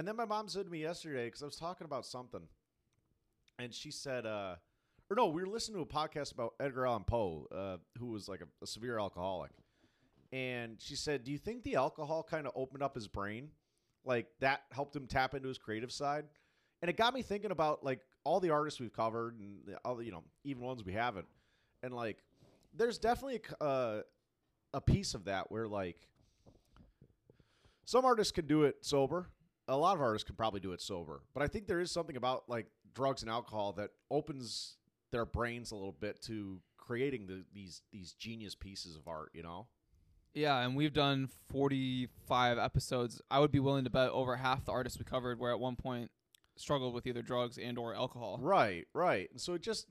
[0.00, 2.40] And then my mom said to me yesterday because I was talking about something,
[3.58, 4.54] and she said, uh,
[5.10, 8.26] or no, we were listening to a podcast about Edgar Allan Poe, uh, who was
[8.26, 9.50] like a, a severe alcoholic,
[10.32, 13.50] and she said, "Do you think the alcohol kind of opened up his brain,
[14.06, 16.24] like that helped him tap into his creative side?"
[16.80, 20.02] And it got me thinking about like all the artists we've covered and the other,
[20.02, 21.26] you know, even ones we haven't,
[21.82, 22.24] and like,
[22.74, 24.02] there's definitely a, uh,
[24.72, 26.08] a piece of that where like
[27.84, 29.28] some artists can do it sober.
[29.70, 31.22] A lot of artists can probably do it sober.
[31.32, 34.76] But I think there is something about like drugs and alcohol that opens
[35.12, 39.42] their brains a little bit to creating the, these these genius pieces of art, you
[39.42, 39.68] know?
[40.34, 43.20] Yeah, and we've done 45 episodes.
[43.30, 45.76] I would be willing to bet over half the artists we covered were at one
[45.76, 46.10] point
[46.56, 48.38] struggled with either drugs and or alcohol.
[48.40, 49.28] Right, right.
[49.30, 49.86] And so it just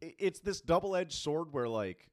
[0.00, 2.08] it's this double-edged sword where like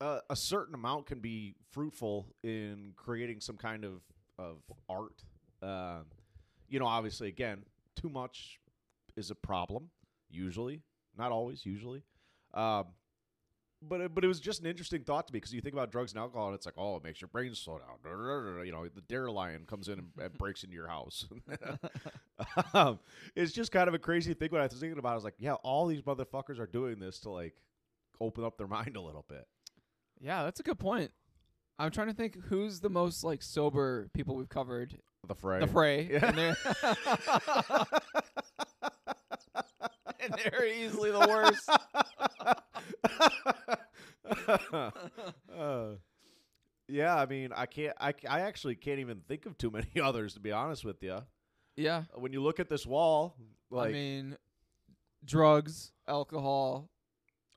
[0.00, 4.02] uh, a certain amount can be fruitful in creating some kind of
[4.38, 4.58] of
[4.88, 5.24] art.
[5.62, 6.06] Um,
[6.68, 7.64] you know, obviously, again,
[7.96, 8.58] too much
[9.16, 9.90] is a problem.
[10.30, 10.82] Usually,
[11.16, 11.64] not always.
[11.66, 12.02] Usually,
[12.54, 12.86] um,
[13.88, 15.90] but it, but it was just an interesting thought to me because you think about
[15.90, 17.88] drugs and alcohol, and it's like, oh, it makes your brain slow down.
[18.64, 21.26] You know, the dare lion comes in and, and breaks into your house.
[22.74, 23.00] um,
[23.34, 24.50] it's just kind of a crazy thing.
[24.50, 27.18] When I was thinking about, I was like, yeah, all these motherfuckers are doing this
[27.20, 27.54] to like
[28.20, 29.46] open up their mind a little bit.
[30.20, 31.10] Yeah, that's a good point.
[31.78, 34.98] I'm trying to think who's the most like sober people we've covered.
[35.28, 35.60] The fray.
[35.60, 36.08] The fray.
[36.10, 36.26] Yeah.
[36.26, 36.56] And they're,
[40.20, 41.70] and they're easily the worst.
[45.56, 45.90] Uh,
[46.88, 47.96] yeah, I mean, I can't.
[48.00, 51.20] I, I actually can't even think of too many others to be honest with you.
[51.76, 52.02] Yeah.
[52.14, 53.36] When you look at this wall,
[53.70, 54.36] like I mean,
[55.24, 56.90] drugs, alcohol,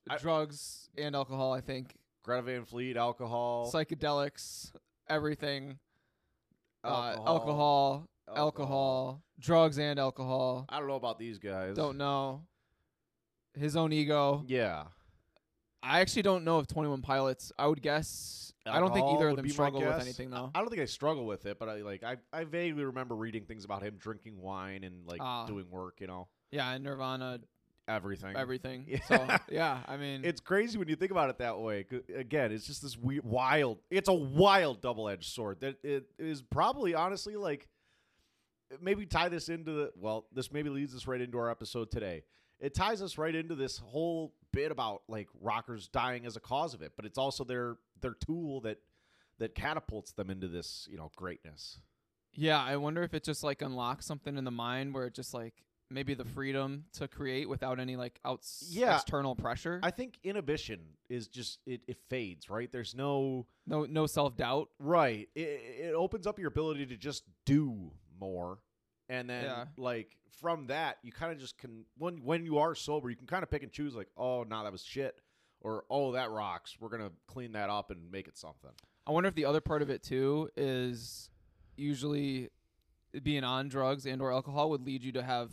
[0.09, 1.51] I- drugs and alcohol.
[1.51, 4.71] I think Greta Van Fleet, alcohol, psychedelics,
[5.09, 5.79] everything,
[6.85, 10.65] alcohol, uh, alcohol, alcohol, drugs and alcohol.
[10.69, 11.75] I don't know about these guys.
[11.75, 12.43] Don't know.
[13.53, 14.43] His own ego.
[14.47, 14.85] Yeah.
[15.81, 17.51] I actually don't know if Twenty One Pilots.
[17.59, 18.51] I would guess.
[18.65, 20.49] I don't think either of them struggle with anything though.
[20.55, 23.45] I don't think I struggle with it, but I like I, I vaguely remember reading
[23.45, 25.45] things about him drinking wine and like Ah.
[25.45, 27.39] doing work, you know, Yeah, and Nirvana,
[27.87, 28.35] everything.
[28.35, 28.85] everything.
[28.87, 28.99] Yeah.
[29.07, 31.85] So yeah, I mean, It's crazy when you think about it that way.
[32.15, 33.79] Again, it's just this weird, wild.
[33.89, 37.67] It's a wild double-edged sword that it is probably honestly like
[38.81, 40.25] maybe tie this into the well.
[40.33, 42.23] This maybe leads us right into our episode today.
[42.59, 46.73] It ties us right into this whole bit about like rockers dying as a cause
[46.73, 48.77] of it, but it's also their their tool that
[49.39, 51.79] that catapults them into this you know greatness.
[52.33, 52.61] yeah.
[52.63, 55.53] I wonder if it just like unlocks something in the mind where it just like
[55.89, 58.95] maybe the freedom to create without any like outs Yeah.
[58.95, 59.79] external pressure.
[59.83, 62.71] I think inhibition is just it, it fades right.
[62.71, 64.69] There's no no no self doubt.
[64.79, 65.29] Right.
[65.35, 68.59] It, it opens up your ability to just do more.
[69.09, 69.65] And then Yeah.
[69.77, 73.27] like from that you kind of just can when when you are sober, you can
[73.27, 75.21] kind of pick and choose like, "Oh, nah, that was shit."
[75.61, 76.77] Or, "Oh, that rocks.
[76.79, 78.71] We're going to clean that up and make it something."
[79.07, 81.29] I wonder if the other part of it too is
[81.77, 82.49] usually
[83.23, 85.51] being on drugs and or alcohol would lead you to have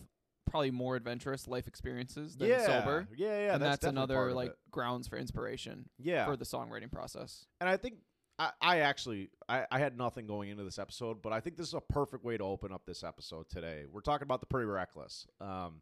[0.52, 2.66] probably more adventurous life experiences than yeah.
[2.66, 3.08] sober.
[3.16, 4.56] Yeah, yeah, and that's, part another like it.
[4.70, 6.26] grounds for inspiration Yeah.
[6.26, 7.46] for the songwriting process.
[7.60, 7.94] and I think
[8.38, 11.68] I, I actually I, I had nothing going into this episode, but I think this
[11.68, 13.84] is a perfect way to open up this episode today.
[13.90, 15.80] We're talking about the Pretty Reckless, um,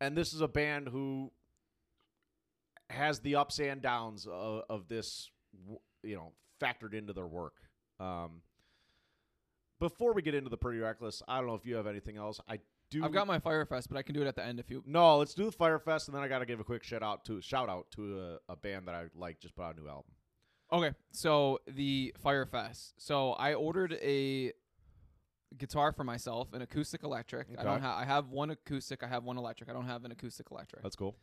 [0.00, 1.32] and this is a band who
[2.90, 5.30] has the ups and downs of, of this,
[6.02, 6.32] you know,
[6.62, 7.54] factored into their work.
[7.98, 8.42] Um,
[9.80, 12.40] before we get into the Pretty Reckless, I don't know if you have anything else.
[12.48, 13.04] I do.
[13.04, 14.82] I've got my Firefest, but I can do it at the end if you.
[14.86, 15.18] no.
[15.18, 17.40] Let's do the Firefest, and then I got to give a quick shout out to
[17.40, 20.10] shout out to a, a band that I like just put out a new album.
[20.72, 22.94] Okay, so the Firefest.
[22.98, 24.52] So I ordered a
[25.56, 27.46] guitar for myself, an acoustic electric.
[27.58, 27.82] I don't Okay.
[27.82, 27.96] have.
[27.98, 29.02] I have one acoustic.
[29.02, 29.70] I have one electric.
[29.70, 30.82] I don't have an acoustic electric.
[30.82, 31.16] That's cool.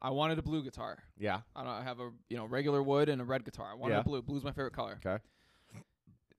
[0.00, 0.98] I wanted a blue guitar.
[1.18, 1.40] Yeah.
[1.56, 1.72] I don't.
[1.72, 3.70] I have a you know regular wood and a red guitar.
[3.72, 4.00] I wanted Yeah.
[4.00, 4.22] a blue.
[4.22, 5.00] Blue's my favorite color.
[5.04, 5.22] Okay.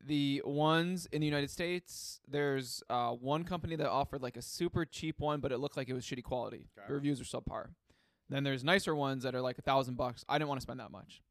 [0.07, 4.85] The ones in the United States, there's uh, one company that offered like a super
[4.85, 6.69] cheap one, but it looked like it was shitty quality.
[6.77, 6.87] Okay.
[6.87, 7.71] The reviews are subpar.
[8.29, 10.23] Then there's nicer ones that are like a thousand bucks.
[10.29, 11.21] I didn't want to spend that much.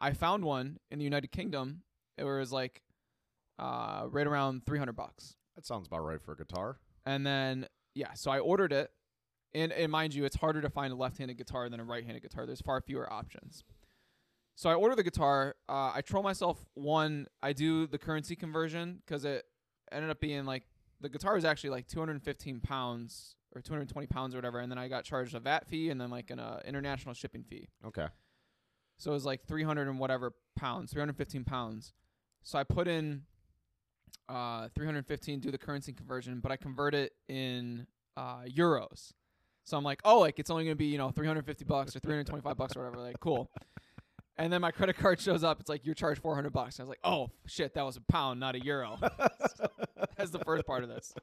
[0.00, 1.82] I found one in the United Kingdom.
[2.18, 2.82] It was like
[3.58, 5.36] uh, right around three hundred bucks.
[5.54, 6.80] That sounds about right for a guitar.
[7.06, 8.90] And then yeah, so I ordered it,
[9.54, 12.46] and and mind you, it's harder to find a left-handed guitar than a right-handed guitar.
[12.46, 13.62] There's far fewer options.
[14.56, 15.56] So I order the guitar.
[15.68, 16.64] Uh, I troll myself.
[16.74, 19.44] One, I do the currency conversion because it
[19.90, 20.62] ended up being like
[21.00, 24.88] the guitar was actually like 215 pounds or 220 pounds or whatever, and then I
[24.88, 27.68] got charged a VAT fee and then like an uh, international shipping fee.
[27.86, 28.06] Okay.
[28.96, 31.92] So it was like 300 and whatever pounds, 315 pounds.
[32.42, 33.22] So I put in
[34.28, 37.86] uh, 315 do the currency conversion, but I convert it in
[38.16, 39.12] uh, euros.
[39.64, 42.56] So I'm like, oh, like it's only gonna be you know 350 bucks or 325
[42.56, 43.02] bucks or whatever.
[43.02, 43.50] Like, cool.
[44.36, 45.60] And then my credit card shows up.
[45.60, 46.80] It's like you're charged 400 bucks.
[46.80, 48.98] I was like, oh shit, that was a pound, not a euro.
[50.16, 51.14] That's the first part of this.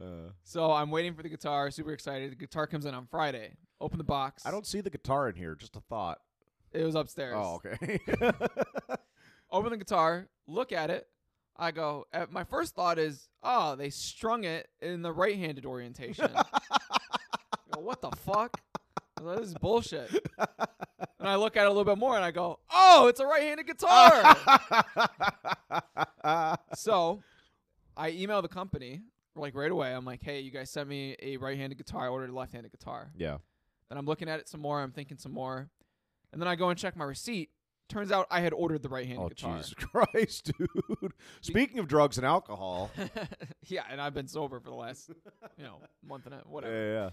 [0.00, 1.70] Uh, So I'm waiting for the guitar.
[1.70, 2.32] Super excited.
[2.32, 3.54] The guitar comes in on Friday.
[3.80, 4.44] Open the box.
[4.44, 5.54] I don't see the guitar in here.
[5.54, 6.18] Just a thought.
[6.72, 7.34] It was upstairs.
[7.36, 8.00] Oh, okay.
[9.50, 10.28] Open the guitar.
[10.46, 11.06] Look at it.
[11.56, 12.06] I go.
[12.12, 16.30] uh, My first thought is, oh, they strung it in the right-handed orientation.
[17.74, 18.58] Go, what the fuck?
[19.22, 20.10] I was like, this is bullshit.
[21.18, 23.26] And I look at it a little bit more, and I go, oh, it's a
[23.26, 24.36] right-handed guitar.
[26.74, 27.20] so
[27.96, 29.02] I email the company
[29.36, 29.94] like right away.
[29.94, 32.06] I'm like, hey, you guys sent me a right-handed guitar.
[32.06, 33.12] I ordered a left-handed guitar.
[33.16, 33.38] yeah.
[33.90, 34.80] And I'm looking at it some more.
[34.80, 35.68] I'm thinking some more,
[36.32, 37.50] and then I go and check my receipt.
[37.90, 39.56] Turns out I had ordered the right-handed Oh guitar.
[39.58, 41.12] Jesus Christ, dude!
[41.42, 42.90] Speaking of drugs and alcohol,
[43.66, 45.10] yeah, and I've been sober for the last,
[45.58, 46.74] you know, month and a whatever.
[46.74, 47.10] yeah, yeah.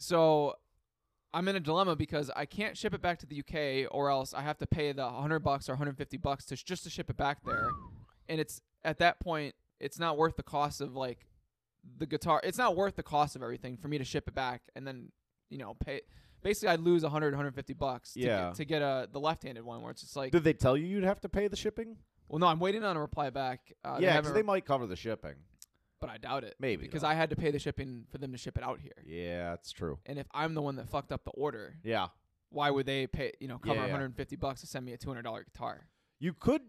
[0.00, 0.56] So
[1.34, 4.34] I'm in a dilemma because I can't ship it back to the UK, or else
[4.34, 7.16] I have to pay the 100 bucks or 150 bucks to just to ship it
[7.16, 7.70] back there.
[8.28, 11.26] And it's at that point, it's not worth the cost of like
[11.98, 12.40] the guitar.
[12.44, 15.10] It's not worth the cost of everything for me to ship it back and then
[15.48, 16.02] you know pay.
[16.42, 18.46] Basically, I'd lose 100, 150 bucks to Yeah.
[18.48, 20.86] get, to get a the left-handed one, where it's just like, Did they tell you
[20.86, 21.96] you'd have to pay the shipping?
[22.28, 23.72] well, no, I'm waiting on a reply back.
[23.84, 25.34] Uh, yeah, because they might cover the shipping.
[26.02, 26.56] But I doubt it.
[26.60, 27.08] Maybe, because though.
[27.08, 28.92] I had to pay the shipping for them to ship it out here.
[29.06, 29.98] Yeah, that's true.
[30.04, 32.08] And if I'm the one that fucked up the order, Yeah,
[32.50, 33.32] why would they pay?
[33.40, 33.92] You know, cover Yeah, yeah.
[33.92, 35.86] 150 bucks to send me a 200 dollar guitar?
[36.18, 36.60] you could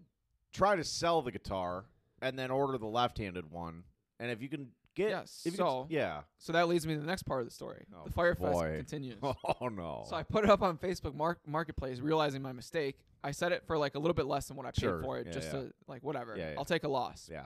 [0.53, 1.85] try to sell the guitar
[2.21, 3.83] and then order the left-handed one,
[4.19, 6.21] and if you can get, Yes, if you so- can, yeah.
[6.37, 7.83] So that leads me to the next part of the story.
[7.93, 9.17] Oh, the Firefest continues.
[9.61, 10.05] Oh no.
[10.07, 12.97] So I put it up on Facebook Mark- Marketplace, realizing my mistake.
[13.23, 15.01] I set it for like a little bit less than what I paid Sure.
[15.01, 16.37] for it, Yeah, just to like whatever.
[16.57, 17.29] I'll take a loss.
[17.31, 17.45] yeah.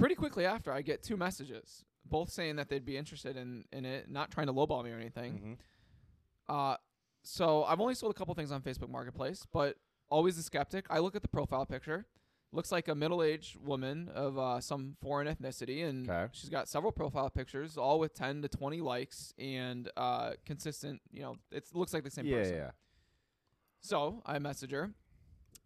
[0.00, 3.84] Pretty quickly after, I get two messages, both saying that they'd be interested in in
[3.84, 5.58] it, not trying to lowball me or anything.
[6.48, 6.52] Mhm.
[6.54, 6.76] Uh,
[7.22, 9.76] so I've only sold a couple things on Facebook Marketplace, but
[10.08, 10.86] always a skeptic.
[10.90, 12.06] I look at the profile picture.
[12.52, 16.28] Looks like a middle-aged woman of uh, some foreign ethnicity, and Okay.
[16.32, 21.00] she's got several profile pictures, all with 10 to 20 likes and uh, consistent.
[21.12, 22.54] You know, it looks like the same Yeah, person.
[22.56, 22.70] yeah.
[23.82, 24.92] So I message her.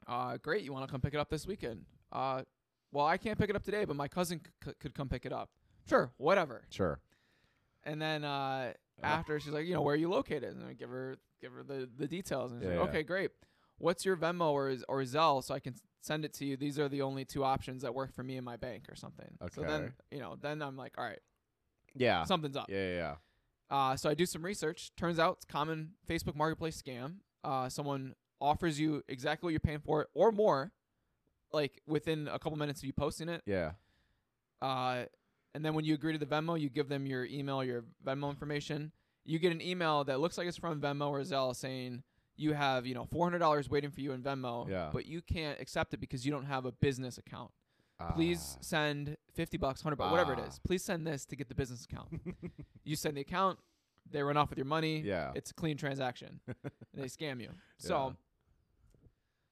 [0.07, 1.87] Uh, great, you want to come pick it up this weekend?
[2.13, 2.43] Uh,
[2.95, 5.33] well, I can't pick it up today, but my cousin c- could come pick it
[5.33, 5.51] up.
[5.87, 6.63] Sure, whatever.
[6.71, 7.01] Sure.
[7.85, 10.57] And then uh, after she's like, you know, where are you located?
[10.57, 12.91] And I give her give her the, the details, and she's Yeah, like, yeah.
[12.91, 13.31] okay, great.
[13.79, 16.57] What's your Venmo or or Zelle so I can send it to you?
[16.57, 19.29] These are the only two options that work for me and my bank or something.
[19.43, 19.53] Okay.
[19.55, 21.19] So then you know, then I'm like, all right,
[21.95, 22.25] Yeah.
[22.25, 22.67] something's up.
[22.71, 23.15] Yeah, yeah, yeah.
[23.71, 24.93] Uh, so I do some research.
[24.97, 27.17] Turns out it's common Facebook Marketplace scam.
[27.43, 30.71] Uh, someone offers you exactly what you're paying for it or more,
[31.55, 33.43] like within a couple minutes of you posting it.
[33.47, 33.73] Yeah.
[34.61, 35.05] Uh,
[35.55, 38.29] and then when you agree to the Venmo, you give them your email, your Venmo
[38.31, 38.93] information.
[39.25, 42.03] You get an email that looks like it's from Venmo or Zelle saying
[42.37, 44.91] you have, you know, four hundred dollars waiting for you in Venmo, Yeah.
[44.93, 47.51] but you can't accept it because you don't have a business account.
[48.15, 48.63] Please Ah.
[48.63, 50.51] send fifty bucks, hundred bucks, whatever it Ah.
[50.65, 52.09] Please send this to get the business account.
[52.85, 53.61] you send the account,
[54.11, 55.01] they run off with your money.
[55.01, 55.31] Yeah.
[55.37, 56.41] It's a clean transaction.
[56.49, 56.57] and
[56.95, 57.51] they scam you.
[57.79, 58.17] So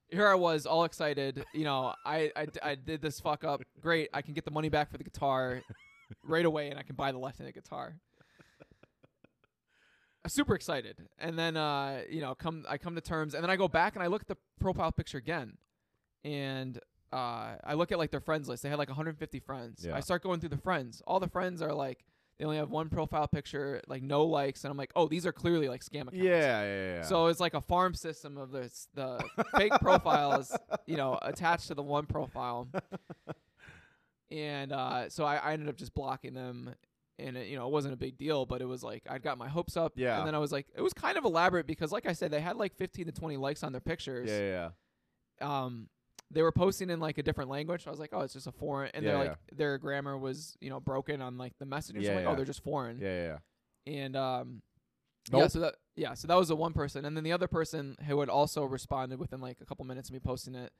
[0.09, 1.43] here I was all excited.
[1.53, 3.61] You know, I I did this fuck up.
[3.81, 4.09] Great.
[4.13, 5.61] I can get the money back for the guitar
[6.23, 7.95] right away and I can buy the left handed guitar.
[10.25, 10.97] I'm super excited.
[11.19, 13.95] And then uh, you know, come I come to terms and then I go back
[13.95, 15.57] and I look at the profile picture again.
[16.23, 16.79] And
[17.11, 18.63] uh, I look at like their friends list.
[18.63, 19.85] They had like 150 friends.
[19.85, 19.95] Yeah.
[19.95, 21.01] I start going through the friends.
[21.05, 22.05] All the friends are like
[22.39, 25.31] they only have one profile picture, like no likes, and I'm like, oh, these are
[25.31, 26.17] clearly like scam accounts.
[26.17, 27.01] Yeah, yeah, yeah.
[27.03, 29.23] So it's like a farm system of this the
[29.55, 30.55] fake profiles,
[30.87, 32.67] you know, attached to the one profile.
[34.31, 36.73] And uh, so I, I ended up just blocking them,
[37.19, 39.37] and it, you know, it wasn't a big deal, but it was like I'd got
[39.37, 39.93] my hopes up.
[39.95, 40.17] Yeah.
[40.17, 42.41] And then I was like, it was kind of elaborate because, like I said, they
[42.41, 44.29] had like 15 to 20 likes on their pictures.
[44.29, 44.69] yeah, yeah,
[45.39, 45.63] yeah.
[45.63, 45.87] Um,
[46.33, 47.85] they were posting in like a different language.
[47.87, 50.57] I was like, oh, it's just a foreign, and they're Yeah, like their grammar was
[50.59, 52.03] you know broken on like the messages.
[52.03, 52.31] Yeah, I'm like, yeah.
[52.31, 53.37] oh, they're just foreign Yeah, yeah,
[53.87, 53.93] yeah.
[54.03, 54.61] and um
[55.31, 57.95] yeah so that yeah so that was the one person and then the other person
[58.07, 60.73] who had also responded within like a couple minutes of me posting it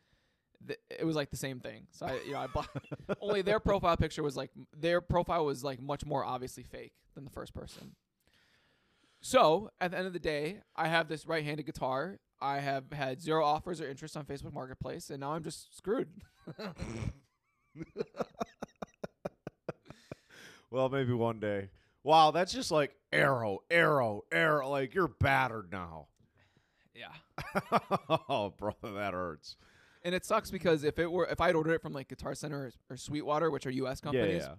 [0.67, 2.67] th- it was like the same thing so i you know i bought
[3.21, 7.23] only their profile picture was like their profile was like much more obviously fake than
[7.23, 7.95] the first person
[9.21, 13.21] so at the end of the day i have this right-handed guitar i have had
[13.21, 16.09] zero offers or interest on facebook marketplace and now i'm just screwed
[20.73, 21.69] Well, maybe one day.
[22.03, 24.69] Wow, that's just like arrow, arrow, arrow.
[24.69, 26.07] Like you're battered now.
[26.95, 27.13] yeah
[28.27, 29.55] oh, brother, that hurts.
[30.03, 32.65] and it sucks because if it were if I'd ordered it from like Guitar Center
[32.65, 34.01] or, or Sweetwater, which are U.S.
[34.01, 34.55] companies, Yeah, yeah.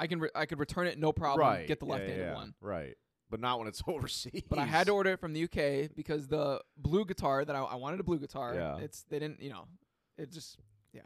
[0.00, 1.66] I can re- I could return it no problem, right.
[1.68, 2.54] get the left-handed yeah, one.
[2.60, 2.96] Right.
[3.30, 4.42] But not when it's overseas.
[4.48, 7.60] But I had to order it from the UK because the blue guitar that I,
[7.60, 8.54] I wanted a blue guitar.
[8.54, 8.78] Yeah.
[8.78, 9.64] It's they didn't you know,
[10.16, 10.58] it just
[10.92, 11.02] yeah.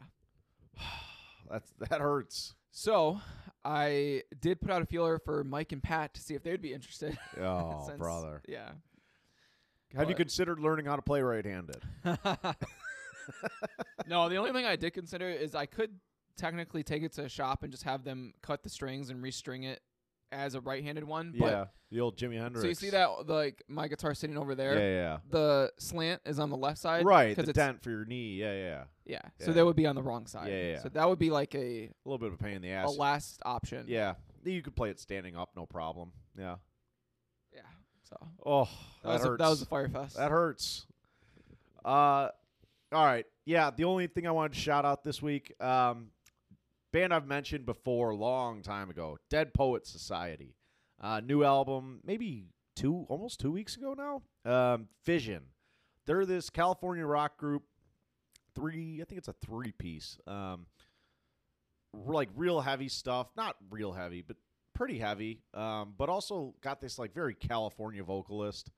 [1.51, 2.55] That's that hurts.
[2.71, 3.19] so
[3.65, 6.73] I did put out a feeler for Mike and Pat to see if they'd be
[6.73, 7.17] interested.
[7.39, 8.41] Oh, since- brother.
[8.47, 8.69] Yeah.
[9.95, 11.83] Have you considered learning how to play right-handed?
[14.07, 15.91] no, the only thing I did consider is I could
[16.35, 19.65] technically take it to a shop and just have them cut the strings and restring
[19.65, 19.81] it
[20.33, 21.33] as a right-handed one.
[21.37, 21.65] But yeah.
[21.91, 22.61] The old Jimi Hendrix.
[22.63, 24.73] so you see that like my guitar sitting over there.
[24.73, 25.17] Yeah, yeah.
[25.29, 27.05] The slant is on the left side.
[27.05, 27.35] Right.
[27.35, 28.33] The it's- dent for your knee.
[28.35, 28.83] Yeah, yeah.
[29.05, 29.19] Yeah.
[29.39, 29.45] Yeah.
[29.45, 30.49] So that would be on the wrong side.
[30.49, 30.79] Yeah, yeah.
[30.81, 32.73] So that would be like a, A little bit of a pain in the a
[32.73, 32.97] ass.
[32.97, 33.85] last option.
[33.87, 34.15] yeah.
[34.43, 36.11] You could play it standing up, no problem.
[36.37, 36.55] Yeah.
[37.53, 37.61] Yeah.
[38.09, 38.69] So Oh, that,
[39.03, 39.39] that, was a, hurts.
[39.39, 40.17] that was a fire fest.
[40.17, 40.85] That hurts.
[41.85, 42.29] Uh,
[42.91, 43.25] all right.
[43.45, 46.07] Yeah, the only thing I wanted to shout out this week, um,
[46.93, 50.55] band I've mentioned before long time ago, Dead Poet Society.
[51.01, 52.45] Uh, new album, maybe
[52.75, 54.21] two, almost two weeks ago now.
[54.49, 55.41] Um, Fission.
[56.05, 57.63] They're this California rock group.
[58.55, 60.17] Three, I think it's a three piece.
[60.27, 60.67] Um,
[61.93, 64.37] like real heavy stuff, not real heavy, but
[64.75, 65.41] pretty heavy.
[65.53, 68.69] Um, but also got this like very California vocalist.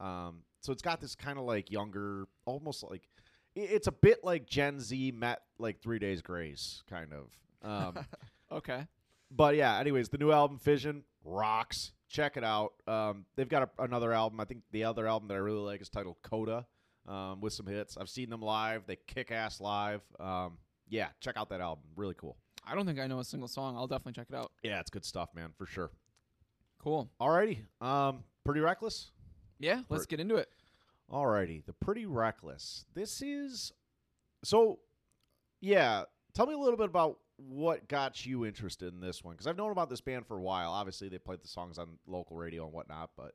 [0.00, 3.02] Um, so it's got this kind of like younger, almost like
[3.54, 7.30] it's a bit like Gen Z met like Three Days Grace, kind of.
[7.62, 7.98] Um,
[8.52, 8.86] okay.
[9.30, 11.92] but yeah, anyways, the new album Fission rocks.
[12.08, 12.72] Check it out.
[12.88, 14.40] Um, they've got a, another album.
[14.40, 16.66] I think the other album that I really like is titled Coda,
[17.06, 17.96] um, with some hits.
[17.96, 18.82] I've seen them live.
[18.86, 20.00] They kick ass live.
[20.18, 21.84] Um, yeah, check out that album.
[21.94, 22.36] Really cool.
[22.66, 23.76] I don't think I know a single song.
[23.76, 24.50] I'll definitely check it out.
[24.62, 25.92] Yeah, it's good stuff, man, for sure.
[26.82, 27.08] Cool.
[27.20, 27.58] Alrighty.
[27.80, 29.12] Um, pretty reckless.
[29.60, 29.82] Yeah.
[29.88, 30.48] Let's get into it.
[31.12, 32.84] Alrighty, the Pretty Reckless.
[32.94, 33.72] This is
[34.44, 34.78] so.
[35.60, 39.46] Yeah, tell me a little bit about what got you interested in this one because
[39.46, 40.72] I've known about this band for a while.
[40.72, 43.32] Obviously, they played the songs on local radio and whatnot, but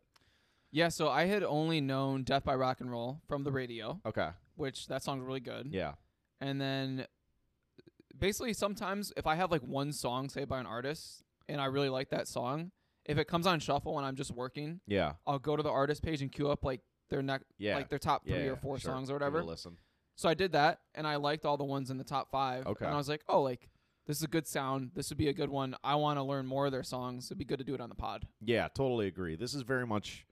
[0.71, 0.89] Yeah.
[0.89, 4.87] So I had only known Death by Rock and Roll from the radio, okay, which
[4.87, 5.69] that song's really good.
[5.71, 5.93] yeah,
[6.41, 7.07] And then
[8.17, 11.89] basically sometimes if I have like one song say by an artist and I really
[11.89, 12.71] like that song,
[13.05, 16.01] if it comes on shuffle and I'm just working, yeah, I'll go to the artist
[16.03, 18.79] page and queue up like their neck yeah, like their top three yeah, or four
[18.79, 18.91] sure.
[18.91, 19.43] songs or Give it a whatever.
[19.43, 19.77] listen.
[20.15, 22.65] So I did that and I liked all the ones in the top five.
[22.65, 22.85] Okay.
[22.85, 23.69] And I was like, oh, like
[24.05, 24.91] this is a good sound.
[24.93, 25.75] This would be a good one.
[25.83, 27.27] I want to learn more of their songs.
[27.27, 28.27] It'd be good to do it on the pod.
[28.41, 29.35] Yeah, totally agree.
[29.35, 30.25] This is very much.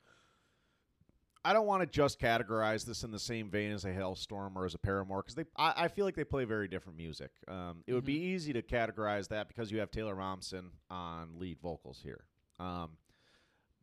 [1.45, 4.65] I don't want to just categorize this in the same vein as a Halestorm or
[4.65, 5.45] as a Paramore because they.
[5.57, 7.31] I, I feel like they play very different music.
[7.47, 11.57] Um, it would be easy to categorize that because you have Taylor Momsen on lead
[11.61, 12.25] vocals here.
[12.59, 12.91] Um,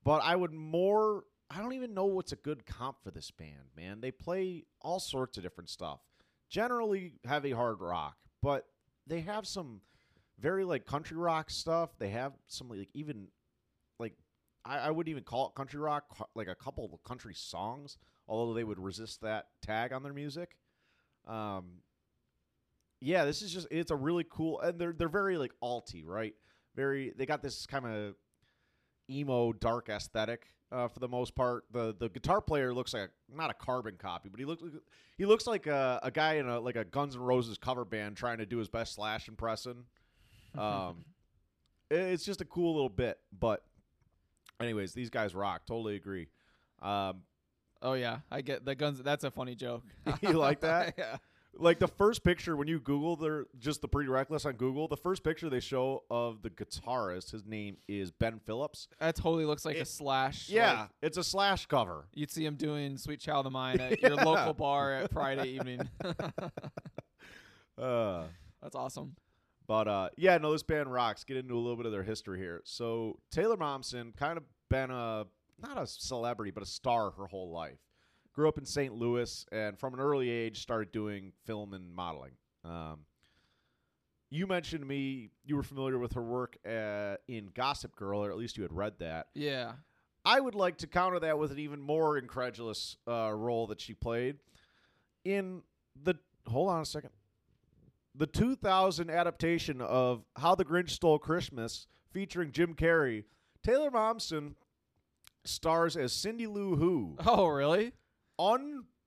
[0.05, 1.25] but I would more.
[1.51, 4.01] I don't even know what's a good comp for this band, man.
[4.01, 5.99] They play all sorts of different stuff.
[6.49, 8.67] Generally heavy hard rock, but
[9.11, 9.81] they have some
[10.39, 11.91] very like country rock stuff.
[11.99, 13.27] They have some like even
[13.99, 14.15] like
[14.65, 18.55] I, I wouldn't even call it country rock, like a couple of country songs, although
[18.55, 20.57] they would resist that tag on their music.
[21.27, 21.81] Um,
[23.01, 26.35] yeah, this is just it's a really cool and they're they're very like alty, right?
[26.77, 28.15] Very they got this kind of
[29.11, 31.65] emo dark aesthetic uh, for the most part.
[31.73, 34.63] The the guitar player looks like a, not a carbon copy, but he looks
[35.19, 38.17] he looks like a, a guy in a like a Guns N' Roses cover band
[38.17, 39.85] trying to do his best Slash impression.
[40.59, 41.05] Um,
[41.93, 43.63] it's just a cool little bit, but
[44.61, 45.65] anyways, these guys rock.
[45.65, 46.27] Totally agree.
[46.83, 47.23] Um,
[47.83, 49.03] Oh yeah, I get the guns.
[49.03, 49.83] That's a funny joke.
[50.21, 50.95] You like that?
[50.99, 51.17] yeah.
[51.57, 54.97] Like the first picture when you Google their just the pretty reckless on Google, the
[54.97, 58.89] first picture they show of the guitarist, his name is Ben Phillips.
[59.01, 60.49] That totally looks like a slash.
[60.49, 62.07] Yeah, like, it's a Slash cover.
[62.15, 65.89] you'd see him doing "Sweet Child of Mine" at your local bar at Friday evening.
[67.79, 68.25] Uh,
[68.63, 69.17] That's awesome.
[69.67, 71.25] But uh, yeah, no, this band rocks.
[71.25, 72.61] Get into a little bit of their history here.
[72.65, 75.27] So Taylor Momsen kind of been a
[75.63, 77.79] not a celebrity, but a star her whole life.
[78.33, 78.95] Grew up in St.
[78.95, 82.33] Louis, and from an early age started doing film and modeling.
[82.65, 83.01] Um,
[84.31, 88.31] you mentioned to me you were familiar with her work uh, in Gossip Girl, or
[88.31, 89.27] at least you had read that.
[89.35, 89.73] Yeah.
[90.25, 93.95] I would like to counter that with an even more incredulous uh, role that she
[93.95, 94.37] played
[95.25, 95.63] in
[96.01, 96.15] the.
[96.47, 97.11] Hold on a second.
[98.15, 103.25] The 2000 adaptation of How the Grinch Stole Christmas, featuring Jim Carrey,
[103.63, 104.55] Taylor Momsen
[105.45, 107.17] stars as Cindy Lou Who.
[107.25, 107.93] Oh, really?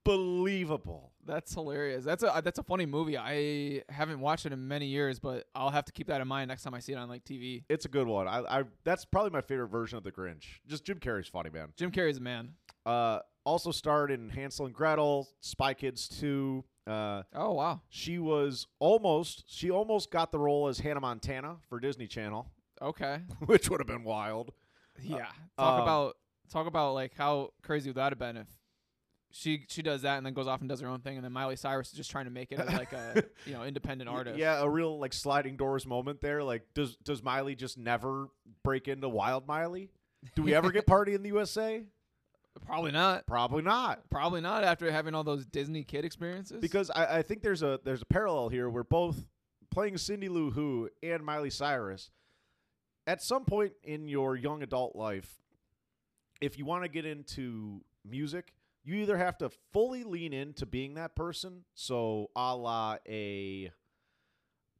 [0.05, 1.11] Unbelievable.
[1.25, 2.03] That's hilarious.
[2.03, 3.17] That's a that's a funny movie.
[3.17, 6.49] I haven't watched it in many years, but I'll have to keep that in mind
[6.49, 7.63] next time I see it on like TV.
[7.69, 8.27] It's a good one.
[8.27, 10.43] I, I that's probably my favorite version of the Grinch.
[10.67, 11.69] Just Jim Carrey's funny, man.
[11.77, 12.49] Jim Carrey's a man.
[12.85, 17.81] Uh, also starred in Hansel and Gretel, Spy Kids 2, Uh, Oh wow.
[17.87, 23.19] she was almost she almost got the role as Hannah Montana for Disney Channel, Okay.
[23.45, 24.51] which would have been wild.
[25.01, 25.27] Yeah.
[25.57, 26.17] Talk um, about
[26.51, 28.47] talk about like how crazy would that have been if
[29.35, 31.31] she she does that and then goes off and does her own thing and then
[31.31, 34.37] Miley Cyrus is just trying to make it as like a you know independent artist.
[34.37, 36.43] Yeah, a real like sliding doors moment there.
[36.43, 38.27] Like, does does Miley just never
[38.63, 39.89] break into Wild Miley?
[40.35, 41.83] Do we ever get Party in the USA?
[42.63, 43.25] Probably not.
[43.25, 44.07] Probably not.
[44.11, 46.61] Probably not after having all those Disney kid experiences.
[46.61, 49.25] Because I, I think there's a there's a parallel here where both
[49.71, 52.11] playing Cindy Lou Who and Miley Cyrus,
[53.07, 55.41] at some point in your young adult life,
[56.39, 60.95] if you want to get into music, you either have to fully lean into being
[60.95, 61.63] that person.
[61.73, 63.71] So a la a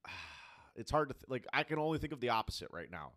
[0.76, 3.14] it's hard to th- like I can only think of the opposite right now.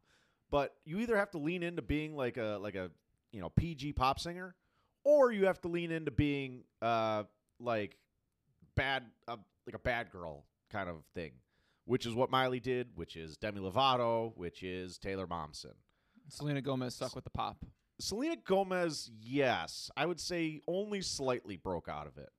[0.50, 2.90] But you either have to lean into being like a like a
[3.32, 4.54] you know PG pop singer,
[5.04, 7.24] or you have to lean into being uh
[7.58, 7.96] like
[8.76, 11.32] bad uh, like a bad girl kind of thing,
[11.84, 15.74] which is what Miley did, which is Demi Lovato, which is Taylor Momsen.
[16.28, 17.64] Selena Gomez stuck with the pop.
[17.98, 22.30] Selena Gomez, yes, I would say only slightly broke out of it.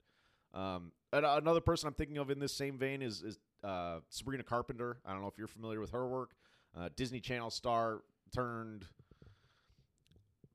[0.54, 4.44] Um, and another person I'm thinking of in this same vein is is uh, Sabrina
[4.44, 4.98] Carpenter.
[5.06, 6.32] I don't know if you're familiar with her work.
[6.78, 8.02] Uh, Disney Channel star
[8.34, 8.86] turned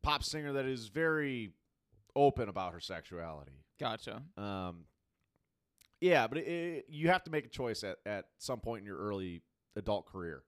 [0.02, 1.50] pop singer that is very
[2.14, 3.64] open about her sexuality.
[3.80, 4.22] Gotcha.
[4.36, 4.84] Um,
[6.00, 8.86] yeah, but it, it, you have to make a choice at, at some point in
[8.86, 9.42] your early
[9.76, 10.42] adult career.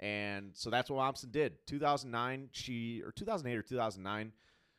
[0.00, 1.54] And so that's what Momsen did.
[1.66, 4.32] 2009, she or 2008 or 2009,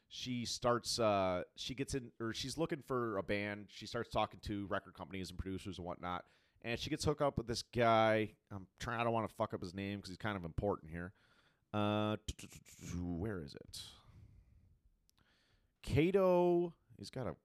[0.09, 0.99] she starts.
[0.99, 3.67] Uh, she gets in, or she's looking for a band.
[3.69, 6.25] She starts talking to record companies and producers and whatnot.
[6.63, 8.31] And she gets hooked up with this guy.
[8.51, 8.99] I'm trying.
[8.99, 11.13] I don't want to fuck up his name because he's kind of important here.
[11.73, 12.17] Uh,
[12.99, 13.79] where is it?
[15.83, 16.73] Cato.
[16.97, 17.35] He's got a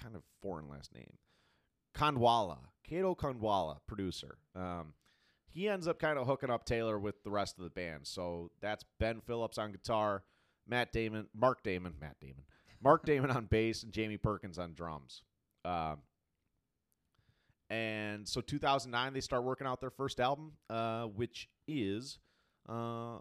[0.00, 1.14] kind of foreign last name.
[1.94, 4.38] Khandwala, Kato Khandwala, producer.
[4.54, 4.94] Um,
[5.52, 8.06] he ends up kind of hooking up Taylor with the rest of the band.
[8.06, 10.24] So that's Ben Phillips on guitar,
[10.66, 12.44] Matt Damon, Mark Damon, Matt Damon,
[12.82, 15.22] Mark Damon on bass, and Jamie Perkins on drums.
[15.64, 15.98] Um,
[17.70, 22.18] and so 2009, they start working out their first album, uh, which is
[22.68, 23.18] uh,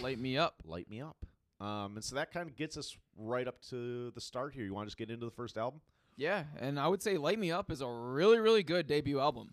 [0.00, 0.62] Light me up.
[0.64, 1.16] Light Me Up.
[1.60, 4.64] Um, and so that kind of gets us right up to the start here.
[4.64, 5.80] You want to just get into the first album?
[6.16, 9.50] Yeah, and I would say Light Me Up is a really, really good debut album.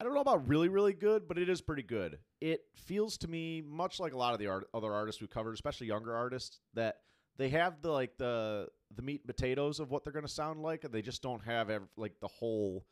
[0.00, 2.18] I don't know about really, really good, but it is pretty good.
[2.40, 5.54] It feels to me much like a lot of the art- other artists we covered,
[5.54, 6.98] especially younger artists, that
[7.36, 10.62] they have the like the the meat and potatoes of what they're going to sound
[10.62, 12.84] like, and they just don't have ev- like the whole,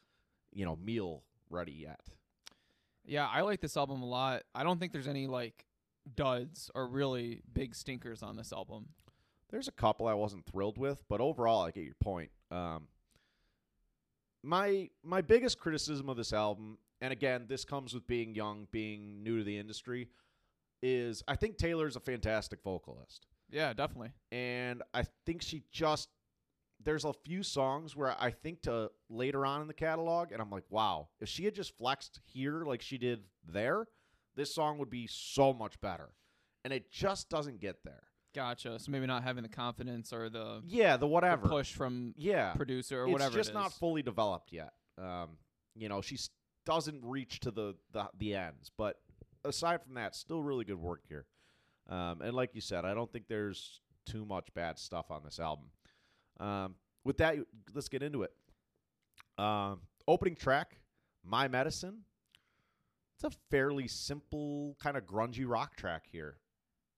[0.53, 2.01] you know, meal ready yet.
[3.05, 4.42] Yeah, I like this album a lot.
[4.55, 5.64] I don't think there's any like
[6.14, 8.87] duds or really big stinkers on this album.
[9.51, 12.31] There's a couple I wasn't thrilled with, but overall, I get your point.
[12.51, 12.88] Um,
[14.42, 19.22] my my biggest criticism of this album, and again, this comes with being young, being
[19.22, 20.09] new to the industry,
[20.82, 23.26] is I think Taylor's a fantastic vocalist.
[23.50, 24.11] Yeah, definitely.
[24.32, 26.09] and I think she just
[26.82, 30.50] there's a few songs where I think to later on in the catalog, and I'm
[30.50, 33.87] like, wow, if she had just flexed here like she did there,
[34.35, 36.11] this song would be so much better.
[36.64, 38.02] And it just doesn't get there.
[38.35, 38.78] Gotcha.
[38.78, 41.48] So maybe not having the confidence or the, Yeah, the the whatever.
[41.48, 43.35] push from Yeah, producer or it's whatever.
[43.35, 44.72] just it not fully developed yet.
[44.98, 45.38] Um,
[45.74, 46.28] you know, she s-
[46.66, 49.00] doesn't reach to the, the the ends, but
[49.44, 51.24] aside from that, still really good work here.
[51.88, 55.38] Um, and like you said, I don't think there's too much bad stuff on this
[55.40, 55.66] album.
[56.38, 56.74] Um,
[57.05, 57.37] with that,
[57.74, 58.33] let's get into it.
[59.38, 60.79] Um, opening track,
[61.24, 62.02] "My Medicine."
[63.16, 66.37] It's a fairly simple, kind of grungy rock track here.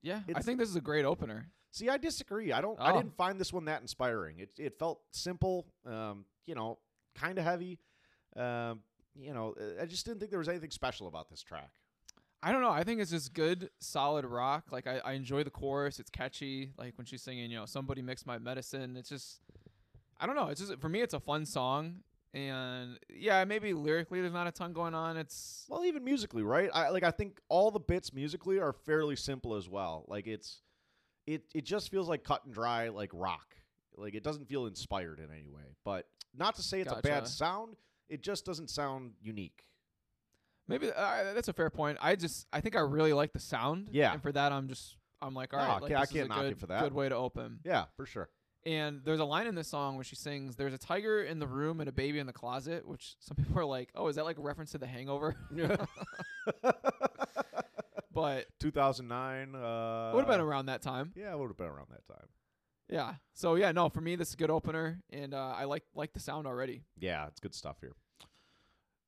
[0.03, 1.51] Yeah, I think this is a great opener.
[1.71, 2.51] See, I disagree.
[2.53, 2.81] I don't.
[2.81, 2.97] I Oh.
[2.97, 4.39] didn't find this one that inspiring.
[4.41, 5.67] It it felt simple.
[5.85, 6.79] Um, you know,
[7.15, 7.79] kind of heavy.
[8.37, 8.83] Um,
[9.19, 11.71] you know, I just didn't think there was anything special about this track.
[12.43, 12.71] I don't know.
[12.71, 14.67] I think it's just good, solid rock.
[14.71, 15.99] Like I, I enjoy the chorus.
[15.99, 16.71] It's catchy.
[16.79, 18.97] Like when she's singing, you know, somebody mixed my medicine.
[18.97, 19.41] It's just,
[20.21, 20.47] I don't know.
[20.47, 21.97] It's just for me, it's a fun song.
[22.35, 25.17] And yeah, maybe lyrically, there's not a ton going on.
[25.17, 26.71] It's Well, even musically, right?
[26.73, 27.03] I like.
[27.03, 30.05] I think all the bits musically are fairly simple as well.
[30.09, 30.61] Like it's,
[31.27, 33.57] it it just feels like cut and dry, like rock.
[33.97, 35.75] Like it doesn't feel inspired in any way.
[35.85, 37.77] But not to say it's a bad sound.
[38.09, 39.65] It just doesn't sound unique.
[40.67, 41.99] maybe uh, that's a fair point.
[42.01, 43.89] I just, I think I really like the sound.
[43.93, 44.13] Yeah.
[44.13, 46.59] And for that, I'm just, I'm like, all No, right, like, I can't knock good,
[46.61, 46.83] for that.
[46.83, 47.61] good way to open.
[47.65, 48.29] Yeah, for sure.
[48.67, 51.47] And there's a line in this song where she sings, "There's a tiger in the
[51.47, 54.25] room and a baby in the closet," which some people are like, "Oh, is that
[54.25, 55.37] like a reference to The Hangover?"
[58.13, 59.55] but 2009.
[59.55, 61.13] Uh, would have been around that time.
[61.17, 62.27] Yeah, it would have been around that time.
[62.89, 63.15] Yeah.
[63.35, 66.13] So yeah, no, for me this is a good opener, and uh, I like like
[66.13, 66.83] the sound already.
[66.99, 67.95] Yeah, it's good stuff here.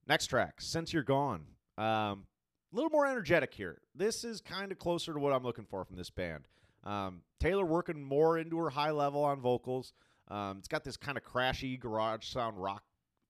[0.07, 1.45] Next track, Since You're Gone.
[1.79, 2.27] Um,
[2.73, 3.81] a little more energetic here.
[3.95, 6.47] This is kind of closer to what I'm looking for from this band.
[6.85, 9.93] Um, Taylor working more into her high level on vocals.
[10.29, 12.83] Um, it's got this kind of crashy garage sound rock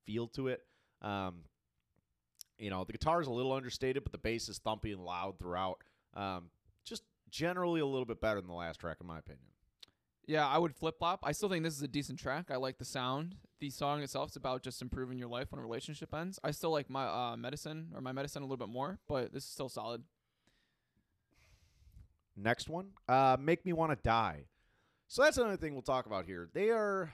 [0.04, 0.62] feel to it.
[1.02, 1.44] Um,
[2.58, 5.38] you know, the guitar is a little understated, but the bass is thumpy and loud
[5.38, 5.82] throughout.
[6.14, 6.50] Um,
[6.84, 9.49] just generally a little bit better than the last track, in my opinion.
[10.26, 11.20] Yeah, I would flip flop.
[11.22, 12.50] I still think this is a decent track.
[12.50, 13.34] I like the sound.
[13.58, 16.38] The song itself is about just improving your life when a relationship ends.
[16.44, 19.44] I still like my uh, medicine or my medicine a little bit more, but this
[19.44, 20.04] is still solid.
[22.36, 24.44] Next one, uh, Make Me Want to Die.
[25.08, 26.48] So that's another thing we'll talk about here.
[26.54, 27.12] They are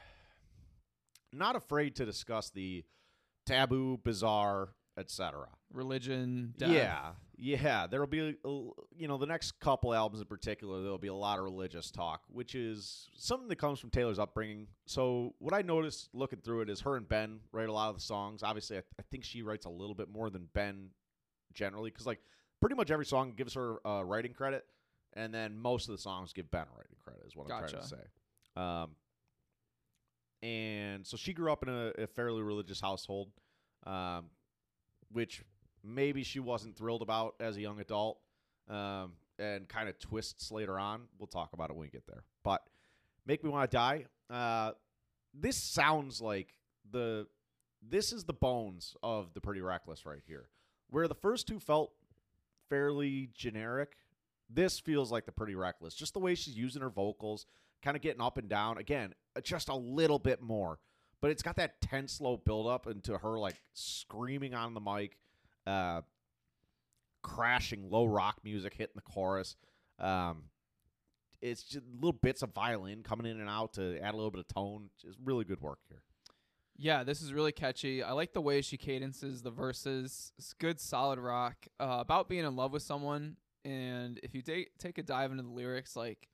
[1.33, 2.85] not afraid to discuss the
[3.47, 5.49] taboo, bizarre, etc.
[5.73, 6.71] Religion, death.
[6.71, 7.87] Yeah, yeah.
[7.87, 11.45] There'll be, you know, the next couple albums in particular, there'll be a lot of
[11.45, 14.69] religious talk, which is something that comes from Taylor's upbringing.
[14.87, 17.97] So what I noticed looking through it is her and Ben write a lot of
[17.97, 18.43] the songs.
[18.43, 20.91] Obviously, I, I think she writes a little bit more than Ben
[21.53, 22.21] generally, because like
[22.61, 24.65] pretty much every song gives her uh, writing credit,
[25.15, 27.23] and then most of the songs give Ben writing credit.
[27.27, 27.97] Is what I'm trying to say.
[28.57, 28.91] Um,
[30.43, 33.29] and so she grew up in a, a fairly religious household,
[33.87, 34.27] um,
[35.11, 35.43] which
[35.83, 38.19] maybe she wasn't thrilled about as a young adult,
[38.69, 41.03] um, and kind of twists later on.
[41.19, 42.25] We'll talk about it when we get there.
[42.43, 42.63] But
[43.27, 44.07] make me want to die.
[44.31, 44.73] Uh,
[45.35, 46.55] this sounds like
[46.91, 47.27] the
[47.89, 50.49] this is the bones of the pretty reckless right here,
[50.91, 51.93] where the first two felt
[52.69, 53.97] fairly generic.
[54.49, 55.95] This feels like the pretty reckless.
[55.95, 57.47] Just the way she's using her vocals,
[57.83, 58.79] kind of getting up and down.
[58.79, 60.79] Again, just a little bit more.
[61.21, 65.17] But it's got that tense, slow build up into her like screaming on the mic,
[65.67, 66.03] uh,
[67.23, 69.57] crashing low rock music hitting the chorus.
[69.99, 70.45] Um,
[71.41, 74.41] it's just little bits of violin coming in and out to add a little bit
[74.41, 74.91] of tone.
[75.01, 76.03] Just really good work here.
[76.79, 78.03] Yeah, this is really catchy.
[78.03, 80.33] I like the way she cadences the verses.
[80.39, 83.37] It's good, solid rock uh, about being in love with someone.
[83.65, 86.29] And if you take take a dive into the lyrics, like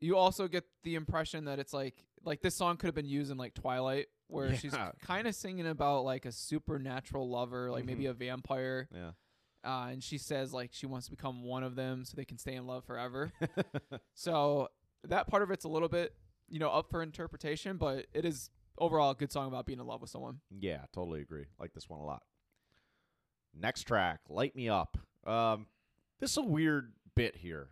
[0.00, 3.30] you also get the impression that it's like like this song could have been used
[3.30, 8.06] in like Twilight, where she's kind of singing about like a supernatural lover, like maybe
[8.06, 8.88] a vampire.
[8.94, 9.10] Yeah.
[9.64, 12.38] Uh, and she says like she wants to become one of them so they can
[12.38, 13.32] stay in love forever.
[14.14, 14.68] so
[15.04, 16.14] that part of it's a little bit,
[16.48, 19.86] you know, up for interpretation, but it is overall a good song about being in
[19.86, 20.40] love with someone.
[20.50, 21.46] Yeah, totally agree.
[21.58, 22.22] Like this one a lot.
[23.54, 24.96] Next track, Light Me Up.
[25.26, 25.66] Um,
[26.20, 27.68] this is a weird bit here.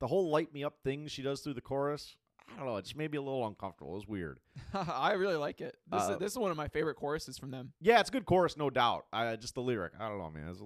[0.00, 2.16] The whole light me up thing she does through the chorus,
[2.54, 3.92] I don't know, It's maybe a little uncomfortable.
[3.92, 4.38] It was weird.
[4.74, 5.76] I really like it.
[5.90, 7.72] This, Uh, is, this is one of my favorite choruses from them.
[7.80, 9.06] Yeah, it's a good chorus, no doubt.
[9.12, 9.92] I just the lyric.
[9.98, 10.48] I don't know, man.
[10.50, 10.64] It's a.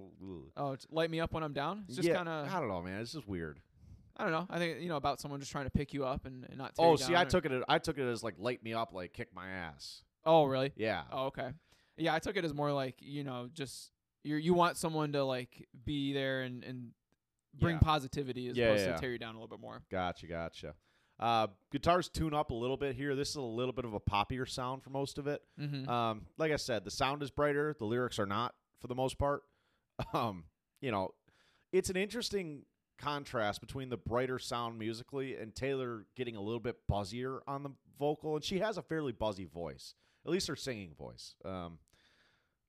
[0.57, 1.85] Oh, it's light me up when I'm down.
[1.87, 3.01] It's just yeah, kind of I don't know, man.
[3.01, 3.61] It's just weird.
[4.17, 4.47] I don't know.
[4.49, 6.73] I think you know about someone just trying to pick you up and, and not.
[6.79, 7.63] Oh, you see, I or- took it.
[7.69, 10.03] I took it as like light me up, like kick my ass.
[10.25, 10.73] Oh, really?
[10.77, 11.03] Yeah.
[11.13, 11.51] Oh, okay.
[11.97, 13.91] Yeah, I took it as more like you know just
[14.23, 16.91] you you want someone to like be there and and
[17.59, 17.81] bring Yeah.
[17.81, 18.95] positivity as Yeah, opposed yeah.
[18.95, 19.83] to tear you down a little bit more.
[19.91, 20.75] Gotcha, gotcha.
[21.21, 23.15] Uh, guitars tune up a little bit here.
[23.15, 25.43] This is a little bit of a poppier sound for most of it.
[25.61, 25.89] Mm-hmm.
[25.89, 27.75] Um, like I said, the sound is brighter.
[27.79, 29.43] The lyrics are not for the most part.
[30.13, 30.47] Um,
[30.81, 31.15] you know,
[31.73, 32.63] it's an interesting
[32.99, 37.71] contrast between the brighter sound musically and Taylor getting a little bit buzzier on the
[37.99, 39.95] vocal, and she has a fairly buzzy voice,
[40.27, 41.37] at least her singing voice.
[41.45, 41.79] Um,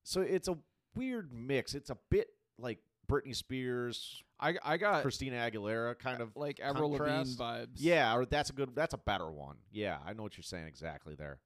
[0.04, 0.58] so it's a
[0.96, 1.74] weird mix.
[1.74, 2.30] It's a bit
[2.60, 7.76] like Britney Spears, I I got Christina Aguilera kind of like Avril Lavigne vibes.
[7.76, 8.76] yeah, or that's a good.
[8.76, 9.58] That's a better one.
[9.72, 11.40] Yeah, I know what you're saying exactly there.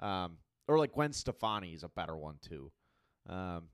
[0.00, 2.72] Um, or like Gwen Stefani is a better one too.
[3.28, 3.68] Um,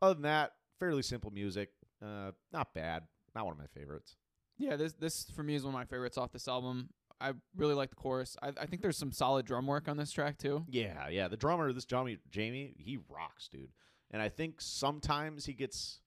[0.00, 1.70] other than that, fairly simple music.
[2.02, 3.04] Uh, not bad.
[3.34, 4.16] Not one of my favorites.
[4.58, 6.90] Yeah, this this for me is one of my favorites off this album.
[7.20, 8.36] I really like the chorus.
[8.42, 10.64] I, I think there's some solid drum work on this track too.
[10.68, 11.28] Yeah, yeah.
[11.28, 13.70] The drummer, this Jamie, Jamie, he rocks, dude.
[14.10, 16.00] And I think sometimes he gets.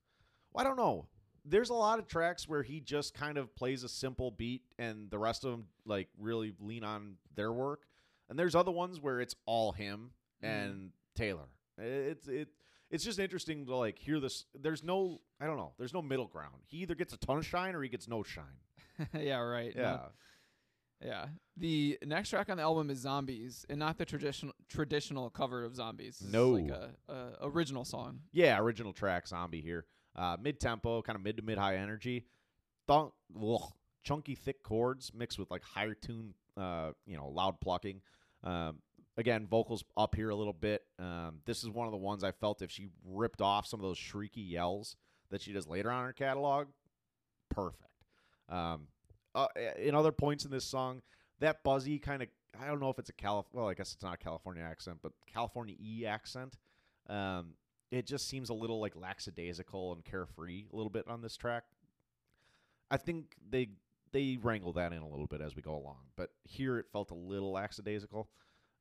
[0.53, 1.07] Well, I don't know.
[1.45, 5.09] There's a lot of tracks where he just kind of plays a simple beat, and
[5.09, 7.83] the rest of them like really lean on their work.
[8.29, 10.11] And there's other ones where it's all him
[10.43, 10.47] Mhm.
[10.47, 11.47] and Taylor.
[11.77, 12.49] It's it.
[12.89, 14.45] It's just interesting to like hear this.
[14.55, 15.73] There's no, I don't know.
[15.77, 16.55] There's no middle ground.
[16.65, 18.45] He either gets a ton of shine or he gets no shine.
[19.13, 19.75] yeah, right.
[19.75, 19.81] no.
[19.81, 20.07] Yeah,
[21.07, 21.25] Yeah.
[21.57, 25.75] The next track on the album is Zombies, and not the traditional traditional cover of
[25.75, 26.19] Zombies.
[26.19, 26.49] This No.
[26.51, 28.21] like a, a original song.
[28.31, 29.85] Yeah, original track zombie here.
[30.17, 32.25] Uh, mid tempo, kind of mid to mid high energy.
[32.87, 33.71] Thunk, ugh,
[34.03, 38.01] chunky thick chords mixed with like higher tune, uh, you know, loud plucking.
[38.43, 38.79] Um,
[39.17, 40.83] again, vocals up here a little bit.
[40.97, 43.83] Um, this is one of the ones I felt if she ripped off some of
[43.83, 44.95] those shrieky yells
[45.29, 46.67] that she does later on her catalog,
[47.49, 47.83] perfect.
[48.49, 48.87] Um,
[49.35, 51.01] uh, in other points in this song,
[51.39, 52.29] that buzzy kind of.
[52.59, 53.45] I don't know if it's a Calif.
[53.51, 56.57] Well, I guess it's not a California accent, but California E accent.
[57.07, 57.53] Um,
[57.91, 61.63] it just seems a little like lackadaisical and carefree a little bit on this track.
[62.89, 63.69] I think they
[64.11, 67.11] they wrangle that in a little bit as we go along, but here it felt
[67.11, 68.29] a little lackadaisical.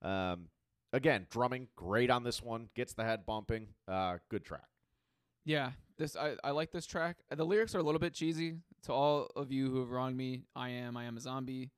[0.02, 0.48] Um,
[0.92, 3.68] again, drumming great on this one, gets the head bumping.
[3.88, 4.68] Uh, good track.
[5.44, 7.18] Yeah, this I, I like this track.
[7.30, 8.56] The lyrics are a little bit cheesy.
[8.84, 11.70] To all of you who have wronged me, I am I am a zombie.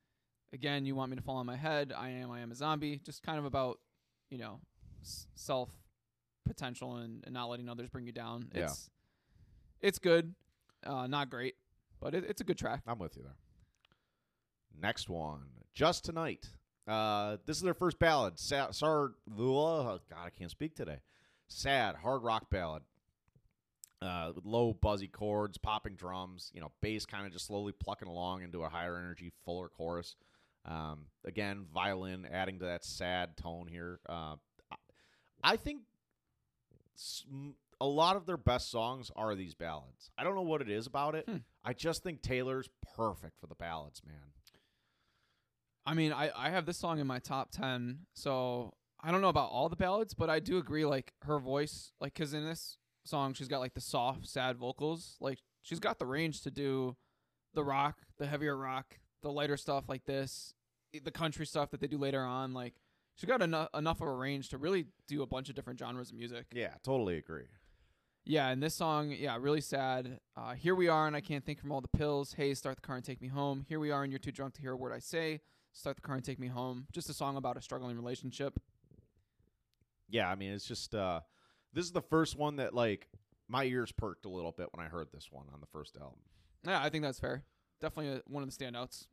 [0.52, 1.92] Again, you want me to fall on my head.
[1.96, 3.00] I am I am a zombie.
[3.04, 3.78] Just kind of about
[4.30, 4.60] you know
[5.02, 5.70] self
[6.48, 8.48] potential and, and not letting others bring you down.
[8.54, 8.64] Yeah.
[8.64, 8.90] It's
[9.80, 10.34] it's good,
[10.84, 11.54] uh, not great,
[12.00, 12.82] but it, it's a good track.
[12.86, 13.36] I'm with you there.
[14.80, 15.42] Next one,
[15.74, 16.48] just tonight.
[16.86, 18.38] Uh, this is their first ballad.
[18.38, 20.98] Sad, sorry, God, I can't speak today.
[21.46, 22.82] Sad hard rock ballad.
[24.00, 28.06] Uh, with low buzzy chords, popping drums, you know, bass kind of just slowly plucking
[28.06, 30.14] along into a higher energy, fuller chorus.
[30.64, 33.98] Um, again, violin adding to that sad tone here.
[34.08, 34.36] Uh,
[35.42, 35.82] I- think
[37.80, 40.10] a lot of their best songs are these ballads.
[40.18, 41.24] I don't know what it is about it.
[41.28, 41.38] Hmm.
[41.64, 44.32] I just think Taylor's perfect for the ballads, man.
[45.86, 49.30] I mean, I, I have this song in my top 10, so I don't know
[49.30, 52.76] about all the ballads, but I do agree, like, her voice, like, because in this
[53.04, 55.16] song, she's got, like, the soft, sad vocals.
[55.18, 56.96] Like, she's got the range to do
[57.54, 60.52] the rock, the heavier rock, the lighter stuff like this,
[60.92, 62.52] the country stuff that they do later on.
[62.52, 62.74] Like,
[63.18, 66.10] she's got enough, enough of a range to really do a bunch of different genres
[66.10, 66.46] of music.
[66.54, 67.46] Yeah, totally agree.
[68.24, 70.20] Yeah, and this song, yeah, really sad.
[70.36, 72.34] Uh, Here we are, and I can't think from all the pills.
[72.34, 73.64] Hey, start the car and take me home.
[73.68, 75.40] Here we are, and you're too drunk to hear a word I say.
[75.72, 76.86] Start the car and take me home.
[76.92, 78.60] Just a song about a struggling relationship.
[80.10, 81.20] Yeah, I mean, it's just uh,
[81.72, 83.08] this is the first one that like
[83.48, 86.18] my ears perked a little bit when I heard this one on the first album.
[86.66, 87.44] Yeah, I think that's fair.
[87.80, 89.06] Definitely a, one of the standouts.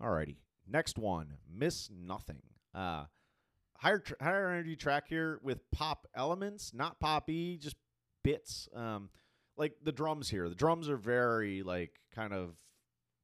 [0.00, 0.36] Alrighty,
[0.68, 2.42] next one, Miss Nothing.
[2.74, 3.04] Uh,
[3.78, 7.76] higher tr- higher energy track here with pop elements, not poppy, just
[8.22, 8.68] bits.
[8.74, 9.10] Um,
[9.56, 10.48] like the drums here.
[10.48, 12.54] The drums are very like kind of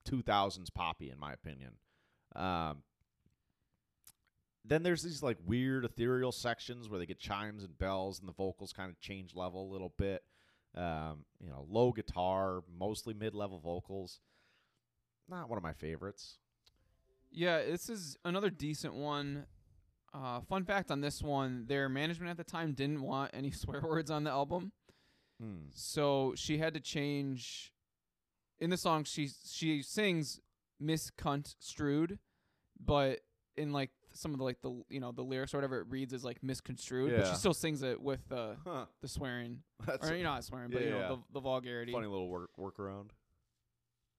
[0.08, 1.72] 2000s poppy in my opinion.
[2.34, 2.82] Um,
[4.64, 8.32] then there's these like weird ethereal sections where they get chimes and bells and the
[8.32, 10.22] vocals kind of change level a little bit.
[10.74, 14.20] Um, you know, low guitar, mostly mid-level vocals.
[15.28, 16.38] Not one of my favorites.
[17.36, 19.46] Yeah, this is another decent one.
[20.12, 23.80] Uh, fun fact on this one: their management at the time didn't want any swear
[23.82, 24.72] words on the album,
[25.42, 25.66] Hmm.
[25.72, 27.72] so she had to change.
[28.60, 30.40] In the song, she she sings
[30.78, 32.20] "Miss Cunt Strewed,"
[32.78, 33.20] but
[33.56, 36.12] in like some of the like the you know the lyrics or whatever it reads
[36.14, 37.16] as like misconstrued, yeah.
[37.18, 38.86] but she still sings it with the Huh.
[39.02, 41.08] the swearing That's or you know not swearing, but you Yeah, know yeah.
[41.08, 41.90] the, the vulgarity.
[41.92, 43.10] funny little work workaround.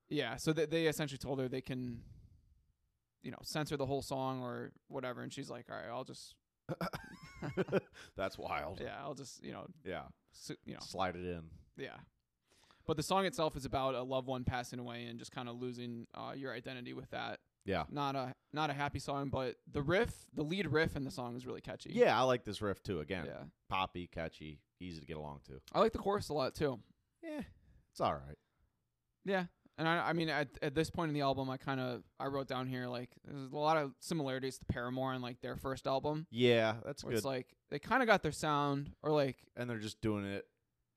[0.10, 2.02] Yeah, so they, they essentially told her they can,
[3.26, 6.36] you know, censor the whole song or whatever, and she's like, "All right, I'll just,
[8.16, 8.80] That's wild.
[8.82, 10.04] yeah, I'll just, you know, Yeah.
[10.32, 11.44] su- you know, Slide it in.
[11.78, 11.98] yeah."
[12.88, 15.60] But the song itself is about a loved one passing away and just kind of
[15.60, 17.40] losing uh, your identity with that.
[17.66, 17.86] Yeah.
[17.90, 21.36] Not a not a happy song, but the riff, the lead riff in the song
[21.36, 21.90] is really catchy.
[21.94, 23.00] Yeah, I like this riff too.
[23.00, 23.44] Again, yeah.
[23.70, 25.60] poppy, catchy, easy to get along to.
[25.74, 26.80] I like the chorus a lot too.
[27.24, 27.42] Yeah,
[27.92, 28.38] it's all right.
[29.26, 29.46] Yeah.
[29.78, 32.28] And I, I mean, at, at this point in the album, I kind of I
[32.28, 35.86] wrote down here like there's a lot of similarities to Paramore and like their first
[35.88, 36.28] album.
[36.32, 37.18] Yeah, that's where good.
[37.18, 40.46] it's like they kind of got their sound or like and they're just doing it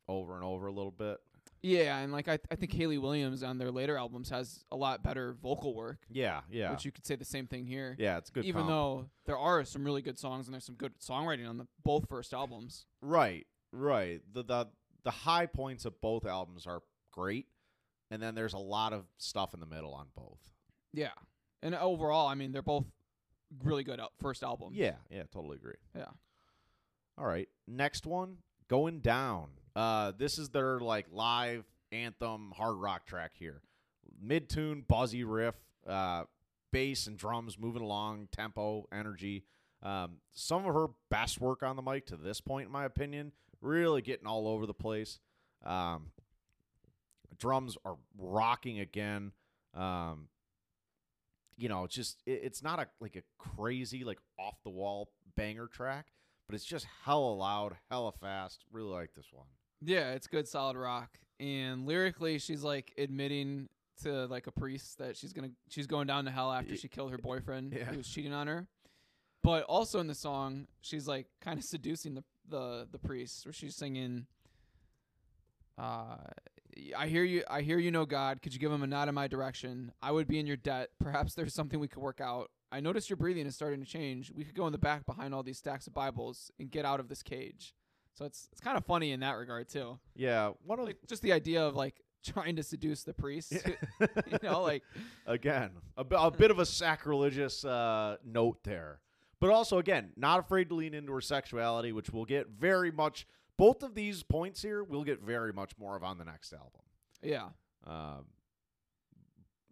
[0.08, 1.18] over and over a little bit.
[1.60, 5.02] yeah and like i, I think hayley williams on their later albums has a lot
[5.02, 8.16] better vocal work Yeah, yeah, which you could say the same thing here yeah.
[8.16, 8.44] It's good.
[8.46, 8.70] even comp.
[8.70, 12.08] though there are some really good songs and there's some good songwriting on the both
[12.08, 14.20] first albums right, right.
[14.32, 14.68] The the
[15.04, 16.80] the high points of both albums are
[17.12, 17.46] great,
[18.10, 20.40] and then there's a lot of stuff in the middle on both.
[20.92, 21.10] yeah
[21.62, 22.84] and overall i mean they're both
[23.64, 25.74] really good first albums Yeah, yeah, totally agree.
[25.96, 26.10] yeah
[27.16, 29.48] All right, next one, going down.
[29.74, 33.62] Uh, this is their like live anthem hard rock track here.
[34.20, 35.54] Mid tune, buzzy riff,
[35.86, 36.24] uh,
[36.72, 39.44] bass and drums moving along, tempo, energy.
[39.82, 43.32] Um, some of her best work on the mic to this point, in my opinion,
[43.60, 45.18] really getting all over the place.
[45.64, 46.10] Um,
[47.38, 49.32] drums are rocking again.
[49.74, 50.28] Um,
[51.56, 55.10] you know, it's just it, it's not a like a crazy like off the wall
[55.36, 56.06] banger track,
[56.48, 58.64] but it's just hella loud, hella fast.
[58.72, 59.46] Really like this one.
[59.82, 63.68] yeah it's good solid rock and lyrically she's like admitting
[64.02, 67.12] to like a priest that she's gonna she's going down to hell after she killed
[67.12, 67.84] her boyfriend Yeah.
[67.84, 68.66] who was cheating on her
[69.44, 73.52] but also in the song she's like kind of seducing the the the priest where
[73.52, 74.26] she's singing
[75.78, 76.16] uh
[76.96, 77.42] I hear you.
[77.48, 78.42] I hear you know God.
[78.42, 79.92] Could you give him a nod in my direction?
[80.02, 80.90] I would be in your debt.
[81.00, 82.50] Perhaps there's something we could work out.
[82.70, 84.30] I noticed your breathing is starting to change.
[84.34, 87.00] We could go in the back behind all these stacks of Bibles and get out
[87.00, 87.74] of this cage.
[88.18, 89.98] So it's it's kind of funny in that regard too.
[90.16, 93.52] Yeah, one of Like just the idea of like trying to seduce the priest.
[94.00, 94.82] you know, like
[95.24, 99.00] again a, bit of a sacrilegious uh, note there,
[99.40, 103.26] but also again not afraid to lean into her sexuality, which we'll get very much.
[103.58, 106.80] Both of these points here, we'll get very much more of on the next album.
[107.22, 107.48] yeah.
[107.86, 108.26] Um,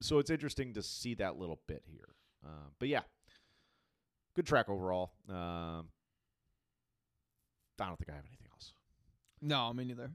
[0.01, 2.09] so it's interesting to see that little bit here.
[2.45, 3.01] Um, but yeah,
[4.35, 5.13] good track overall.
[5.29, 5.89] Um,
[7.81, 8.73] I don't think I have anything else.
[9.41, 10.11] No, me neither.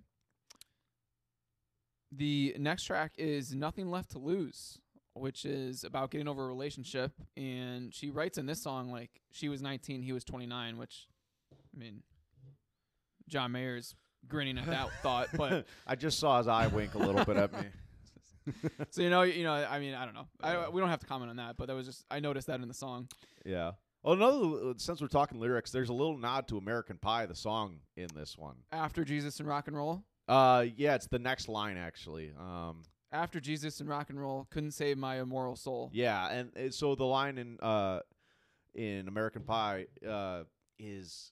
[2.11, 4.79] The next track is Nothing Left to Lose,
[5.13, 7.13] which is about getting over a relationship.
[7.37, 11.07] And she writes in this song like she was 19, he was 29, which,
[11.53, 12.03] I mean,
[13.31, 13.95] John Mayer's
[14.27, 15.29] grinning at that thought.
[15.35, 17.67] But I just saw his eye wink a little bit at me.
[18.91, 20.27] so, you know, you know, I mean, I don't know.
[20.41, 22.59] I, we don't have to comment on that, but that was just, I noticed that
[22.61, 23.07] in the song.
[23.45, 23.71] Yeah.
[24.03, 27.77] Well, another since we're talking lyrics, there's a little nod to American Pie, the song
[27.95, 28.55] in this one.
[28.71, 30.03] After Jesus and rock and roll.
[30.27, 32.31] Uh, yeah, it's the next line actually.
[32.39, 35.91] Um, After Jesus and rock and roll couldn't save my immoral soul.
[35.93, 37.99] yeah, and uh, so the line in uh
[38.73, 40.43] in American Pie uh
[40.79, 41.31] is,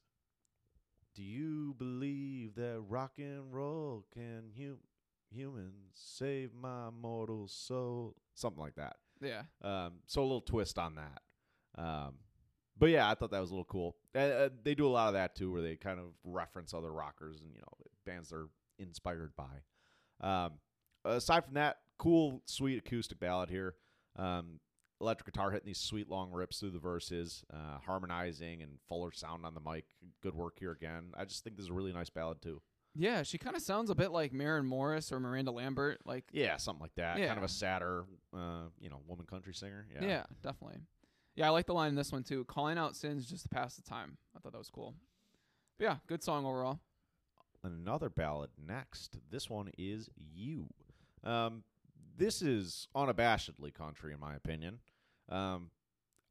[1.19, 4.79] "Do you believe that rock and roll can hum-
[5.29, 8.95] humans save my mortal soul?" Something like that.
[9.19, 9.41] Yeah.
[9.61, 11.21] Um, so a little twist on that.
[11.77, 12.19] Um,
[12.77, 13.97] but yeah, I thought that was a little cool.
[14.15, 16.93] Uh, uh, they do a lot of that too, where they kind of reference other
[16.93, 20.25] rockers and you know bands they're inspired by.
[20.25, 20.53] Um,
[21.03, 23.75] aside from that, cool, sweet acoustic ballad here.
[24.15, 24.61] Um,
[25.01, 29.45] electric guitar hitting these sweet long rips through the verses, uh, harmonizing and fuller sound
[29.45, 29.85] on the mic.
[30.21, 31.11] Good work here again.
[31.17, 32.61] I just think this is a really nice ballad too.
[32.95, 35.99] Yeah, she kind of sounds a bit like Maren Morris or Miranda Lambert.
[36.05, 37.17] Like, Yeah, something like that.
[37.17, 39.87] Kind of a sadder, uh, you know, woman country singer.
[39.93, 40.05] Yeah.
[40.07, 40.23] Yeah.
[40.41, 40.79] definitely.
[41.35, 42.43] Yeah, I like the line in this one too.
[42.45, 44.17] Calling out sins just to pass the time.
[44.35, 44.95] I thought that was cool.
[45.77, 46.79] But yeah, good song overall.
[47.63, 49.17] another ballad next.
[49.31, 50.67] This one is You.
[51.23, 51.63] Um,
[52.17, 54.79] this is unabashedly country, in my opinion.
[55.29, 55.69] Um,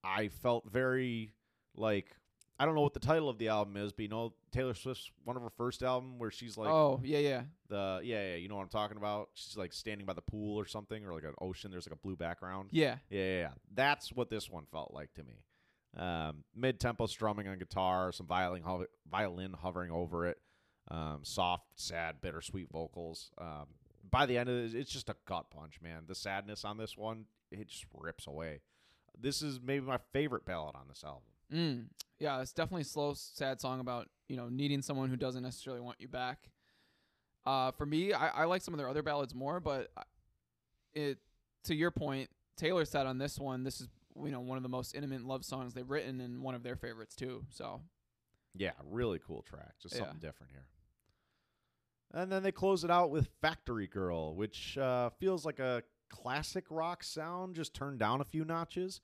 [0.04, 1.32] I felt very
[1.76, 2.14] like
[2.60, 5.10] I don't know what the title of the album is, but you know Taylor Swift's
[5.24, 8.48] one of her first album where she's like oh yeah, yeah, the yeah yeah you
[8.48, 9.28] know what I'm talking about.
[9.34, 11.70] She's like standing by the pool or something or like an ocean.
[11.70, 12.70] There's like a blue background.
[12.72, 13.50] yeah, Yeah, yeah, yeah.
[13.74, 15.44] That's what this one felt like to me.
[15.96, 20.38] Um, mid-tempo strumming on guitar, some violin hover- violin hovering over it,
[20.90, 23.30] um, soft, sad, bittersweet vocals.
[23.38, 23.66] Um,
[24.10, 26.02] by the end of it, it's just a gut punch, man.
[26.06, 28.60] The sadness on this one, it just rips away.
[29.20, 31.22] This is maybe my favorite ballad on this album.
[31.52, 31.84] mm.
[32.18, 32.40] yeah.
[32.40, 36.00] It's definitely a slow, sad song about you know needing someone who doesn't necessarily want
[36.00, 36.50] you back.
[37.46, 40.02] Uh, for me, I, I like some of their other ballads more, but I-
[40.94, 41.18] it
[41.64, 43.88] to your point, Taylor said on this one, this is
[44.22, 46.76] you know one of the most intimate love songs they've written and one of their
[46.76, 47.44] favorites too.
[47.50, 47.80] So
[48.54, 49.74] Yeah, really cool track.
[49.80, 50.00] Just Yeah.
[50.02, 50.66] something different here.
[52.12, 56.64] And then they close it out with Factory Girl, which uh, feels like a classic
[56.70, 59.00] rock sound, just turned down a few notches.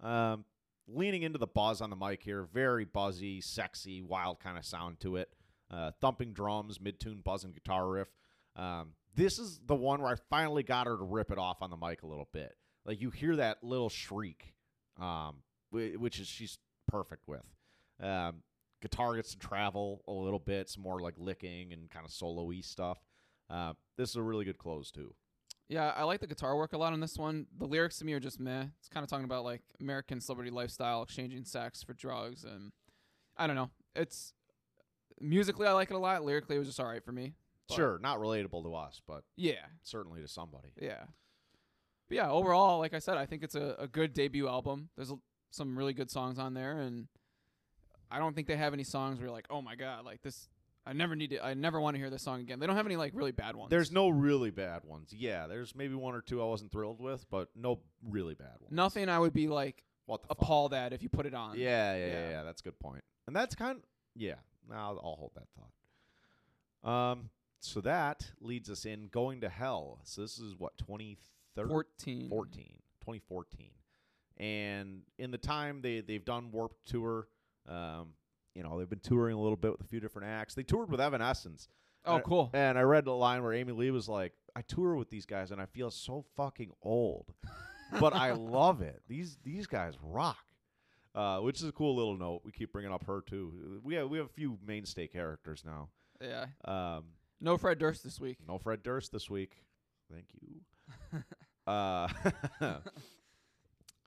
[0.00, 0.44] Um,
[0.88, 5.00] leaning into the buzz on the mic here, very buzzy, sexy, wild kind of sound
[5.00, 5.30] to it.
[5.70, 8.08] Uh, thumping drums, mid tune buzzing guitar riff.
[8.56, 11.70] Um, this is the one where I finally got her to rip it off on
[11.70, 12.54] the mic a little bit.
[12.84, 14.54] Like you hear that little shriek,
[15.00, 15.36] um,
[15.70, 17.44] which is she's perfect with.
[18.00, 18.42] Um,
[18.80, 22.60] guitar gets to travel a little bit, some more like licking and kind of solo-y
[22.60, 22.98] stuff.
[23.48, 25.14] Uh, this is a really good close too.
[25.68, 27.46] Yeah, I like the guitar work a lot on this one.
[27.58, 28.64] The lyrics to me are just meh.
[28.78, 32.72] It's kind of talking about like American celebrity lifestyle, exchanging sex for drugs, and
[33.36, 33.70] I don't know.
[33.96, 34.34] It's
[35.20, 36.24] musically I like it a lot.
[36.24, 37.34] Lyrically, it was just all right for me.
[37.68, 40.68] But- Sure, not relatable to us, but Yeah, certainly to somebody.
[40.80, 41.04] yeah.
[42.08, 44.90] But yeah, overall, like I said, I think it's a, a good debut album.
[44.96, 45.14] There's a,
[45.50, 47.06] some really good songs on there, and
[48.10, 50.48] I don't think they have any songs where you're like, oh my god, like this.
[50.84, 51.44] I never need to.
[51.44, 52.58] I never want to hear this song again.
[52.58, 53.70] They don't have any like really bad ones.
[53.70, 55.12] There's no really bad ones.
[55.16, 58.72] Yeah, there's maybe one or two I wasn't thrilled with, but no really bad ones.
[58.72, 60.38] nothing I would be like What the fuck?
[60.42, 61.56] appalled at if you put it on.
[61.58, 62.30] Yeah, yeah, yeah, Yeah.
[62.30, 63.04] yeah, That's a good point.
[63.28, 63.84] And that's kind of
[64.16, 64.34] yeah.
[64.68, 67.12] Now I'll, I'll hold that thought.
[67.12, 67.30] Um,
[67.60, 70.00] so that leads us in going to hell.
[70.04, 72.28] So this is what 2013, 14.
[72.28, 72.64] 14,
[73.00, 73.70] 2014,
[74.38, 77.28] and in the time they they've done Warped Tour.
[77.68, 78.14] Um,
[78.54, 80.54] you know they've been touring a little bit with a few different acts.
[80.54, 81.68] They toured with Evanescence.
[82.04, 82.50] Oh, Uh, cool.
[82.52, 85.50] And I read the line where Amy Lee was like, "I tour with these guys
[85.52, 87.32] and I feel so fucking old,
[88.00, 89.02] but I love it.
[89.08, 90.38] These these guys rock."
[91.14, 92.40] Uh, which is a cool little note.
[92.42, 93.80] We keep bringing up her too.
[93.84, 95.90] We have we have a few mainstay characters now.
[96.22, 96.46] Yeah.
[96.64, 97.04] Um,
[97.40, 98.38] No Fred Durst this week.
[98.48, 99.62] No Fred Durst this week.
[100.10, 101.22] Thank you.
[101.66, 102.08] uh,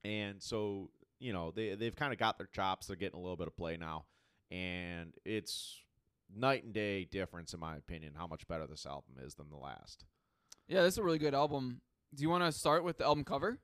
[0.04, 0.90] and so
[1.20, 2.88] you know they they've kind of got their chops.
[2.88, 4.06] They're getting a little bit of play now,
[4.52, 5.80] and it's
[6.36, 9.56] night and day difference in my opinion how much better this album is than the
[9.56, 10.06] last.
[10.68, 11.82] Yeah, this is a really good album.
[12.14, 13.60] Do you want to start with the album cover?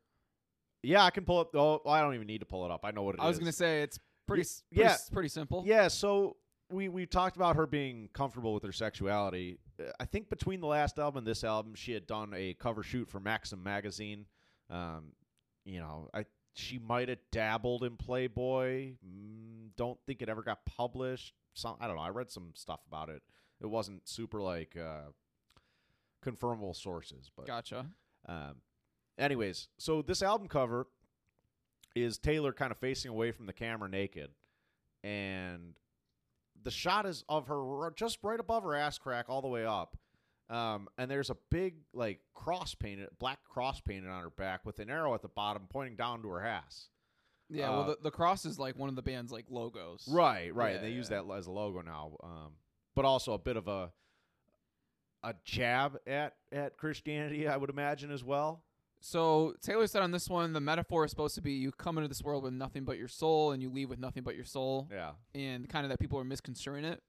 [0.84, 1.48] Yeah, I can pull it.
[1.54, 2.82] Oh, I don't even need to pull it up.
[2.84, 3.26] I know what it is.
[3.26, 4.94] I was gonna say it's pretty, pretty yeah.
[4.94, 5.64] s- pretty simple.
[5.66, 6.38] Yeah, so
[6.72, 9.60] we we talked about her being comfortable with her sexuality.
[10.00, 13.10] I think between the last album and this album, she had done a cover shoot
[13.10, 14.26] for Maxim magazine.
[14.70, 15.14] Um,
[15.66, 18.94] you know, I she might have dabbled in Playboy.
[19.06, 21.34] Mm, don't think it ever got published.
[21.56, 22.04] Some I don't know.
[22.04, 23.24] I read some stuff about it.
[23.60, 25.10] It wasn't super like uh,
[26.24, 27.88] confirmable sources, but Gotcha.
[28.28, 28.58] um,
[29.18, 30.86] anyways, so this album cover
[31.96, 34.30] is Taylor kind of facing away from the camera naked,
[35.04, 35.74] and
[36.62, 39.98] the shot is of her just right above her ass crack all the way up.
[40.48, 44.78] Um, and there's a big like cross painted, black cross painted on her back with
[44.78, 46.90] an arrow at the bottom pointing down to her ass.
[47.52, 47.70] Yeah.
[47.70, 50.08] Uh, well, the, the cross is like one of the band's like logos.
[50.10, 50.70] Right, right.
[50.72, 52.54] Yeah, and they use that as a logo now, um,
[52.96, 53.92] but also a bit of a
[55.24, 58.64] a jab at at Christianity, I would imagine as well.
[59.04, 62.08] So Taylor said on this one, the metaphor is supposed to be you come into
[62.08, 64.88] this world with nothing but your soul, and you leave with nothing but your soul,
[64.92, 65.12] Yeah.
[65.34, 67.02] and kind of that people are misconstruing it.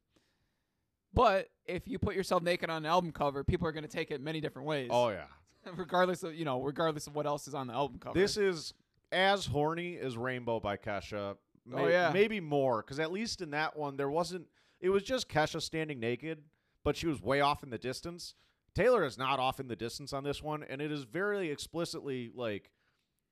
[1.15, 4.11] But if you put yourself naked on an album cover, people are going to take
[4.11, 4.89] it many different ways.
[4.91, 5.27] Oh yeah.
[5.77, 8.19] regardless of you know, regardless of what else is on the album cover.
[8.19, 8.73] This is
[9.13, 11.37] as horny as Rainbow by Kesha.
[11.73, 12.11] Oh, yeah.
[12.13, 14.47] maybe more because at least in that one there wasn't.
[14.81, 16.43] It was just Kesha standing naked,
[16.83, 18.35] but she was way off in the distance.
[18.75, 22.31] Taylor is not off in the distance on this one, and it is very explicitly
[22.35, 22.71] like,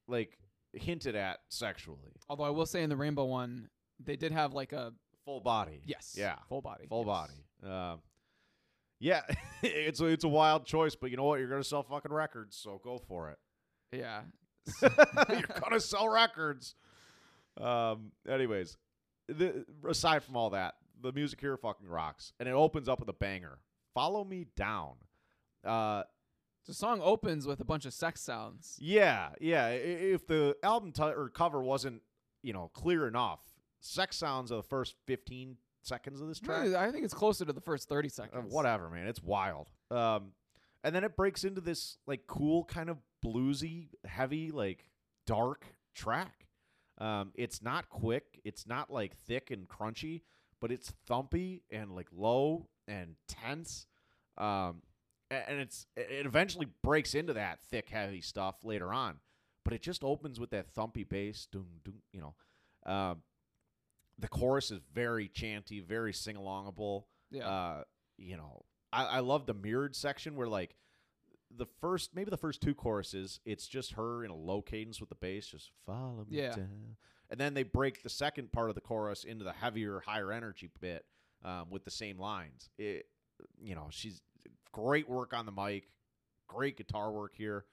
[0.06, 0.38] like
[0.74, 2.12] hinted at sexually.
[2.28, 3.68] Although I will say in the Rainbow one,
[3.98, 4.92] they did have like a
[5.24, 5.82] Full body.
[5.84, 6.36] yes, Yeah.
[6.48, 7.06] full body, Full yes.
[7.06, 7.72] body.
[7.74, 8.00] Um,
[9.00, 9.22] yeah,
[9.62, 11.40] it's a, it's a wild choice, but you know what?
[11.40, 13.38] You're gonna sell fucking records, so go for it.
[13.92, 14.22] Yeah,
[14.82, 16.74] You're gonna sell records.
[17.60, 18.12] Um.
[18.28, 18.76] Anyways,
[19.28, 23.08] the, aside from all that, the music here fucking rocks, and it opens up with
[23.08, 23.58] a banger.
[23.94, 24.94] Follow me down.
[25.64, 26.04] Uh.
[26.66, 28.76] the song opens with a bunch of sex sounds.
[28.80, 29.30] Yeah.
[29.40, 29.68] Yeah.
[29.70, 32.02] If the album ti or cover wasn't,
[32.42, 33.40] you know, clear enough,
[33.80, 36.68] sex sounds of the first 15 seconds of this track.
[36.74, 38.52] I think it's closer to the first thirty Uh, seconds.
[38.54, 39.06] whatever, man.
[39.08, 39.68] It's wild.
[39.90, 40.32] Um,
[40.84, 44.86] and then it breaks into this like cool kind of bluesy, heavy, like
[45.26, 45.64] dark
[45.94, 46.46] track.
[46.98, 48.40] Um, it's not quick.
[48.44, 50.22] It's not like thick and crunchy,
[50.60, 53.86] but it's thumpy and like low and tense.
[54.36, 54.82] Um,
[55.30, 59.16] and it's it eventually breaks into that thick, heavy stuff later on.
[59.64, 61.46] But it just opens with that thumpy bass.
[61.50, 62.34] Doom, doom, you know.
[62.92, 63.22] Um,
[64.18, 67.84] the chorus is very chanty, very sing alongable Yeah, uh,
[68.18, 70.76] you know, I, I love the mirrored section where like
[71.54, 75.08] the first maybe the first two choruses, it's just her in a low cadence with
[75.08, 76.54] the bass, just follow me Yeah.
[76.56, 76.96] down.
[77.28, 80.68] And then they break the second part of the chorus into the heavier, higher energy
[80.80, 81.04] bit
[81.44, 82.68] um, with the same lines.
[82.78, 83.06] It,
[83.60, 84.20] you know, she's
[84.72, 85.88] great work on the mic,
[86.48, 87.64] great guitar work here.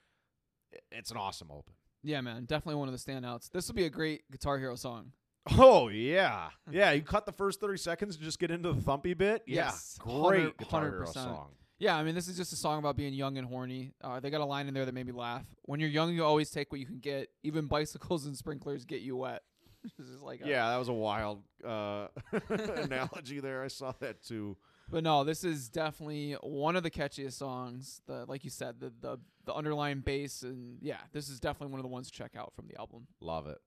[0.92, 1.74] It's an awesome open.
[2.04, 3.50] yeah, man, definitely one of the standouts.
[3.50, 5.12] This would be a great Guitar Hero song.
[5.58, 6.92] Oh yeah, yeah.
[6.92, 9.44] You cut the first thirty seconds and just get into the thumpy bit.
[9.48, 11.14] Yes, yeah, great 100 Guitar Hero 100%.
[11.14, 11.50] song.
[11.80, 13.94] Yeah, I mean, this is just a song about being young and horny.
[14.02, 15.46] Uh, they got a line in there that made me laugh.
[15.64, 17.30] When you're young, you always take what you can get.
[17.44, 19.44] Even bicycles and sprinklers get you wet.
[19.98, 22.08] this is like, a- Yeah, that was a wild uh,
[22.50, 23.64] analogy there.
[23.64, 24.58] I saw that too.
[24.90, 28.02] But no, this is definitely one of the catchiest songs.
[28.08, 31.80] The like you said, the the the underlying bass and yeah, this is definitely one
[31.80, 33.06] of the ones to check out from the album.
[33.20, 33.58] Love it.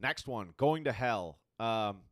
[0.00, 1.38] Next one, Going to Hell.
[1.58, 2.02] Um,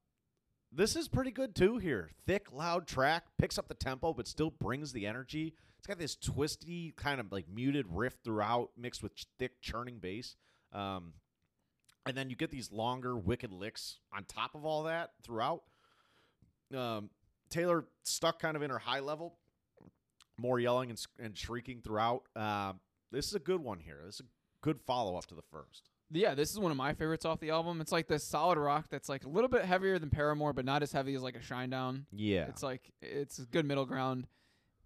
[0.73, 2.11] this is pretty good too here.
[2.27, 5.55] Thick, loud track, picks up the tempo, but still brings the energy.
[5.79, 9.99] It's got this twisty, kind of like muted riff throughout, mixed with ch- thick, churning
[9.99, 10.37] bass.
[10.73, 11.14] Um,
[12.07, 15.62] and then you get these longer, wicked licks on top of all that throughout.
[16.77, 17.11] Um,
[17.51, 19.37] Taylor stuck kind of in her high level,
[20.39, 22.23] more yelling and, and shrieking throughout.
[22.35, 24.01] Um, this is a good one here.
[24.07, 24.25] This is a
[24.62, 25.91] good follow up to the first.
[26.13, 27.81] Yeah, this is one of my favorites off the album.
[27.81, 30.83] It's like this solid rock that's like a little bit heavier than Paramore, but not
[30.83, 32.05] as heavy as like a Shinedown.
[32.13, 32.47] Yeah.
[32.49, 34.27] It's like it's a good middle ground.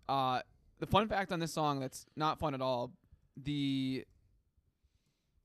[0.09, 0.41] Uh,
[0.79, 2.93] the fun fact on this song that's not fun at all:
[3.37, 4.05] the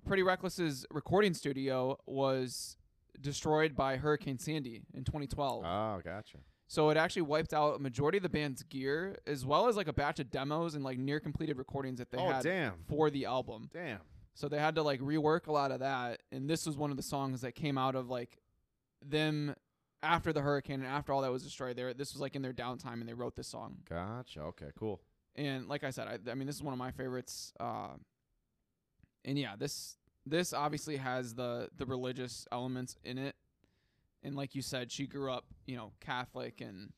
[0.05, 2.77] Pretty Reckless's recording studio was
[3.19, 5.63] destroyed by Hurricane Sandy in 2012.
[5.65, 6.37] Oh, gotcha.
[6.67, 9.87] So it actually wiped out a majority of the band's gear, as well as like
[9.87, 12.73] a batch of demos and like near completed recordings that they oh, had damn.
[12.87, 13.69] for the album.
[13.73, 13.99] Damn.
[14.33, 16.21] So they had to like rework a lot of that.
[16.31, 18.37] And this was one of the songs that came out of like
[19.05, 19.55] them
[20.03, 21.75] after the hurricane and after all that was destroyed.
[21.75, 23.77] There, this was like in their downtime, and they wrote this song.
[23.89, 24.41] Gotcha.
[24.41, 24.69] Okay.
[24.77, 25.01] Cool.
[25.35, 27.53] And like I said, I, I mean, this is one of my favorites.
[27.59, 27.89] Uh,
[29.25, 33.35] and yeah, this this obviously has the the religious elements in it.
[34.23, 36.93] And like you said, she grew up, you know, Catholic, and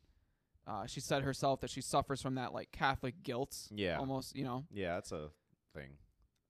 [0.68, 3.98] uh, she said herself that she suffers from that like Catholic guilt, Yeah.
[3.98, 4.66] almost, you know.
[4.72, 5.30] Yeah, that's a
[5.74, 5.92] thing.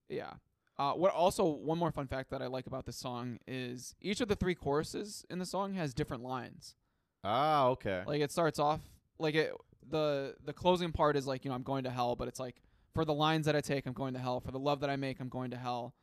[0.10, 0.34] Yeah.
[0.80, 4.22] Uh, what also one more fun fact that I like about this song is each
[4.22, 6.76] of the three choruses in the song has different lines.
[7.24, 8.04] Ah, okay.
[8.08, 8.82] Like it starts off
[9.20, 9.54] like it
[9.88, 12.62] the the closing part is like you know I'm going to hell, but it's like
[12.94, 14.40] for the lines that I take I'm going to hell.
[14.40, 15.94] For the love that I make I'm going to hell.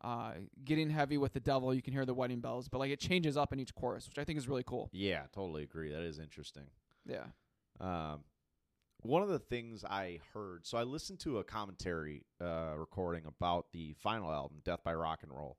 [0.00, 3.00] Uh, getting heavy with the devil, you can hear the wedding bells, but like it
[3.00, 4.90] changes up in each chorus, which I think is really cool.
[4.92, 5.90] yeah, totally agree.
[5.90, 6.66] That is interesting.
[7.04, 7.24] Yeah.
[7.80, 8.20] Um,
[9.02, 13.66] one of the things I heard, so I listened to a commentary uh, recording about
[13.72, 15.58] the final album, Death by Rock and Roll,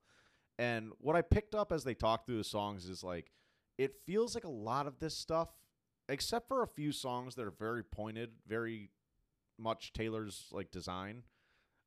[0.57, 3.31] and what I picked up as they talked through the songs is like,
[3.77, 5.49] it feels like a lot of this stuff,
[6.09, 8.91] except for a few songs that are very pointed, very
[9.57, 11.23] much Taylor's like design.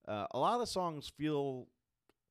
[0.08, 1.68] Uh, a lot of the songs feel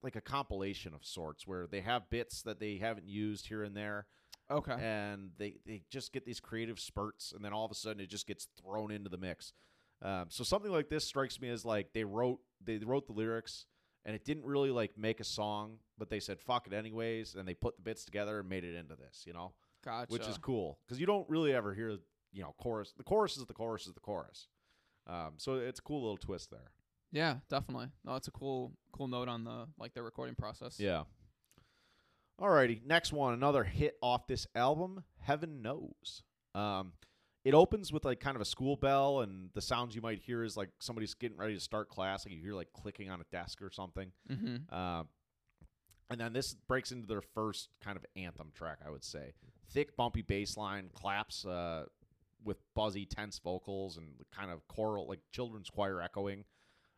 [0.02, 3.78] like a compilation of sorts, where they have bits that they haven't used here and
[3.78, 4.08] there
[4.52, 4.74] Okay.
[4.80, 8.10] and they they just get these creative spurts, and then all of a sudden it
[8.10, 9.54] just gets thrown into the mix.
[10.02, 13.66] Um, so something like this strikes me as like they wrote they wrote the lyrics,
[14.06, 17.48] and it didn't really like make a song, but they said fuck it anyways, and
[17.48, 19.54] they put the bits together and made it into this, you know,
[19.86, 20.12] Gotcha.
[20.12, 21.98] which is cool because you don't really ever hear
[22.34, 22.94] you know chorus.
[22.98, 24.48] The chorus is the chorus is the chorus.
[25.08, 26.72] Um, so it's a cool little twist there.
[27.12, 27.88] yeah, definitely.
[28.06, 30.80] No, it's a cool cool note on the like the recording process.
[30.80, 31.04] Yeah.
[32.42, 36.24] Alrighty, next one, another hit off this album, Heaven Knows.
[36.56, 36.94] Um,
[37.44, 40.44] it opens with like kind of a school bell, and the sounds you might hear
[40.44, 43.26] is like somebody's getting ready to start class, like you hear like clicking on a
[43.32, 44.12] desk or something.
[44.32, 44.56] Mm-hmm.
[44.72, 45.04] Uh,
[46.10, 49.34] and then this breaks into their first kind of anthem track, I would say.
[49.72, 51.86] Thick, bumpy bass line, claps uh,
[52.44, 56.44] with buzzy, tense vocals, and kind of choral, like children's choir echoing.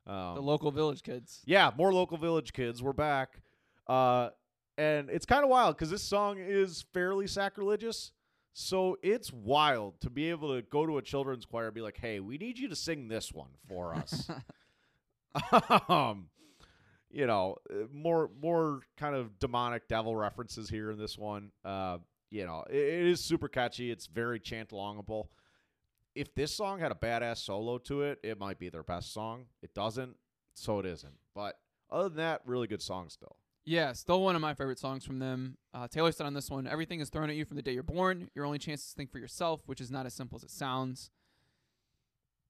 [0.07, 1.41] Um, The local village kids.
[1.45, 2.81] yeah, more local village kids.
[2.81, 3.41] We're back.
[3.87, 4.29] Uh,
[4.77, 8.11] and it's kind of wild because this song is fairly sacrilegious.
[8.53, 11.97] So it's wild to be able to go to a children's choir and be like,
[11.97, 14.29] hey, we need you to sing this one for us.
[15.89, 16.27] um,
[17.09, 21.51] you know, uh, more more kind of demonic devil references here in this one.
[21.63, 21.97] Uh,
[22.29, 23.91] you know, it, it is super catchy.
[23.91, 25.27] It's very chant alongable.
[26.15, 29.45] If this song had a badass solo to it, it might be their best song.
[29.63, 30.15] It doesn't,
[30.53, 31.13] so it isn't.
[31.33, 31.57] But
[31.89, 33.35] other than that, really good song still.
[33.65, 35.57] Yeah, still one of my favorite songs from them.
[35.73, 37.81] Uh, Taylor said on this one, everything is thrown at you from the day you're
[37.83, 38.29] born.
[38.35, 40.51] Your only chance is to think for yourself, which is not as simple as it
[40.51, 41.11] sounds.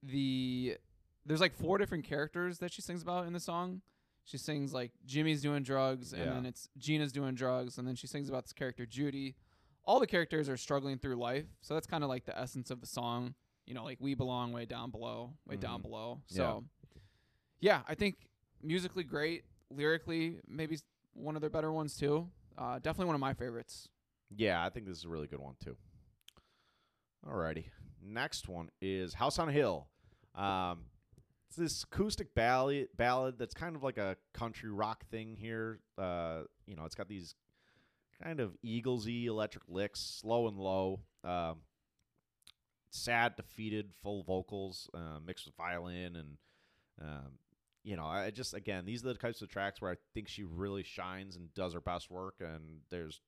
[0.01, 0.77] The
[1.25, 3.81] there's like four different characters that she sings about in the song.
[4.25, 6.33] She sings like Jimmy's doing drugs, and Yeah.
[6.33, 9.35] then it's Gina's doing drugs, and then she sings about this character Judy.
[9.85, 12.79] All the characters are struggling through life, so that's kind of like the essence of
[12.81, 13.35] the song.
[13.65, 15.83] You know, like we belong way down below, way down Mhm.
[15.83, 16.21] below.
[16.27, 16.65] So,
[17.59, 18.27] yeah, I think
[18.61, 20.77] musically great, lyrically maybe
[21.13, 22.29] one of their better ones too.
[22.57, 23.89] Uh, definitely one of my favorites.
[24.35, 25.75] Yeah, I think this is a really good one too.
[27.27, 27.65] Alrighty.
[28.05, 29.87] Next one is House on a Hill.
[30.35, 30.85] Um,
[31.47, 35.79] it's this acoustic ballad ballad that's kind of like a country rock thing here.
[35.97, 37.35] Uh, you know, it's got these
[38.21, 41.01] kind of Eaglesy electric licks, slow and low.
[41.23, 41.59] Um,
[42.89, 46.37] sad, defeated, full vocals uh, mixed with violin and
[47.01, 47.33] um,
[47.83, 50.43] you know, I just again these are the types of tracks where I think she
[50.43, 53.21] really shines and does her best work, and there's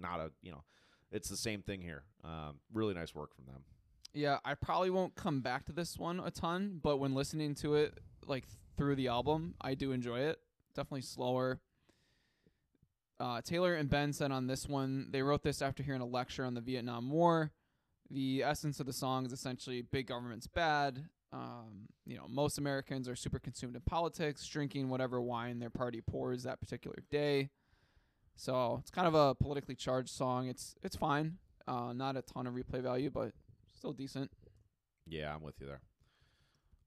[0.00, 0.64] not a you know,
[1.10, 2.04] it's the same thing here.
[2.24, 3.64] Um, really nice work from them.
[4.14, 7.74] Yeah, I probably won't come back to this one a ton, but when listening to
[7.74, 8.44] it like
[8.76, 10.38] through the album, I do enjoy it.
[10.74, 11.60] Definitely slower.
[13.18, 16.44] Uh, Taylor and Ben said on this one they wrote this after hearing a lecture
[16.44, 17.52] on the Vietnam War.
[18.10, 21.08] The essence of the song is essentially big government's bad.
[21.36, 26.00] Um, you know, most Americans are super consumed in politics, drinking whatever wine their party
[26.00, 27.50] pours that particular day.
[28.36, 30.48] So it's kind of a politically charged song.
[30.48, 31.38] It's it's fine.
[31.68, 33.32] Uh, not a ton of replay value, but
[33.76, 34.30] still decent.
[35.06, 35.82] Yeah, I'm with you there.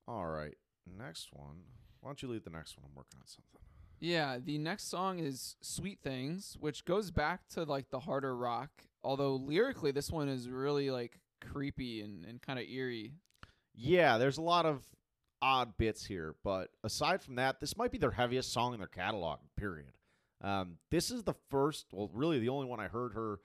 [0.08, 0.56] All right,
[0.98, 1.64] next one.
[2.02, 2.86] Why don't you lead the next one?
[2.90, 3.62] I'm working on something.
[4.00, 8.70] Yeah, the next song is Sweet Things, which goes back to like the harder rock.
[9.04, 13.14] Although lyrically this one is really like creepy and, and kind of eerie.
[13.82, 14.84] Yeah, there's a lot of
[15.42, 18.88] odd bits here, but aside from that, this might be their heaviest song in their
[18.88, 19.40] catalog.
[19.56, 19.94] Period.
[20.42, 23.40] Um, this is the first, well, really the only one I heard her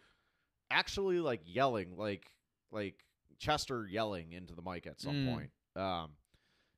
[0.70, 2.30] actually like yelling, like
[2.72, 3.04] like
[3.38, 5.32] Chester yelling into the mic at some Mm.
[5.32, 5.50] point.
[5.76, 6.10] Um,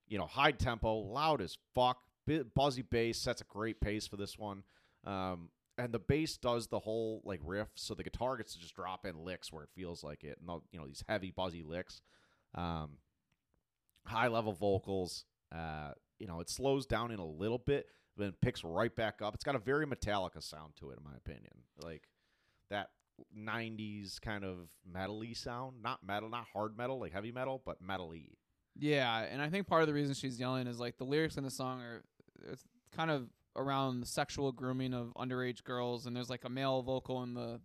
[0.09, 1.99] you know, high tempo, loud as fuck,
[2.55, 4.63] buzzy bass sets a great pace for this one.
[5.05, 8.75] Um, and the bass does the whole like riff, so the guitar gets to just
[8.75, 12.01] drop in licks where it feels like it, and you know these heavy buzzy licks,
[12.55, 12.99] um,
[14.07, 15.25] high level vocals.
[15.55, 17.87] Uh, you know, it slows down in a little bit,
[18.17, 19.35] then picks right back up.
[19.35, 21.53] It's got a very Metallica sound to it, in my opinion,
[21.83, 22.03] like
[22.71, 22.91] that
[23.37, 25.83] '90s kind of metal-y sound.
[25.83, 28.29] Not metal, not hard metal, like heavy metal, but metal-y.
[28.79, 31.45] Yeah, and I think part of the reason she's yelling is like the lyrics in
[31.45, 32.03] the song are
[32.51, 36.83] it's kind of around the sexual grooming of underage girls, and there's like a male
[36.83, 37.61] vocal in the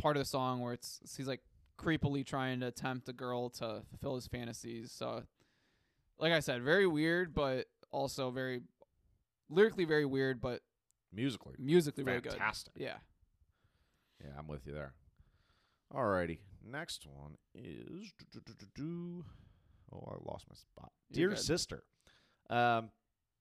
[0.00, 1.40] part of the song where it's he's like
[1.78, 4.92] creepily trying to tempt a girl to fulfill his fantasies.
[4.92, 5.24] So,
[6.18, 8.62] like I said, very weird, but also very
[9.50, 10.60] lyrically very weird, but
[11.12, 12.32] Musically, musically very good.
[12.32, 12.72] fantastic.
[12.76, 12.96] Yeah.
[14.24, 14.94] Yeah, I'm with you there.
[15.92, 18.12] Alrighty, next one is.
[19.92, 20.90] Oh, I lost my spot.
[21.10, 21.44] You're Dear good.
[21.44, 21.82] sister,
[22.48, 22.90] um,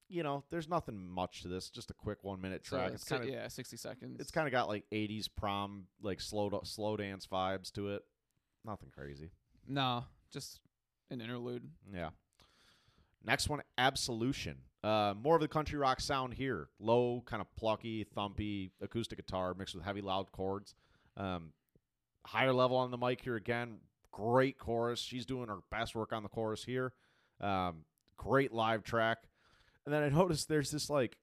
[0.09, 1.69] you know, there's nothing much to this.
[1.69, 2.91] Just a quick one minute So, track.
[2.93, 4.19] it's kind of yeah, sixty seconds.
[4.19, 8.01] it's kind of got like 80s prom like slow do- slow dance vibes to it.
[8.65, 9.32] Nothing crazy.
[9.67, 10.03] no,
[10.34, 10.59] just
[11.09, 11.69] an interlude.
[11.93, 12.09] Yeah.
[13.26, 14.57] Next one, Absolution.
[14.84, 16.69] Uh, more of the country rock sound here.
[16.80, 20.74] Low, kind of plucky, thumpy acoustic guitar mixed with heavy, loud chords.
[21.17, 21.51] Um,
[22.26, 23.78] higher level on the mic here again.
[24.11, 24.99] Great chorus.
[24.99, 26.93] She's doing her best work on the chorus here.
[27.39, 27.86] Um,
[28.17, 29.19] great live track.
[29.86, 31.17] And then I noticed there's this like,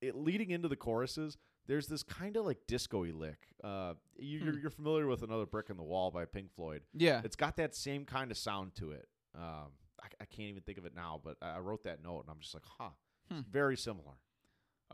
[0.00, 1.36] it leading into the choruses.
[1.66, 3.38] There's this kind of like disco-y lick.
[3.62, 4.58] Uh, you, you're, Hmm.
[4.62, 6.82] you're familiar with another brick in the wall by Pink Floyd.
[6.94, 7.20] Yeah.
[7.24, 9.08] It's got that same kind of sound to it.
[9.34, 9.72] Um,
[10.02, 12.40] I, I can't even think of it now, but I wrote that note and I'm
[12.40, 12.90] just like, huh,
[13.30, 13.40] Hmm.
[13.50, 14.14] very similar.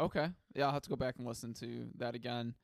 [0.01, 0.29] Okay.
[0.55, 2.55] Yeah, I'll have to go back and listen to that again.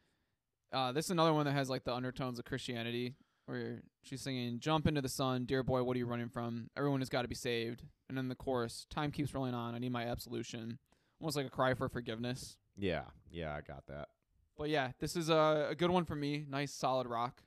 [0.72, 3.14] Uh, this is another one that has like the undertones of Christianity,
[3.46, 6.70] where she's singing, "Jump into the sun, dear boy, what are you running from?
[6.76, 9.74] Everyone has got to be saved." And then the chorus, "Time keeps rolling on.
[9.74, 10.78] I need my absolution."
[11.20, 12.56] Almost like a cry for forgiveness.
[12.76, 14.08] Yeah, yeah, I got that.
[14.56, 16.44] But yeah, this is a, a good one for me.
[16.48, 17.42] Nice, solid rock.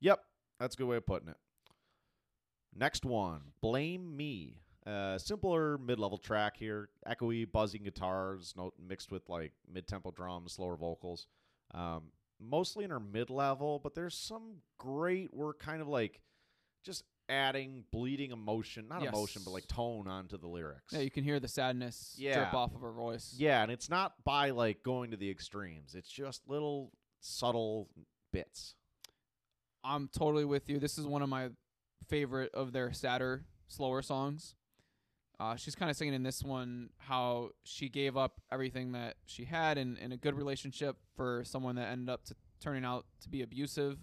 [0.00, 0.20] Yep,
[0.60, 1.36] that's a good way of putting it.
[2.74, 4.60] Next one, Blame Me.
[4.86, 10.76] Uh, simpler mid-level track here, echoey, buzzing guitars, no, mixed with like mid-tempo drums, slower
[10.76, 11.26] vocals.
[11.74, 12.04] Um,
[12.40, 16.20] mostly in her mid-level, but there's some great work, kind of like
[16.84, 20.92] just adding bleeding emotion, not emotion, but like tone onto the lyrics.
[20.94, 22.36] Yeah, you can hear the sadness Yeah.
[22.36, 23.34] drip off of her voice.
[23.36, 25.94] Yeah, and it's not by like going to the extremes.
[25.94, 27.90] It's just little subtle
[28.32, 28.74] bits.
[29.84, 30.78] I'm totally with you.
[30.78, 31.50] This is one of my
[32.08, 34.54] favorite of their sadder, slower songs.
[35.40, 39.44] Uh, she's kind of singing in this one how she gave up everything that she
[39.44, 43.28] had in, in a good relationship for someone that ended up to turning out to
[43.28, 43.98] be abusive.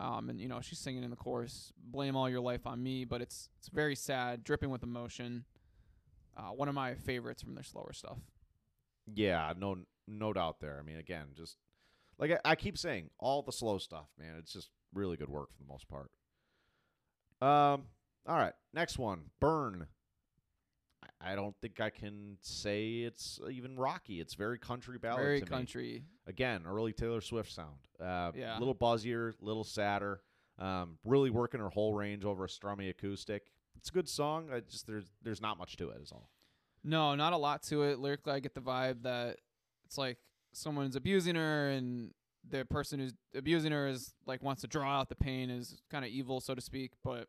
[0.00, 3.04] Um, and you know she's singing in the chorus, "Blame all your life on me,"
[3.04, 5.44] but it's it's very sad, dripping with emotion.
[6.36, 8.18] Uh, one of my favorites from their slower stuff.
[9.12, 10.78] Yeah, no no doubt there.
[10.80, 11.56] I mean, again, just
[12.16, 14.36] like I, I keep saying, all the slow stuff, man.
[14.38, 16.10] It's just really good work for the most part.
[17.40, 17.82] Um,
[18.26, 19.86] all right, next one, Burn.
[21.20, 24.20] I, don't think I can say it's even rocky.
[24.20, 25.20] It's very country ballad.
[25.20, 25.50] very to me.
[25.50, 26.02] country.
[26.26, 27.76] Again, early Taylor Swift sound.
[28.00, 28.56] Uh, Yeah.
[28.56, 30.20] A little buzzier, little sadder.
[30.58, 33.50] Um, really working her whole range over a strummy acoustic.
[33.76, 34.48] It's a good song.
[34.52, 36.00] I just there's there's not much to it.
[36.02, 36.30] Is all.
[36.82, 37.98] No, not a lot to it.
[38.00, 39.36] Lyrically, I get the vibe that
[39.86, 40.18] it's like
[40.52, 42.12] someone's abusing her, and
[42.50, 46.04] the person who's abusing her is like wants to draw out the pain, is kind
[46.04, 46.92] of evil, so to speak.
[47.04, 47.28] But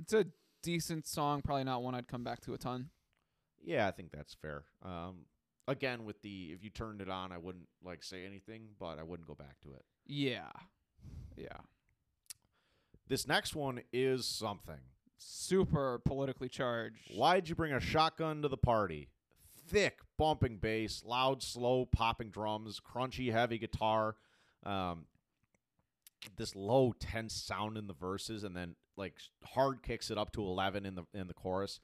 [0.00, 0.26] it's a
[0.62, 1.42] decent song.
[1.42, 2.90] Probably not one I'd come back to a ton.
[3.62, 4.64] Yeah, I think that's fair.
[4.82, 5.26] Um,
[5.68, 9.02] again, with the if you turned it on, I wouldn't like say anything, but I
[9.02, 9.84] wouldn't go back to it.
[10.06, 10.50] Yeah,
[11.36, 11.58] yeah.
[13.08, 14.80] This next one is something.
[15.18, 17.12] Super politically charged.
[17.14, 19.08] Why'd you bring a shotgun to the party?
[19.68, 24.16] Thick bumping bass, loud, slow popping drums, crunchy, heavy guitar.
[24.64, 25.06] Um,
[26.36, 30.42] this low, tense sound in the verses, and then like hard kicks it up to
[30.42, 31.80] eleven in the in the chorus.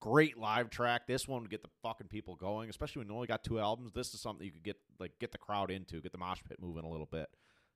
[0.00, 1.06] Great live track.
[1.06, 3.92] This one would get the fucking people going, especially when you only got two albums.
[3.92, 6.58] This is something you could get like get the crowd into, get the mosh pit
[6.60, 7.28] moving a little bit.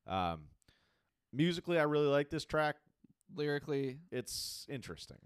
[0.07, 0.43] Um,
[1.32, 2.76] musically, I really like this track.
[3.34, 5.16] Lyrically, It's interesting.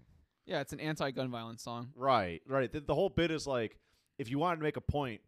[0.45, 1.89] yeah, it's an anti-gun violence song.
[1.95, 2.71] Right, right.
[2.71, 3.77] The, the whole bit is like
[4.17, 5.21] if you wanted to make a point,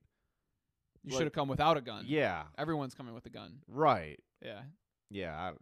[1.04, 2.04] You Like- should have come without a gun.
[2.08, 3.62] yeah, Everyone's coming with a gun.
[3.68, 4.64] right, Yeah.
[5.10, 5.34] yeah.
[5.40, 5.54] I,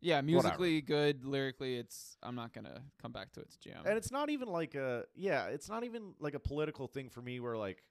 [0.00, 3.84] Yeah, musically good, lyrically it's I'm not gonna come back to its jam.
[3.84, 7.20] and it's not even like a yeah, it's not even like a political thing for
[7.20, 7.82] me where like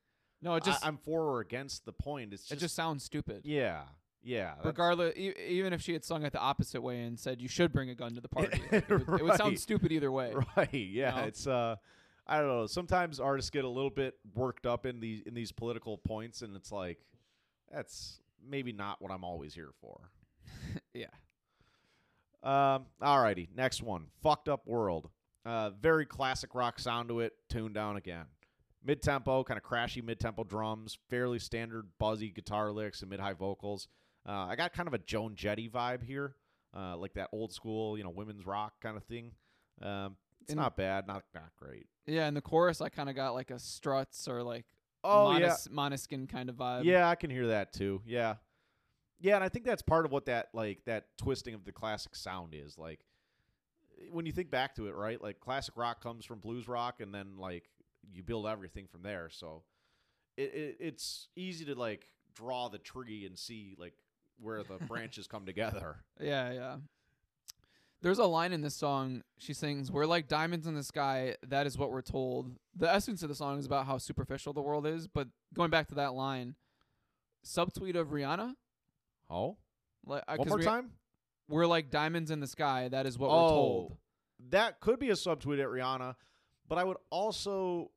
[0.42, 2.34] no, it just I, am for or against the point.
[2.34, 3.42] It's it just, just sounds stupid.
[3.46, 3.84] yeah,
[4.24, 4.56] yeah.
[4.64, 7.72] Regardless, e- even if she had sung it the opposite way and said you should
[7.74, 10.34] bring a gun to the party, it, would, it would sound stupid either way.
[10.58, 11.12] right, yeah.
[11.22, 11.24] know?
[11.28, 11.76] It's uh,
[12.28, 12.68] I don't know.
[12.68, 16.56] Sometimes artists get a little bit worked up in these in these political points, and
[16.56, 17.00] it's like
[17.72, 20.12] that's maybe not what I'm always here for.
[20.94, 21.06] yeah.
[22.44, 22.86] Um.
[23.02, 24.08] Alrighty, next one.
[24.22, 25.10] Fucked up world.
[25.46, 27.34] Uh, very classic rock sound to it.
[27.50, 28.26] Tuned down again.
[28.84, 30.98] Mid tempo, kind of crashy mid tempo drums.
[31.10, 33.88] Fairly standard buzzy guitar licks and mid high vocals.
[34.28, 36.36] Uh, I got kind of a Joan Jetty vibe here,
[36.76, 39.32] uh, like that old school, you know, women's rock kind of thing.
[39.82, 40.18] Um,
[40.48, 41.88] it's not bad, not not great.
[42.06, 44.66] Yeah, in the chorus, I kind of got like a Struts or like
[45.04, 46.84] Oh yeah, Monos- Måneskin kind of vibe.
[46.86, 48.02] Yeah, I can hear that too.
[48.06, 48.36] Yeah.
[49.20, 52.16] Yeah, and I think that's part of what that like that twisting of the classic
[52.16, 52.78] sound is.
[52.78, 53.00] Like
[54.12, 55.22] when you think back to it, right?
[55.22, 57.66] Like classic rock comes from blues rock and then like
[58.12, 59.30] you build everything from there.
[59.32, 59.64] So
[60.38, 63.94] it, it it's easy to like draw the tree and see like
[64.40, 65.98] where the branches come together.
[66.20, 66.76] Yeah, yeah.
[68.02, 69.24] There's a line in this song.
[69.38, 71.36] She sings, "We're like diamonds in the sky.
[71.48, 74.62] That is what we're told." The essence of the song is about how superficial the
[74.62, 75.08] world is.
[75.08, 76.56] But going back to that line,
[77.44, 78.56] subtweet of Rihanna.
[79.30, 79.58] Oh.
[80.06, 80.92] Like, uh, One more Ri- time?
[81.50, 82.90] We're like diamonds in the sky.
[82.90, 83.98] That is what oh, we're told.
[84.50, 86.16] That could be a subtweet at Rihanna,
[86.68, 87.92] but I would also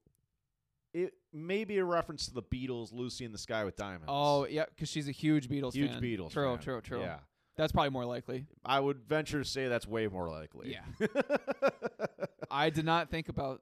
[0.92, 4.46] it may be a reference to the Beatles, "Lucy in the Sky with Diamonds." Oh,
[4.46, 6.02] yeah, because she's a huge Beatles huge fan.
[6.02, 6.30] Beatles.
[6.30, 6.58] True, fan.
[6.62, 7.00] true, true.
[7.00, 7.18] Yeah,
[7.60, 8.46] That's probably more likely.
[8.64, 10.72] I would venture to say that's way more likely.
[11.00, 11.06] Yeah.
[12.50, 13.60] I did not think about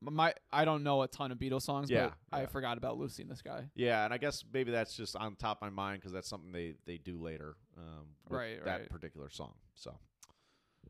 [0.00, 0.34] my.
[0.52, 3.28] I don't know a ton of Beatles songs, Yeah, but I forgot about Lucy in
[3.28, 3.64] the Sky.
[3.74, 6.52] yeah, and I guess maybe that's just on top of my mind because that's something
[6.52, 7.56] they they do later.
[7.76, 8.88] Um, Right, That right.
[8.88, 9.54] particular song.
[9.74, 9.98] So,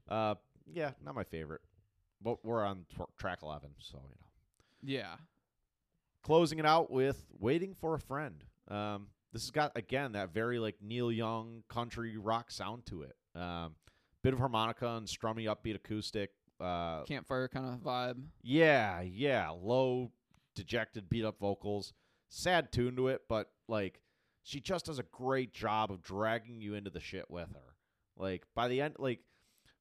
[0.08, 0.34] uh,
[0.70, 1.62] yeah, not my favorite,
[2.22, 4.96] but we're on tw- track eleven, so you know.
[5.00, 5.14] Yeah.
[6.22, 10.58] closing it out with "Waiting for a Friend." Um, this has got again that very
[10.58, 13.16] like Neil Young country rock sound to it.
[13.34, 13.74] Um,
[14.22, 16.30] bit of harmonica and strummy upbeat acoustic.
[16.60, 18.22] Uh, Campfire kind of vibe.
[18.42, 20.10] yeah, yeah, low,
[20.54, 21.94] dejected, beat up vocals.
[22.28, 24.00] Sad tune to it, but like
[24.42, 27.74] she just does a great job of dragging you into the shit with her.
[28.16, 29.20] Like by the end, like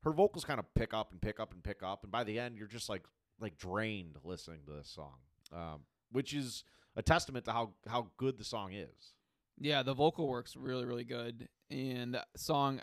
[0.04, 2.40] her vocals kind of pick up and pick up and pick up, and by the
[2.40, 3.04] end, you're just like
[3.40, 5.16] like drained listening to this song,
[5.54, 5.82] um,
[6.12, 6.64] which is
[6.96, 9.14] a testament to how how good the song is.
[9.60, 11.48] Yeah, the vocal work's really, really good.
[11.70, 12.82] And that song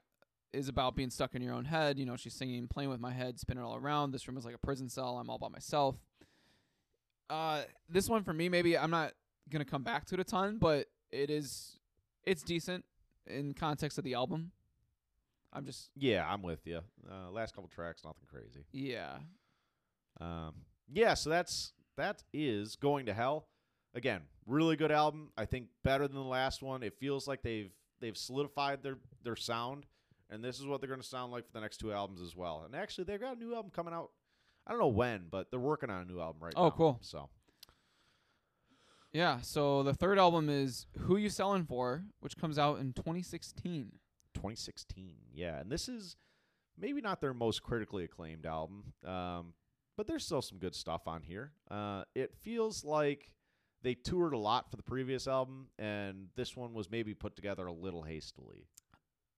[0.53, 1.99] is about being stuck in your own head.
[1.99, 4.13] You know, she's singing, playing with my head, spinning all around.
[4.13, 5.19] This room is like a prison cell.
[5.19, 5.97] I'm all by myself.
[7.29, 9.13] Uh, this one for me, maybe I'm not
[9.51, 11.79] gonna come back to it a ton, but it is,
[12.25, 12.85] it's decent
[13.27, 14.53] in context of the album.
[15.53, 16.81] I'm just, Yeah, I'm with you.
[17.11, 18.65] Uh, last couple tracks, nothing crazy.
[18.73, 19.19] yeah,
[20.21, 20.55] Um,
[20.93, 23.49] yeah, so that's that is going to hell.
[23.97, 25.31] Again, really good album.
[25.37, 26.83] I think better than the last one.
[26.85, 29.87] It feels like they've they've solidified their their sound,
[30.31, 32.37] and this is what they're going to sound like for the next two albums as
[32.37, 32.63] well.
[32.67, 34.11] And actually, they've got a new album coming out.
[34.67, 36.69] I don't know when, but they're working on a new album right Oh, now.
[36.69, 36.99] Oh, cool.
[37.01, 37.29] So
[39.13, 39.41] yeah.
[39.41, 43.93] So the third album is "Who You Selling For," which comes out in 2016.
[44.35, 46.17] 2016, yeah, and this is
[46.77, 49.55] maybe not their most critically acclaimed album, um,
[49.97, 51.53] but there's still some good stuff on here.
[51.71, 53.31] Uh, it feels like
[53.83, 57.67] they toured a lot for the previous album, and this one was maybe put together
[57.67, 58.67] a little hastily.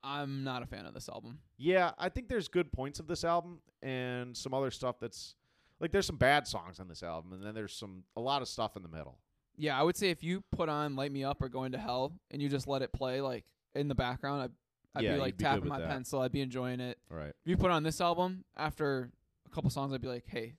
[0.03, 1.41] I'm not a fan of this album.
[1.57, 5.35] Yeah, I think there's good points of this album and some other stuff that's
[5.81, 8.49] like there's some bad songs on this album, and then there's some a lot of
[8.49, 9.19] stuff in the middle.
[9.57, 12.13] Yeah, I would say if you put on "Light Me Up" or "Going to Hell"
[12.31, 14.51] and you just let it play like in the background, I'd,
[14.99, 15.89] I'd Yeah, be like be tapping my that.
[15.89, 16.21] pencil.
[16.21, 16.99] I'd be enjoying it.
[17.11, 17.31] Right.
[17.31, 19.11] If you put on this album after
[19.47, 20.55] a couple songs, I'd be like, hey,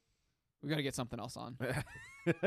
[0.61, 1.57] we got to get something else on.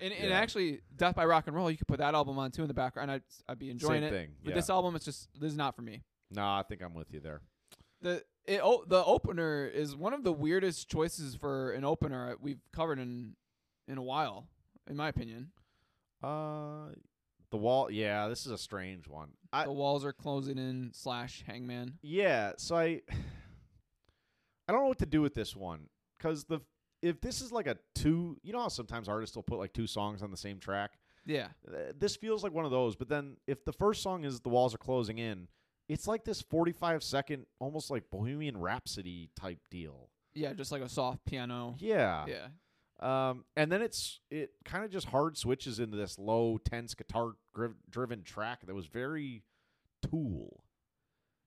[0.00, 0.38] And, and Yeah.
[0.38, 2.74] actually, "Death by Rock and Roll," you could put that album on too in the
[2.74, 3.10] background.
[3.10, 4.10] I'd I'd be enjoying Same it.
[4.10, 4.30] thing.
[4.42, 4.54] But yeah.
[4.56, 6.02] this album, it's just this is not for me.
[6.30, 7.40] no, I think I'm with you there.
[8.00, 12.60] the it, oh, the opener is one of the weirdest choices for an opener we've
[12.72, 13.34] covered in
[13.86, 14.48] in a while,
[14.88, 15.50] in my opinion.
[16.22, 16.88] Uh,
[17.50, 17.90] the wall.
[17.90, 19.30] Yeah, this is a strange one.
[19.52, 21.98] I, the walls are closing in slash Hangman.
[22.02, 23.02] Yeah, so I
[24.68, 26.60] I don't know what to do with this one cuz the
[27.02, 29.86] if this is like a two, you know how sometimes artists will put like two
[29.86, 30.92] songs on the same track.
[31.26, 31.48] Yeah,
[31.98, 34.74] This feels like one of those, but then if the first song is the walls
[34.74, 35.48] are closing in,
[35.88, 40.08] it's like this 45 second almost like Bohemian Rhapsody type deal.
[40.34, 41.76] yeah, just like a soft piano.
[41.78, 42.24] Yeah.
[42.26, 42.48] Yeah,
[43.00, 47.32] Um and then it's it kind of just hard switches into this low tense guitar
[47.52, 49.44] gri- driven track that was very
[50.02, 50.62] Tool.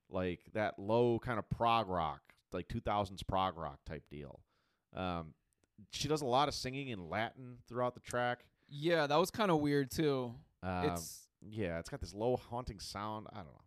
[0.10, 2.22] Like that low kind of prog rock,
[2.52, 4.42] like 2000s prog rock type deal.
[4.94, 5.34] Um,
[5.92, 8.46] she does a lot of singing in Latin throughout the track.
[8.70, 10.34] yeah, that was kind of weird too.
[10.64, 13.28] Um, it's yeah, it's got this low haunting sound.
[13.34, 13.62] I don't know.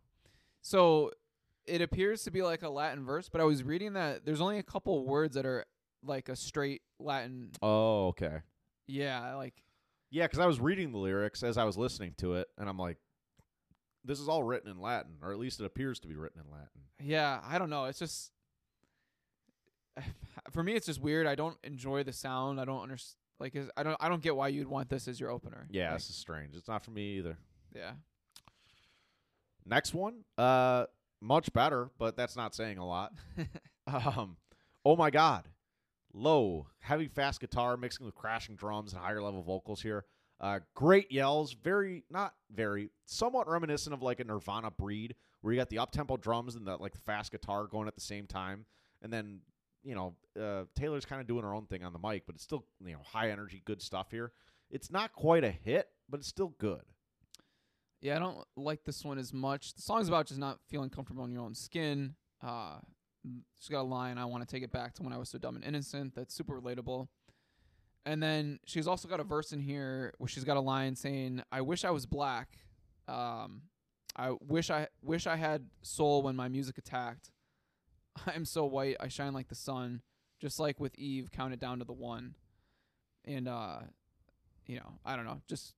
[0.61, 1.11] so
[1.65, 4.59] it appears to be like a Latin verse, but I was reading that there's only
[4.59, 5.65] a couple words that are
[6.03, 7.51] like a straight Latin.
[7.61, 8.39] Oh, okay.
[8.87, 9.63] Yeah, like
[10.11, 12.77] Yeah, because I was reading the lyrics as I was listening to it, and I'm
[12.77, 12.97] like,
[14.03, 16.51] this is all written in Latin, or at least it appears to be written in
[16.51, 16.81] Latin.
[17.01, 17.85] yeah, I don't know.
[17.85, 18.31] It's just
[20.55, 21.27] for me, it's just weird.
[21.27, 22.59] I don't enjoy the sound.
[22.59, 23.17] I don't understand.
[23.39, 23.97] Like, is, I don't.
[23.99, 25.67] I don't get why you'd want this as your opener.
[25.69, 26.55] Yeah, Like, this is strange.
[26.55, 27.37] It's not for me either.
[27.75, 27.91] yeah.
[29.65, 30.85] Next one, uh,
[31.21, 33.13] much better, but that's not saying a lot.
[33.87, 34.37] um,
[34.85, 35.49] oh my God,
[36.13, 40.05] low, heavy, fast guitar mixing with crashing drums and higher level vocals here.
[40.39, 45.59] Uh, great yells, very not very, somewhat reminiscent of like a Nirvana breed, where you
[45.59, 48.27] got the up tempo drums and the like the fast guitar going at the same
[48.27, 48.65] time,
[49.01, 49.39] and then
[49.85, 52.43] you know uh, Taylor's kind of doing her own thing on the mic, but it's
[52.43, 54.31] still you know high energy, good stuff here.
[54.69, 56.81] It's not quite a hit, but it's still good.
[58.01, 59.73] Yeah, I don't like this one as much.
[59.75, 62.15] The song's about just not feeling comfortable in your own skin.
[62.43, 62.77] Uh,
[63.59, 65.37] she's got a line, I want to take it back to when I was so
[65.37, 66.13] dumb and innocent.
[66.15, 67.07] That's super relatable.
[68.05, 71.41] And then she's also got a verse in here where she's got a line saying,
[71.51, 72.59] I wish I was black.
[73.07, 73.63] Um,
[74.15, 77.31] I wish I wish I had soul when my music attacked.
[78.27, 80.01] I'm so white, I shine like the sun.
[80.41, 82.35] Just like with Eve, count it down to the one.
[83.23, 83.79] And uh,
[84.67, 85.73] you know, I don't know, just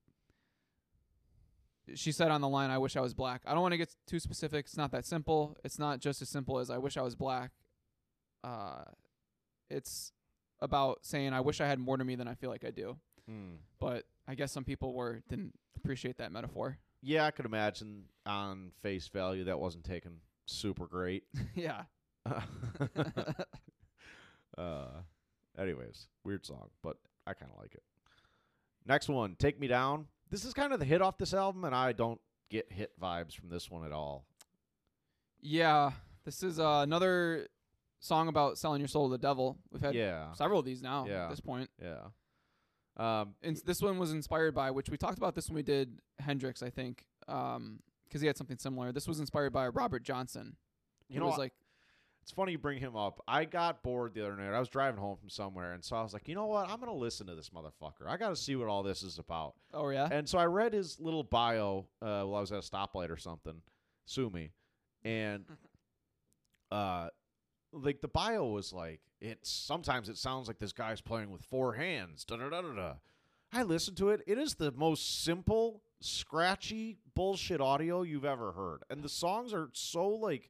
[1.95, 3.41] she said on the line, I wish I was black.
[3.45, 4.65] I don't want to get too specific.
[4.65, 5.55] It's not that simple.
[5.63, 7.51] It's not just as simple as I wish I was black.
[8.43, 8.83] Uh,
[9.69, 10.11] it's
[10.59, 12.97] about saying I wish I had more to me than I feel like I do.
[13.79, 16.77] But I guess some people were didn't appreciate that metaphor.
[17.01, 21.23] Yeah, I could imagine on face value that wasn't taken super great.
[21.55, 21.83] yeah.
[24.57, 24.85] uh,
[25.57, 27.83] anyways, weird song, but I kind of like it.
[28.85, 30.07] Next one, Take Me Down.
[30.29, 32.19] This is kind of the hit off this album, and I don't
[32.49, 34.25] get hit vibes from this one at all.
[35.41, 35.91] Yeah.
[36.25, 37.47] This is uh, another
[37.99, 39.57] song about selling your soul to the devil.
[39.71, 41.25] We've had yeah, several of these now Yeah.
[41.25, 41.69] at this point.
[41.81, 42.07] yeah.
[42.97, 45.99] Um, And this one was inspired by, which we talked about this when we did
[46.19, 48.91] Hendrix, I think, because he had something similar.
[48.91, 50.55] This was inspired by Robert Johnson.
[51.09, 51.53] you know, was like,
[52.27, 53.23] it's funny you bring him up.
[53.25, 54.53] I got bored the other night.
[54.53, 56.69] I was driving home from somewhere, and so I was like, you know what?
[56.69, 58.05] I'm gonna listen to this motherfucker.
[58.05, 59.53] I got to see what all this is about.
[59.73, 62.69] oh yeah, And so I read his little bio uh, while I was at a
[62.69, 63.61] stoplight or something.
[64.03, 64.51] Sue me.
[65.05, 65.45] And
[66.71, 67.07] uh,
[67.71, 71.75] like the bio was like, it's sometimes it sounds like this guy's playing with four
[71.75, 72.25] hands.
[72.25, 72.93] Da da da da da.
[73.53, 74.19] I listened to it.
[74.27, 79.69] It is the most simple, scratchy bullshit audio you've ever heard, and the songs are
[79.71, 80.49] so like,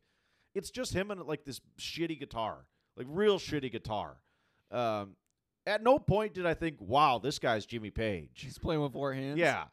[0.58, 4.18] it's just him and like this shitty guitar, like real shitty guitar.
[4.72, 5.16] Um,
[5.66, 9.14] at no point did I think, "Wow, this guy's Jimmy Page." he's playing with four
[9.14, 9.38] hands.
[9.38, 9.66] Yeah,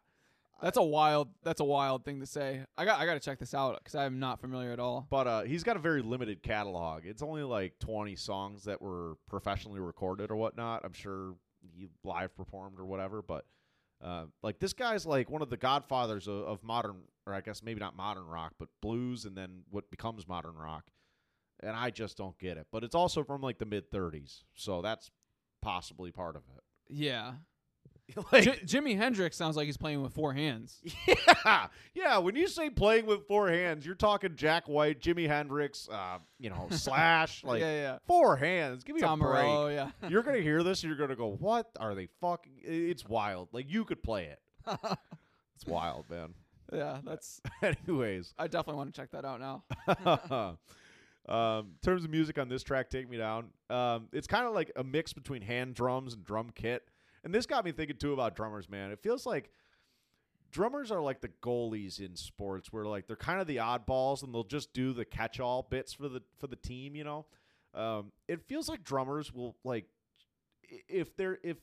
[0.61, 1.29] that's a wild.
[1.43, 2.65] That's a wild thing to say.
[2.77, 3.01] I got.
[3.01, 5.07] I got to check this out because I'm not familiar at all.
[5.11, 7.07] but uh, he's got a very limited catalog.
[7.07, 10.83] It's only like 20 songs that were professionally recorded or whatnot.
[10.85, 11.35] I'm sure
[11.77, 13.47] he live performed or whatever, but
[14.03, 17.63] uh, like this guy's like one of the godfathers of, of modern, or I guess
[17.63, 20.85] maybe not modern rock, but blues and then what becomes modern rock.
[21.63, 22.67] And I just don't get it.
[22.73, 25.11] But it's also from like the mid 30s, so that's
[25.63, 26.63] possibly part of it.
[26.89, 27.35] Yeah.
[28.33, 30.81] like, J- Jimi Hendrix sounds like he's playing with four hands.
[31.47, 32.19] Yeah, yeah.
[32.19, 36.49] When you say playing with four hands, you're talking Jack White, Jimi Hendrix, uh, you
[36.49, 37.99] know, Slash, like yeah, yeah.
[38.07, 38.83] four hands.
[38.83, 39.45] Give me Tom a break.
[39.45, 39.91] Morello, yeah.
[40.09, 43.49] You're gonna hear this, and you're gonna go, "What are they fucking?" It's wild.
[43.53, 44.41] Like you could play it.
[45.55, 46.33] It's wild, man.
[46.73, 47.43] yeah, that's.
[47.63, 50.57] Anyways, I definitely want to check that out now.
[51.29, 54.55] um, in terms of music on this track, "Take Me Down," um, it's kind of
[54.55, 56.85] like a mix between hand drums and drum kit.
[57.25, 58.91] And this got me thinking too about drummers, man.
[58.91, 59.51] It feels like
[60.51, 64.35] drummers are like the goalies in sports, where like they're kind of the oddballs, and
[64.35, 66.95] they'll just do the catch-all bits for the for the team.
[66.95, 67.27] You know,
[67.75, 69.87] um, it feels like drummers will like
[70.89, 71.57] if they're if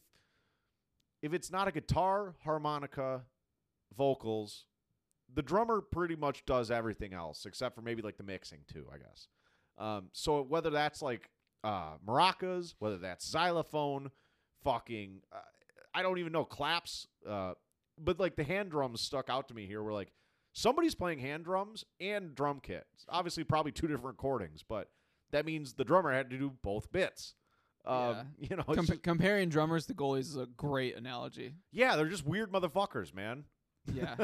[1.22, 3.22] if it's not a guitar, harmonica,
[3.95, 4.66] vocals,
[5.34, 8.97] the drummer pretty much does everything else except for maybe like the mixing too, I
[8.97, 9.28] guess.
[9.78, 11.30] Um, so whether that's like
[11.64, 14.12] uh, maracas, whether that's xylophone,
[14.64, 15.39] fucking, uh,
[15.94, 17.54] I don't even know claps, uh,
[17.98, 19.82] but like the hand drums stuck out to me here.
[19.84, 20.12] Were like
[20.54, 22.86] somebody's playing hand drums and drum kit.
[23.10, 24.89] Obviously, probably two different recordings, but
[25.32, 27.36] that means the drummer had to do both bits.
[27.86, 31.56] Um, You know, Com- just- comparing drummers to goalies is a great analogy.
[31.72, 33.46] yeah, they're just weird motherfuckers, man.
[33.92, 34.16] Yeah.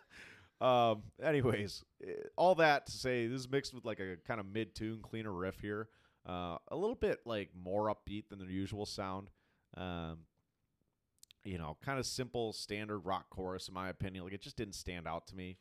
[0.60, 1.02] um.
[1.22, 5.00] Anyways, eh, all that to say, this is mixed with like a kind of mid-tune,
[5.02, 5.88] cleaner riff here.
[6.28, 9.28] Uh, a little bit like more upbeat than their usual sound.
[9.76, 10.18] Um.
[11.44, 14.24] You know, kind of simple, standard rock chorus, in my opinion.
[14.24, 15.58] Like it just didn't stand out to me.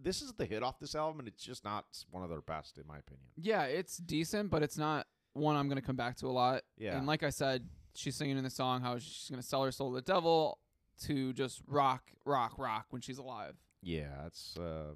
[0.00, 2.78] This is the hit off this album, and it's just not one of their best,
[2.78, 3.26] in my opinion.
[3.36, 6.62] yeah, it's decent, but it's not one I'm gonna come back to a lot.
[6.78, 6.96] Yeah.
[6.96, 9.90] And like I said, she's singing in the song how she's gonna sell her soul
[9.90, 10.58] to the devil
[11.02, 13.54] to just rock, rock, rock when she's alive.
[13.82, 14.94] Yeah, it's uh,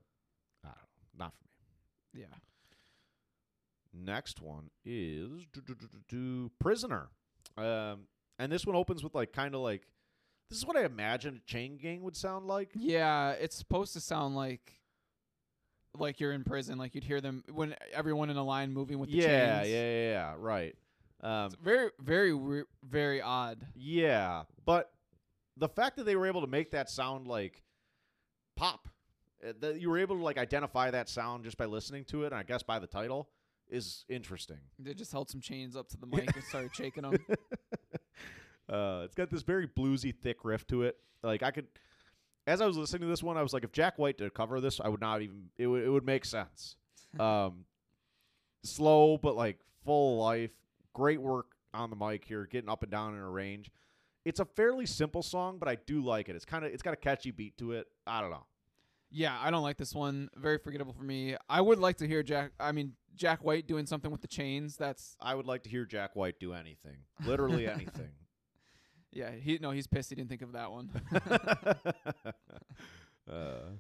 [0.64, 2.20] I don't know, not for me.
[2.22, 2.37] Yeah.
[3.93, 7.09] Next one is do, do, do, do, do, Prisoner.
[7.57, 8.09] Um,
[8.39, 9.82] and this one opens with like kind of like
[10.51, 12.70] this is what I imagine a chain gang would sound like.
[12.74, 14.80] Yeah, it's supposed to sound like
[15.99, 19.11] like you're in prison, like you'd hear them when everyone in a line moving with
[19.11, 19.70] the yeah, chains.
[19.72, 20.74] yeah, yeah, yeah, right.
[21.22, 23.64] Um, It's very, very, very odd.
[23.74, 24.90] yeah, but
[25.57, 27.62] the fact that they were able to make that sound like
[28.57, 28.88] pop,
[29.47, 32.26] uh, that you were able to like identify that sound just by listening to it,
[32.26, 33.28] and I guess by the title,
[33.68, 34.59] is interesting.
[34.78, 37.16] They just held some chains up to the mic and started shaking them.
[38.69, 40.97] Uh, it's got this very bluesy, thick riff to it.
[41.23, 41.67] Like I could,
[42.47, 44.61] as I was listening to this one, I was like, if Jack White did cover
[44.61, 45.51] this, I would not even.
[45.57, 46.77] It would it would make sense.
[47.21, 47.65] um,
[48.62, 50.53] slow but like full life.
[50.93, 53.71] Great work on the mic here, getting up and down in a range.
[54.25, 56.37] It's a fairly simple song, but I do like it.
[56.37, 57.87] It's kind of it's got a catchy beat to it.
[58.07, 58.47] I don't know.
[59.11, 60.29] Yeah, I don't like this one.
[60.35, 61.37] Very forgettable for me.
[61.49, 62.53] I would like to hear Jack.
[62.59, 64.77] I mean, Jack White doing something with the chains.
[64.77, 68.11] That's I would like to hear Jack White do anything, literally anything.
[69.15, 69.31] Yeah.
[69.31, 70.11] He no, he's pissed.
[70.11, 70.91] He didn't think of that one.
[73.31, 73.71] uh,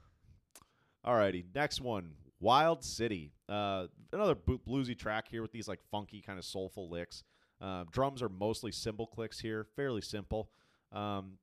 [1.06, 3.32] alrighty, next one, Wild City.
[3.48, 7.22] Uh, another bo- bluesy track here with these like funky kind of soulful licks.
[7.60, 10.50] Uh, drums are mostly cymbal clicks here, fairly simple.
[10.92, 11.38] Um,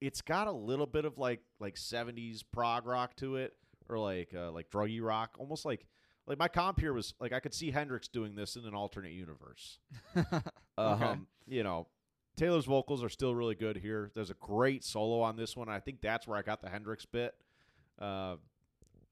[0.00, 3.54] it's got a little bit of like like '70s prog rock to it,
[3.88, 5.86] or like uh, like druggy rock, almost like
[6.26, 9.12] like my comp here was like I could see Hendrix doing this in an alternate
[9.12, 9.78] universe.
[10.78, 11.04] Okay.
[11.04, 11.88] Um, you know,
[12.40, 14.10] Taylor's vocals are still really good here.
[14.14, 15.68] There's a great solo on this one.
[15.68, 17.34] I think that's where I got the Hendrix bit.
[17.98, 18.36] Uh,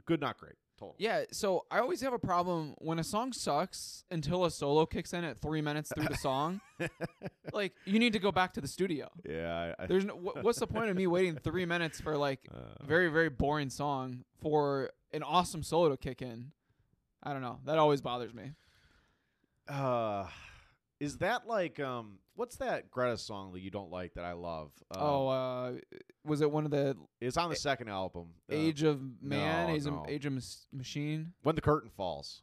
[0.06, 0.54] good, not great.
[0.78, 0.94] Total.
[0.96, 1.24] yeah.
[1.30, 5.24] So I always have a problem when a song sucks until a solo kicks in
[5.24, 6.62] at three minutes through the song.
[7.52, 9.10] like you need to go back to the studio.
[9.28, 9.74] Yeah.
[9.78, 12.48] I, I, There's no, wh- what's the point of me waiting three minutes for like
[12.54, 16.52] uh, very very boring song for an awesome solo to kick in?
[17.22, 17.58] I don't know.
[17.66, 18.52] That always bothers me.
[19.68, 20.28] uh,
[20.98, 22.20] is that like um?
[22.38, 24.70] What's that Greta song that you don't like that I love?
[24.94, 25.72] Um, oh, uh,
[26.24, 28.28] was it one of the it's on the second album.
[28.48, 30.04] uh, Age of Man, no, Age, no.
[30.04, 30.32] of, Age of
[30.72, 31.32] Machine?
[31.42, 32.42] when the curtain falls.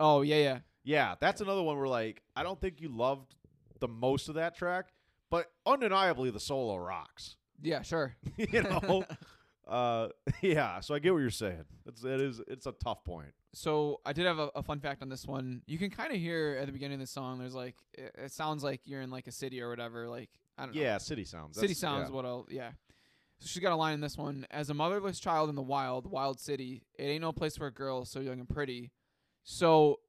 [0.00, 0.58] Oh yeah, yeah.
[0.82, 3.36] Yeah, that's another one where like I don't think you loved
[3.78, 4.86] the most of that track,
[5.30, 7.36] but undeniably the solo rocks.
[7.62, 8.16] Yeah, sure.
[8.36, 9.04] you know.
[9.68, 10.08] uh,
[10.40, 10.80] yeah.
[10.80, 11.64] So I get what you're saying.
[11.86, 13.34] It's it is it's a tough point.
[13.54, 15.62] So I did have a, a fun fact on this one.
[15.66, 17.38] You can kind of hear at the beginning of the song.
[17.38, 20.06] There's like it, it sounds like you're in like a city or whatever.
[20.08, 20.80] Like I don't know.
[20.80, 21.56] Yeah, city sounds.
[21.56, 22.14] City That's- sounds yeah.
[22.14, 22.70] what I'll yeah.
[23.40, 24.46] So she's got a line in this one.
[24.50, 27.72] As a motherless child in the wild, wild city, it ain't no place for a
[27.72, 28.90] girl so young and pretty.
[29.44, 30.00] So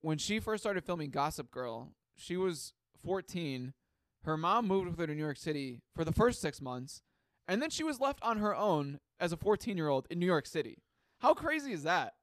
[0.00, 2.72] when she first started filming Gossip Girl, she was
[3.04, 3.74] 14.
[4.22, 7.02] Her mom moved with her to New York City for the first six months,
[7.48, 10.26] and then she was left on her own as a 14 year old in New
[10.26, 10.78] York City.
[11.18, 12.14] How crazy is that?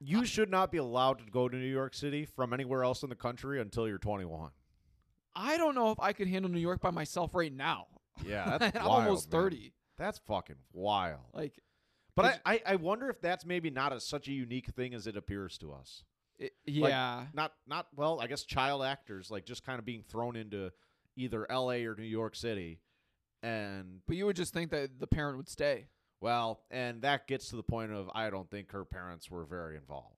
[0.00, 3.08] You should not be allowed to go to New York City from anywhere else in
[3.08, 4.50] the country until you're 21.
[5.36, 7.86] I don't know if I could handle New York by myself right now.
[8.24, 9.42] Yeah, that's I'm almost man.
[9.42, 9.72] 30.
[9.98, 11.20] That's fucking wild.
[11.32, 11.54] Like,
[12.16, 15.06] But I, I, I wonder if that's maybe not a, such a unique thing as
[15.06, 16.04] it appears to us.
[16.38, 17.26] it, yeah.
[17.32, 20.70] Not not well, I guess child actors like just kind of being thrown into
[21.16, 21.86] either L.A.
[21.86, 22.80] or New York City,
[23.42, 25.86] and but you would just think that the parent would stay.
[26.24, 29.76] Well, and that gets to the point of I don't think her parents were very
[29.76, 30.10] involved.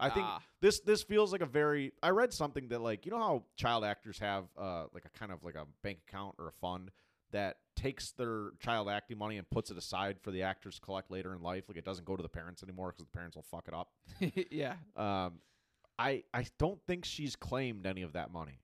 [0.00, 0.40] I think Ah.
[0.60, 3.84] this this feels like a very I read something that like you know how child
[3.84, 6.90] actors have uh like a kind of like a bank account or a fund
[7.32, 11.10] that takes their child acting money and puts it aside for the actors to collect
[11.10, 13.42] later in life like it doesn't go to the parents anymore because the parents will
[13.50, 13.88] fuck it up.
[14.52, 14.74] yeah.
[14.96, 15.40] Um
[15.98, 18.60] I I don't think she's claimed any of that money.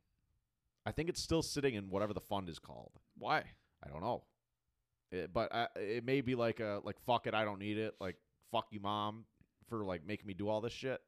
[0.86, 2.92] I think it's still sitting in whatever the fund is called.
[3.18, 3.42] Why?
[3.84, 4.22] I don't know.
[5.14, 7.94] It, but I, it may be like a like fuck it, I don't need it.
[8.00, 8.16] Like
[8.50, 9.24] fuck you, mom,
[9.68, 11.00] for like making me do all this shit.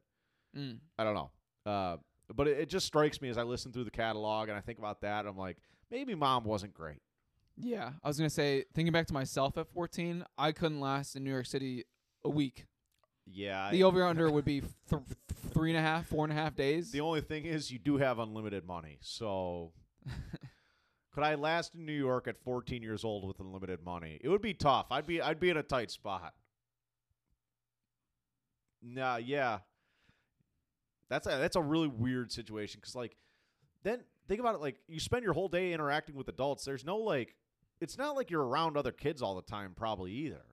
[0.57, 0.79] Mm.
[0.99, 1.31] I don't know.
[1.65, 1.97] Uh,
[2.35, 4.79] but it, it just strikes me as I listen through the catalog and I think
[4.79, 5.27] about that.
[5.27, 5.59] I'm like,
[5.91, 7.03] maybe mom wasn't great.
[7.57, 7.91] Yeah.
[8.03, 11.31] I was gonna say, thinking back to myself at 14, I couldn't last in New
[11.31, 11.85] York City
[12.25, 12.67] a week.
[13.27, 13.71] Yeah.
[13.71, 15.03] The over under would be th-
[15.53, 16.93] three and a half, four and a half days.
[16.93, 18.99] the only thing is, you do have unlimited money.
[19.01, 19.73] So,
[21.17, 24.19] could I last in New York at 14 years old with unlimited money?
[24.21, 24.89] It would be tough.
[24.91, 26.35] I'd be I'd be in a tight spot.
[28.83, 29.61] Nah, yeah.
[31.09, 33.17] That's a that's a really weird situation because like,
[33.83, 34.61] then think about it.
[34.61, 36.67] Like, you spend your whole day interacting with adults.
[36.67, 37.35] There's no like,
[37.81, 40.45] it's not like you're around other kids all the time, probably either.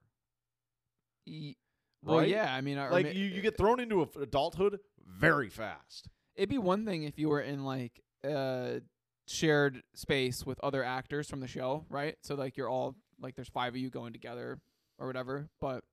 [1.26, 1.56] E-
[2.02, 2.28] well, Right?
[2.28, 2.54] yeah.
[2.54, 6.08] I mean, like you, you get thrown into adulthood very fast.
[6.36, 8.80] It'd be one thing if you were in like a
[9.26, 12.16] shared space with other actors from the show, right?
[12.22, 14.58] So like you're all like there's five of you going together
[14.98, 15.84] or whatever, but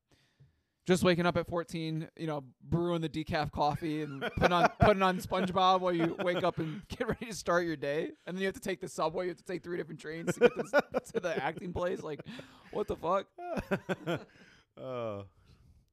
[0.87, 5.03] just waking up at 14, you know, brewing the decaf coffee and putting on putting
[5.03, 8.41] on SpongeBob while you wake up and get ready to start your day, and then
[8.41, 9.25] you have to take the subway.
[9.25, 10.71] You have to take three different trains to get this,
[11.13, 12.01] to the acting place.
[12.01, 12.21] Like,
[12.71, 13.27] what the fuck?
[14.07, 14.17] uh,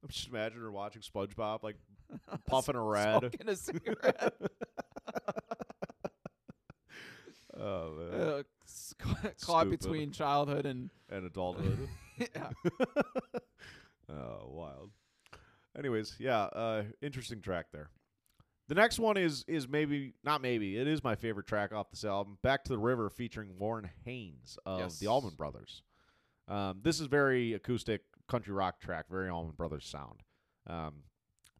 [0.01, 1.75] I'm just imagining her watching SpongeBob, like
[2.47, 3.19] puffing a red.
[3.19, 4.33] Smoking a cigarette.
[7.59, 8.93] Oh man, uh, s-
[9.41, 9.79] caught Stupid.
[9.79, 11.87] between childhood and and adulthood.
[12.17, 12.49] yeah.
[14.09, 14.91] oh, wild.
[15.77, 17.89] Anyways, yeah, uh, interesting track there.
[18.67, 22.05] The next one is is maybe not maybe it is my favorite track off this
[22.05, 22.37] album.
[22.43, 24.99] Back to the River featuring Warren Haynes of Yes.
[24.99, 25.81] the Allman Brothers.
[26.47, 30.21] Um, this is very acoustic country rock track, very Allman Brothers sound.
[30.67, 31.03] Um,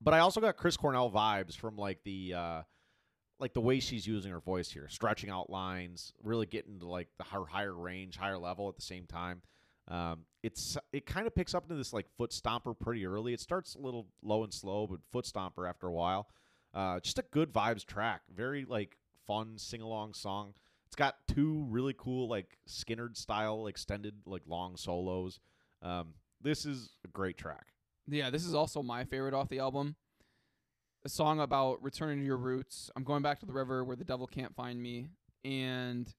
[0.02, 2.62] but I also got Chris Cornell vibes from like the uh,
[3.40, 7.08] like the way she's using her voice here, stretching out lines, really getting to like
[7.18, 9.42] the her higher range, higher level at the same time.
[9.88, 13.34] Um, it's it kind of picks up into this like foot stomper pretty early.
[13.34, 16.28] It starts a little low and slow, but foot stomper after a while.
[16.74, 20.54] Uh, just a good vibes track, very like fun sing along song.
[20.88, 25.40] It's got two really cool like Skynyrd style extended like long solos.
[25.82, 27.68] Um, this is a great track.
[28.08, 29.96] Yeah, this is also my favorite off the album.
[31.06, 32.92] A song about returning to your roots.
[32.96, 35.08] I'm going back to the river where the devil can't find me,
[35.46, 36.14] and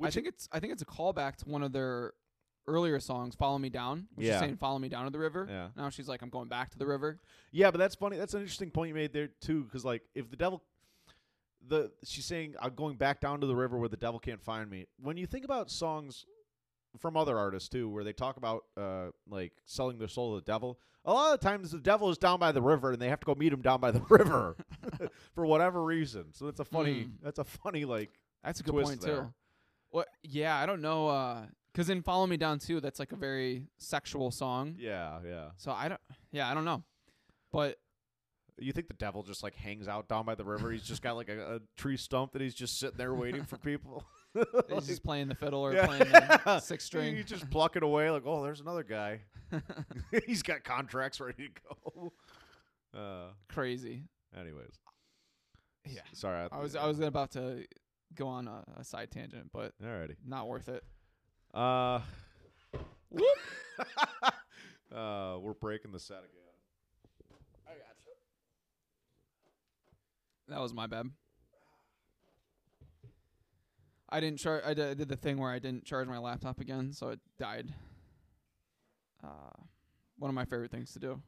[0.00, 2.12] I think it's I think it's a callback to one of their
[2.68, 4.34] earlier songs, "Follow Me Down." Which Yeah.
[4.34, 5.70] is saying "Follow me down to the river." Yeah.
[5.76, 8.16] Now she's like, "I'm going back to the river." Yeah, but that's funny.
[8.16, 10.62] That's an interesting point you made there too, because like if the devil,
[11.66, 14.70] the she's saying I'm going back down to the river where the devil can't find
[14.70, 14.86] me.
[15.00, 16.24] When you think about songs
[16.98, 20.50] from other artists too, where they talk about uh like selling their soul to the
[20.50, 23.20] devil, a lot of times the devil is down by the river and they have
[23.20, 24.56] to go meet him down by the river
[25.34, 26.32] for whatever reason.
[26.32, 27.04] So it's a funny.
[27.04, 27.10] Mm.
[27.22, 28.10] That's a funny like.
[28.44, 29.16] That's a good point there.
[29.22, 29.34] too.
[29.90, 30.08] What?
[30.22, 31.08] Yeah, I don't know.
[31.08, 34.76] uh 'cause in "Follow Me Down" too, that's like a very sexual song.
[34.78, 35.50] Yeah, yeah.
[35.56, 36.00] So I don't.
[36.32, 36.82] Yeah, I don't know.
[37.52, 37.78] But
[38.58, 40.70] You think the devil just like hangs out down by the river?
[40.70, 43.56] He's just got like a, a tree stump that he's just sitting there waiting for
[43.72, 44.02] people.
[44.74, 45.86] he's just playing the fiddle or Yeah.
[45.86, 47.16] playing the six string.
[47.16, 49.20] You just pluck it away like, oh, there's another guy.
[50.26, 51.52] He's got contracts ready to
[51.94, 52.12] go.
[52.98, 54.02] Uh, Crazy.
[54.38, 54.80] anyways,
[55.88, 56.00] Yeah.
[56.12, 56.48] sorry.
[56.50, 57.64] I was I was about to
[58.14, 60.16] go on a, a side tangent, but alrighty.
[60.26, 60.82] not worth it.
[61.54, 62.00] Uh,
[64.94, 66.54] uh, we're breaking the set again.
[67.66, 68.12] I got you.
[70.48, 71.06] That was my bad.
[74.08, 74.62] I didn't charge.
[74.64, 77.20] I did, I did the thing where I didn't charge my laptop again, so it
[77.38, 77.74] died.
[79.22, 79.62] Uh,
[80.18, 81.20] one of my favorite things to do.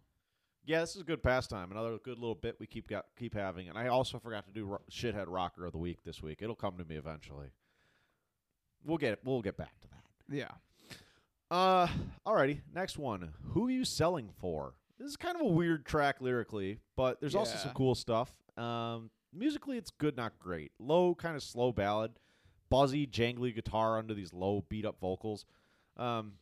[0.64, 1.70] Yeah, this is a good pastime.
[1.72, 3.68] Another good little bit we keep got keep having.
[3.68, 6.38] And I also forgot to do ro- shithead rocker of the week this week.
[6.42, 7.48] It'll come to me eventually.
[8.84, 9.20] We'll get it.
[9.24, 10.36] We'll get back to that.
[10.36, 10.50] Yeah.
[11.50, 11.88] Uh,
[12.26, 12.60] alrighty.
[12.74, 13.32] Next one.
[13.54, 14.74] Who are you selling for?
[14.98, 18.32] This is kind of a weird track lyrically, but there's also some cool stuff.
[18.56, 20.72] Um, musically, it's good, not great.
[20.78, 22.12] Low, kind of slow ballad,
[22.70, 25.44] buzzy, jangly guitar under these low, beat up vocals.
[25.96, 26.34] Um,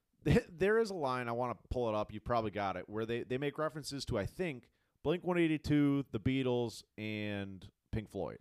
[0.24, 2.12] there is a line I want to pull it up.
[2.12, 4.68] You probably got it where they they make references to I think
[5.02, 8.38] Blink 182, the Beatles, and Pink Floyd.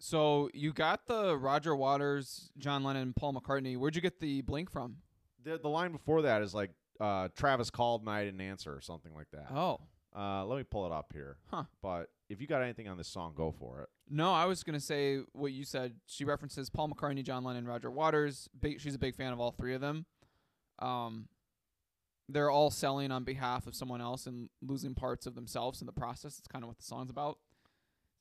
[0.00, 3.76] So you got the Roger Waters, John Lennon, Paul McCartney.
[3.76, 4.96] Where'd you get the Blink from?
[5.44, 8.80] The the line before that is like uh, Travis called and I didn't answer or
[8.80, 9.46] something like that.
[9.54, 9.80] Oh,
[10.14, 11.36] Uh, let me pull it up here.
[11.50, 11.64] Huh.
[11.82, 13.88] But if you got anything on this song, go for it.
[14.10, 15.94] no, I was gonna say what you said.
[16.06, 18.48] She references Paul McCartney, John Lennon, Roger Waters.
[18.60, 20.06] Big, she's a big fan of all three of them.
[20.78, 21.28] Um,
[22.28, 25.92] they're all selling on behalf of someone else and losing parts of themselves in the
[25.92, 26.38] process.
[26.38, 27.38] It's kind of what the song's about.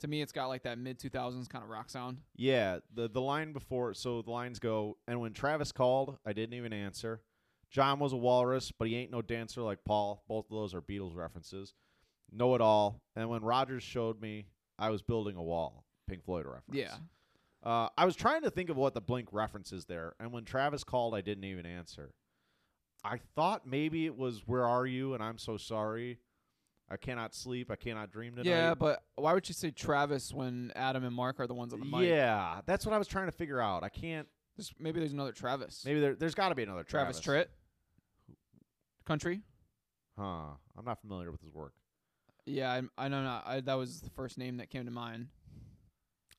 [0.01, 2.19] To me, it's got like that mid two thousands kind of rock sound.
[2.35, 3.93] Yeah, the the line before.
[3.93, 7.21] So the lines go, and when Travis called, I didn't even answer.
[7.69, 10.23] John was a walrus, but he ain't no dancer like Paul.
[10.29, 11.73] Both of those are Beatles references.
[12.31, 13.01] Know it all.
[13.15, 14.47] And when Rogers showed me,
[14.77, 15.85] I was building a wall.
[16.07, 16.73] Pink Floyd reference.
[16.73, 16.95] Yeah.
[17.63, 20.45] Uh, I was trying to think of what the Blink reference is there, and when
[20.45, 22.13] Travis called, I didn't even answer.
[23.03, 26.19] I thought maybe it was "Where are you?" and I'm so sorry.
[26.89, 27.69] I cannot sleep.
[27.69, 28.49] I cannot dream tonight.
[28.49, 31.79] Yeah, but why would you say Travis when Adam and Mark are the ones on
[31.79, 32.07] the mic?
[32.07, 33.83] Yeah, that's what I was trying to figure out.
[33.83, 34.27] I can't.
[34.55, 35.83] There's, maybe there's another Travis.
[35.85, 37.47] Maybe there, there's got to be another Travis, Travis.
[37.47, 39.05] Tritt.
[39.05, 39.41] Country.
[40.17, 40.51] Huh.
[40.77, 41.73] I'm not familiar with his work.
[42.47, 43.43] Yeah, I, I know not.
[43.45, 45.27] I, that was the first name that came to mind.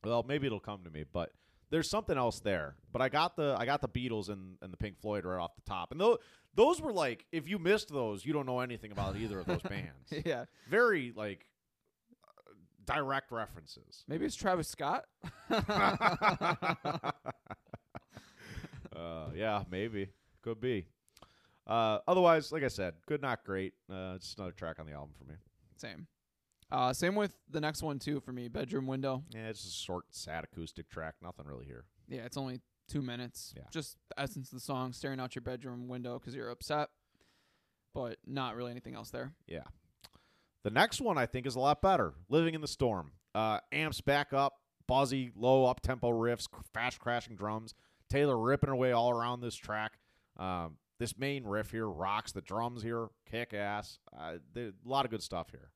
[0.03, 1.33] Well, maybe it'll come to me, but
[1.71, 2.77] there's something else there.
[2.93, 5.55] But I got the I got the Beatles and, and the Pink Floyd right off
[5.55, 6.19] the top, and those
[6.55, 9.63] those were like if you missed those, you don't know anything about either of those
[9.69, 10.13] bands.
[10.25, 10.47] yeah.
[10.69, 11.45] Very like
[12.25, 12.53] uh,
[12.87, 14.05] direct references.
[14.09, 15.05] Maybe it's Travis Scott.
[15.51, 17.13] uh,
[19.35, 20.09] yeah, maybe
[20.43, 20.87] could be.
[21.67, 23.75] Uh, otherwise, like I said, good, not great.
[23.93, 25.35] Uh, just another track on the album for me.
[25.79, 26.07] Same.
[26.71, 28.49] Uh, same with the next one too for me.
[28.49, 29.25] Bedroom window.
[29.31, 31.15] Yeah, it's a short, sad acoustic track.
[31.23, 31.85] Nothing really here.
[32.09, 33.55] Yeah, it's only two minutes.
[33.57, 33.65] Yeah.
[33.71, 36.91] Just the essence of the song, staring out your bedroom window because you're upset,
[37.95, 39.33] but not really anything else there.
[39.47, 39.65] Yeah.
[40.65, 42.15] The next one I think is a lot better.
[42.29, 43.13] Living in the Storm.
[43.35, 44.55] Uh, amps back up,
[44.87, 47.75] buzzy, low up tempo riffs, fast crashing drums.
[48.11, 49.93] Taylor ripping away all around this track.
[50.39, 52.33] Um, this main riff here rocks.
[52.33, 53.99] The drums here kick ass.
[54.17, 55.71] Uh, there, a lot of good stuff here.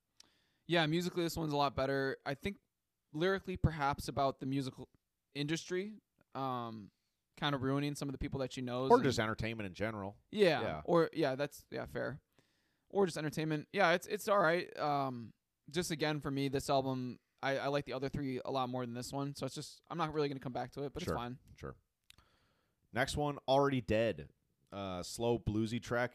[0.67, 2.17] Yeah, musically this one's a lot better.
[2.25, 2.57] I think
[3.13, 4.89] lyrically perhaps about the musical
[5.35, 5.93] industry,
[6.35, 6.91] um,
[7.39, 8.91] kind of ruining some of the people that she knows.
[8.91, 10.17] Or just entertainment in general.
[10.31, 10.81] yeah, yeah.
[10.85, 12.21] or yeah, that's yeah fair.
[12.91, 13.69] Or just entertainment.
[13.73, 14.69] Yeah, it's it's all right.
[14.79, 15.33] Um,
[15.71, 18.85] just again for me, this album I, I like the other three a lot more
[18.85, 19.35] than this one.
[19.35, 21.15] So it's just I'm not really gonna come back to it, but Sure.
[21.15, 21.39] it's fine.
[21.57, 21.75] Sure.
[22.93, 24.29] Next one, Already Dead.
[24.73, 26.13] Uh, slow bluesy track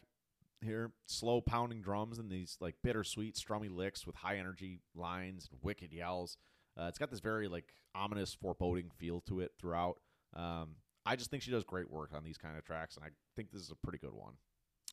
[0.62, 0.92] here.
[1.06, 5.94] Slow pounding drums and these like bittersweet strummy licks with high energy lines and wicked
[5.94, 6.38] yells.
[6.80, 10.00] Uh, it's got this very like ominous foreboding feel to it throughout.
[10.36, 10.76] Um,
[11.06, 13.52] I just think she does great work on these kind of tracks, and I think
[13.52, 14.34] this is a pretty good one.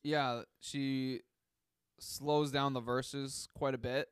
[0.03, 1.21] Yeah, she
[1.99, 4.09] slows down the verses quite a bit.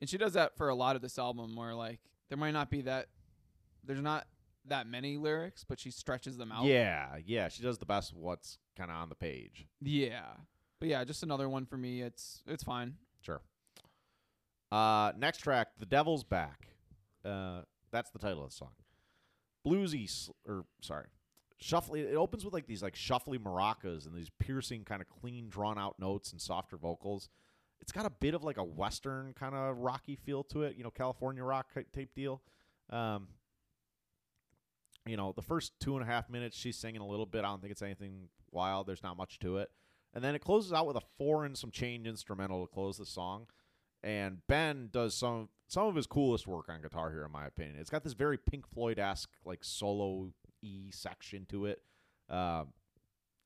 [0.00, 2.70] And she does that for a lot of this album where like there might not
[2.70, 3.06] be that
[3.84, 4.26] there's not
[4.68, 6.64] that many lyrics, but she stretches them out.
[6.64, 9.66] Yeah, yeah, she does the best what's kind of on the page.
[9.80, 10.32] Yeah.
[10.80, 12.02] But yeah, just another one for me.
[12.02, 12.94] It's it's fine.
[13.22, 13.40] Sure.
[14.70, 16.68] Uh, next track, "The Devil's Back."
[17.24, 18.72] Uh, that's the title of the song.
[19.66, 21.06] Bluesy, sl- or sorry,
[21.62, 22.04] shuffly.
[22.04, 25.78] It opens with like these like shuffly maracas and these piercing, kind of clean, drawn
[25.78, 27.28] out notes and softer vocals.
[27.80, 30.84] It's got a bit of like a western kind of rocky feel to it, you
[30.84, 32.42] know, California rock type type deal.
[32.90, 33.28] Um,
[35.06, 37.44] you know, the first two and a half minutes she's singing a little bit.
[37.44, 38.86] I don't think it's anything wild.
[38.86, 39.70] There's not much to it.
[40.14, 43.06] And then it closes out with a four and some change instrumental to close the
[43.06, 43.46] song.
[44.02, 47.76] And Ben does some some of his coolest work on guitar here, in my opinion.
[47.80, 50.30] It's got this very Pink Floyd esque like solo
[50.62, 51.82] e section to it.
[52.28, 52.68] Um,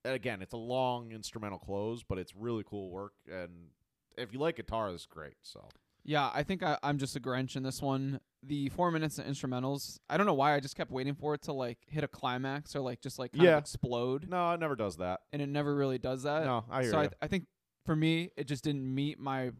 [0.05, 3.15] and again, it's a long instrumental close, but it's really cool work.
[3.31, 3.71] And
[4.17, 5.35] if you like guitar, is great.
[5.43, 5.69] So
[6.09, 8.19] Yeah, I think I, I'm just a Grinch in this one.
[8.43, 11.43] The four minutes of instrumentals, I don't know why I just kept waiting for it
[11.43, 13.57] to like hit a climax or like just like kind Yeah.
[13.57, 15.21] of explode, no, it never does that.
[15.35, 16.47] and it never really does that.
[16.47, 17.11] No, I hear so I, you.
[17.21, 17.45] I think
[17.85, 19.51] for me, it just didn't meet my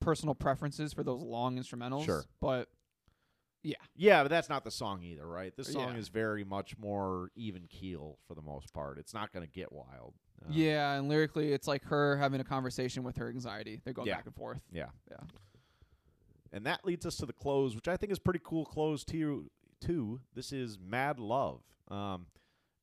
[0.00, 2.04] personal preferences for those long instrumentals.
[2.04, 2.24] Sure.
[2.40, 2.68] but
[3.62, 5.56] Yeah, Yeah, but that's not the song either, right?
[5.56, 6.00] This song Yeah.
[6.00, 8.98] is very much more even keel for the most part.
[8.98, 10.14] It's not going to get wild.
[10.44, 13.80] Uh, yeah, and lyrically, it's like her having a conversation with her anxiety.
[13.84, 14.16] They're going Yeah.
[14.16, 14.62] back and forth.
[14.72, 14.86] Yeah.
[15.08, 15.18] Yeah.
[16.52, 19.50] And that leads us to the close, which I think is pretty cool close too.
[19.80, 20.20] Too.
[20.34, 21.62] This is Mad Love.
[21.88, 22.26] Um,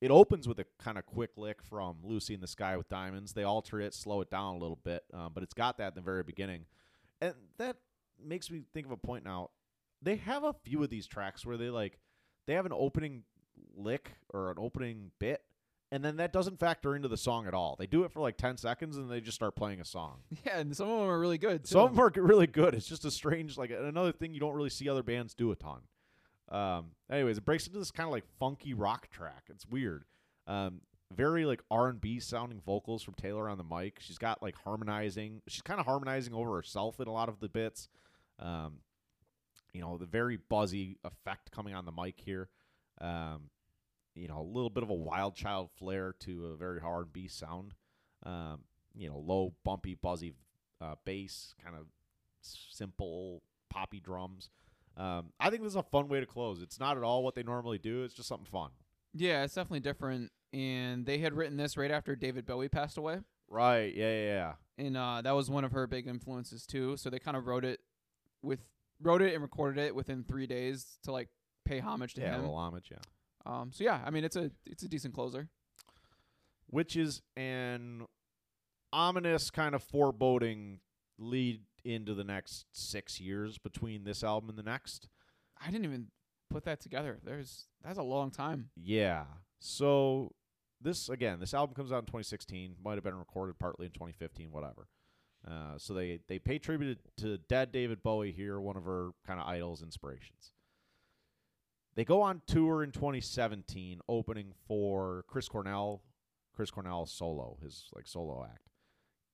[0.01, 3.33] it opens with a kind of quick lick from Lucy in the Sky with Diamonds.
[3.33, 5.95] They alter it, slow it down a little bit, um, but it's got that in
[5.95, 6.65] the very beginning,
[7.21, 7.77] and that
[8.21, 9.49] makes me think of a point now.
[10.01, 11.99] They have a few of these tracks where they like
[12.47, 13.23] they have an opening
[13.75, 15.41] lick or an opening bit,
[15.91, 17.75] and then that doesn't factor into the song at all.
[17.77, 20.19] They do it for like ten seconds, and they just start playing a song.
[20.45, 21.67] Yeah, and some of them are really good.
[21.67, 22.73] Some of them are really good.
[22.75, 25.55] It's just a strange, like another thing you don't really see other bands do a
[25.55, 25.81] ton.
[26.51, 29.43] Um, anyways, it breaks into this kind of like funky rock track.
[29.49, 30.05] It's weird.
[30.47, 30.81] Um,
[31.15, 33.97] very like R and B sounding vocals from Taylor on the mic.
[33.99, 35.41] She's got like harmonizing.
[35.47, 37.87] She's kind of harmonizing over herself in a lot of the bits.
[38.39, 38.77] Um,
[39.73, 42.49] you know, the very buzzy effect coming on the mic here.
[43.01, 43.49] Um,
[44.15, 47.27] you know, a little bit of a wild child flair to a very hard B
[47.27, 47.73] sound.
[48.23, 48.61] Um,
[48.95, 50.33] you know, low, bumpy, buzzy
[50.81, 51.85] uh, bass, kind of
[52.41, 54.49] simple poppy drums.
[54.97, 56.61] Um, I think this is a fun way to close.
[56.61, 58.03] It's not at all what they normally do.
[58.03, 58.71] It's just something fun.
[59.13, 60.31] Yeah, it's definitely different.
[60.51, 63.19] And they had written this right after David Bowie passed away.
[63.47, 63.93] Right?
[63.95, 64.53] Yeah, yeah, yeah.
[64.85, 66.97] and uh, that was one of her big influences too.
[66.97, 67.79] So they kind of wrote it
[68.43, 68.59] with
[69.01, 71.29] wrote it and recorded it within three days to like
[71.65, 72.41] pay homage to Yeah, him.
[72.41, 72.89] little homage.
[72.91, 72.97] Yeah.
[73.45, 75.47] Um, so yeah, I mean it's a it's a decent closer.
[76.67, 78.05] Which is an
[78.93, 80.79] ominous kind of foreboding
[81.17, 85.07] lead into the next six years between this album and the next.
[85.59, 86.07] I didn't even
[86.49, 87.19] put that together.
[87.23, 88.69] There's that's a long time.
[88.75, 89.25] Yeah.
[89.59, 90.33] So
[90.81, 92.75] this again, this album comes out in 2016.
[92.83, 94.87] Might have been recorded partly in 2015, whatever.
[95.47, 99.39] Uh, so they they pay tribute to dead David Bowie here, one of her kind
[99.39, 100.51] of idols, inspirations.
[101.95, 106.03] They go on tour in 2017, opening for Chris Cornell,
[106.53, 108.69] Chris Cornell solo, his like solo act,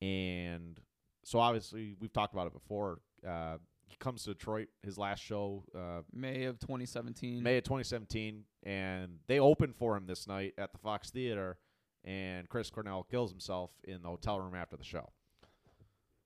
[0.02, 0.80] and
[1.24, 3.00] so obviously we've talked about it before.
[3.28, 3.58] Uh,
[3.88, 4.68] he comes to Detroit.
[4.84, 7.42] His last show, uh, May of 2017.
[7.44, 11.58] May of 2017, and they opened for him this night at the Fox Theater.
[12.04, 15.12] And Chris Cornell kills himself in the hotel room after the show.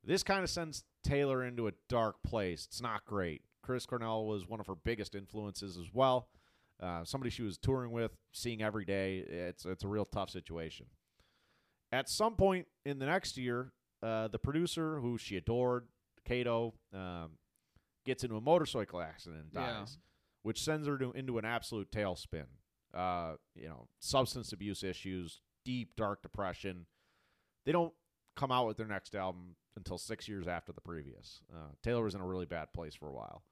[0.04, 2.66] This kind of sends Taylor into a dark place.
[2.66, 3.44] It's not great.
[3.70, 6.28] Chris Cornell was one of her biggest influences as well.
[6.82, 9.20] Uh, somebody she was touring with, seeing every day.
[9.20, 10.88] It's it's a real tough situation.
[11.92, 13.72] At some point in the next year,
[14.02, 15.86] uh, the producer who she adored,
[16.26, 17.34] Kato, um,
[18.08, 19.80] gets into a motorcycle accident and Yeah.
[19.82, 20.00] dies,
[20.42, 22.48] which sends her to, into an absolute tailspin.
[22.92, 26.88] Uh, you know, substance abuse issues, deep dark depression.
[27.68, 27.94] They don't
[28.36, 31.44] come out with their next album until six years after the previous.
[31.54, 33.44] Uh, Taylor was in a really bad place for a while.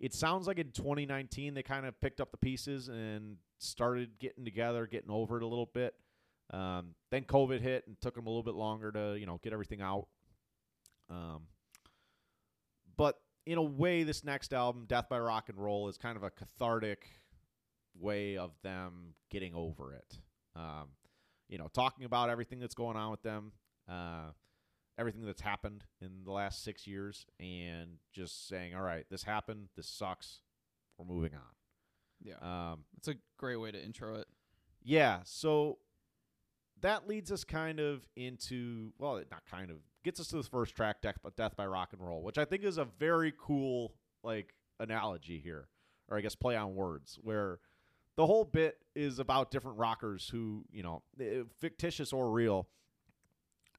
[0.00, 4.44] It sounds like in 2019 they kind of picked up the pieces and started getting
[4.44, 5.94] together, getting over it a little bit.
[6.50, 9.52] Um, then COVID hit and took them a little bit longer to you know get
[9.52, 10.06] everything out.
[11.10, 11.42] Um,
[12.96, 16.22] but in a way, this next album, Death by Rock and Roll, is kind of
[16.22, 17.06] a cathartic
[17.98, 20.18] way of them getting over it.
[20.54, 20.88] Um,
[21.48, 23.52] you know, talking about everything that's going on with them,
[23.88, 24.32] uh,
[24.98, 29.68] everything that's happened in the last six years, and just saying, "All right, this happened.
[29.76, 30.40] This sucks.
[30.98, 31.54] We're moving on."
[32.20, 32.36] Yeah.
[32.72, 34.28] Um, It's a great way to intro it.
[34.82, 35.78] yeah, so
[36.80, 40.74] that leads us kind of into well, not kind of gets us to the first
[40.76, 44.54] track, Death, Death by Rock and Roll, which I think is a very cool like
[44.80, 45.68] analogy here,
[46.08, 47.60] or I guess play on words, where
[48.16, 52.68] the whole bit is about different rockers who you know, eh, fictitious or real,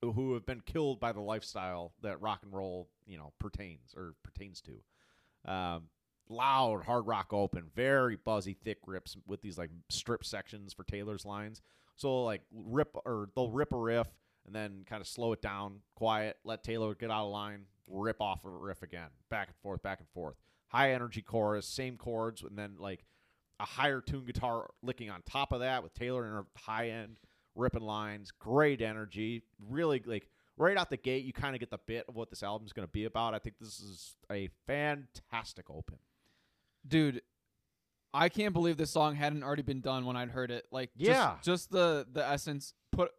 [0.01, 4.15] who have been killed by the lifestyle that rock and roll you know pertains or
[4.23, 5.51] pertains to.
[5.51, 5.83] Um,
[6.29, 11.25] loud hard rock open, very buzzy, thick rips with these like strip sections for Taylor's
[11.25, 11.61] lines.
[11.95, 14.07] So like rip or they'll rip a riff
[14.45, 18.21] and then kind of slow it down, quiet, let Taylor get out of line, rip
[18.21, 20.35] off a riff again, back and forth, back and forth.
[20.69, 23.03] High energy chorus, same chords, and then like
[23.59, 27.17] a higher tune guitar licking on top of that with Taylor in her high end
[27.59, 28.31] ripping lines.
[28.31, 30.27] Great energy, really like
[30.57, 31.23] right out the gate.
[31.25, 33.33] You kind of get the bit of what this album's going to be about.
[33.33, 35.97] I think this is a fantastic open.
[36.87, 37.21] dude
[38.11, 41.09] i can't believe this song hadn't already been done when i'd heard it like just-
[41.11, 41.35] Yeah.
[41.43, 43.11] just, the the essence put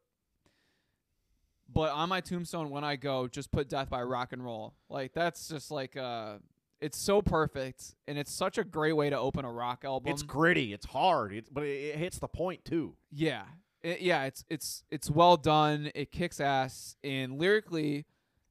[1.73, 5.13] but on my tombstone when i go just put death by rock and roll like
[5.13, 6.39] that's just like uh
[6.81, 10.23] it's so perfect and it's such a great way to open a rock album It's
[10.23, 12.97] gritty, it's hard, it's, but it, it hits the point too.
[13.13, 13.43] yeah
[13.83, 18.07] It- yeah it's it's it's well done it kicks ass and lyrically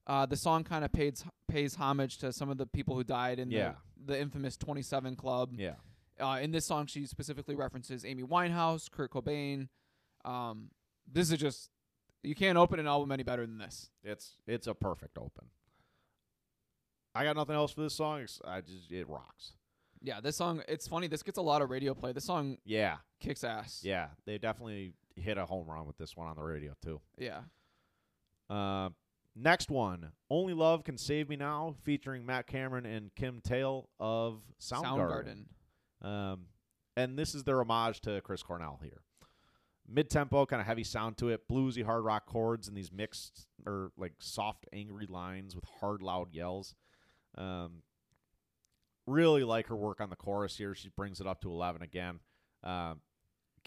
[0.07, 3.38] uh, the song kind of pays pays homage to some of the people who died
[3.39, 3.73] in Yeah.
[3.95, 5.76] the, the infamous 27 club Yeah,
[6.19, 9.69] Uh, in this song, she specifically references Amy Winehouse, Kurt Cobain.
[10.26, 10.72] Um,
[11.11, 11.69] this is just
[12.23, 13.91] you can't open an album any better than this.
[14.03, 15.49] it's it's a perfect open.
[17.15, 18.26] I got nothing else for this song.
[18.45, 19.53] I just it rocks.
[20.01, 20.61] Yeah, this song.
[20.68, 21.07] It's funny.
[21.07, 22.14] This gets a lot of radio play.
[22.14, 23.81] This song Yeah, kicks ass.
[23.84, 27.01] yeah, they definitely hit a home run with this one on the radio too.
[27.17, 27.41] Yeah.
[28.49, 28.89] Uh,
[29.35, 34.41] next one, "Only Love Can Save Me Now," featuring Matt Cameron and Kim Thayil of
[34.59, 35.45] Soundgarden.
[36.01, 36.47] Um,
[36.97, 39.01] and this is their homage to Chris Cornell here.
[39.87, 43.47] Mid tempo, kind of heavy sound to it, bluesy hard rock chords, and these mixed
[43.65, 46.75] or like soft, angry lines with hard, loud yells.
[47.35, 47.83] Um,
[49.07, 50.75] really like her work on the chorus here.
[50.75, 52.19] She brings it up to eleven again.
[52.63, 53.01] Um,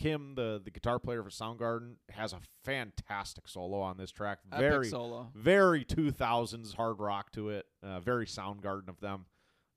[0.02, 4.40] Kim, the the guitar player for Soundgarden, has a fantastic solo on this track.
[4.52, 5.30] Epic Very solo.
[5.34, 7.66] very 2000s hard rock to it.
[7.84, 9.26] Uh, very Soundgarden of them.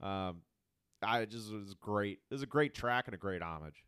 [0.02, 0.42] Um,
[1.04, 2.20] I it just it was great.
[2.32, 3.84] It was a great track and a great homage.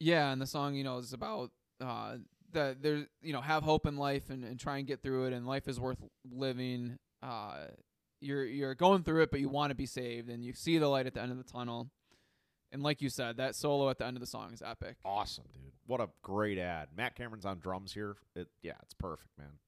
[0.00, 2.16] Yeah, and the song, you know, is about uh
[2.52, 5.32] that there's you know have hope in life and, and try and get through it,
[5.32, 6.98] and life is worth living.
[7.22, 7.66] Uh,
[8.20, 10.88] you're you're going through it, but you want to be saved, and you see the
[10.88, 11.90] light at the end of the tunnel.
[12.72, 14.96] And like you said, that solo at the end of the song is epic.
[15.04, 15.72] Awesome, dude.
[15.86, 16.88] What a great ad.
[16.96, 18.16] Matt Cameron's on drums here.
[18.34, 19.58] It yeah, it's perfect, man.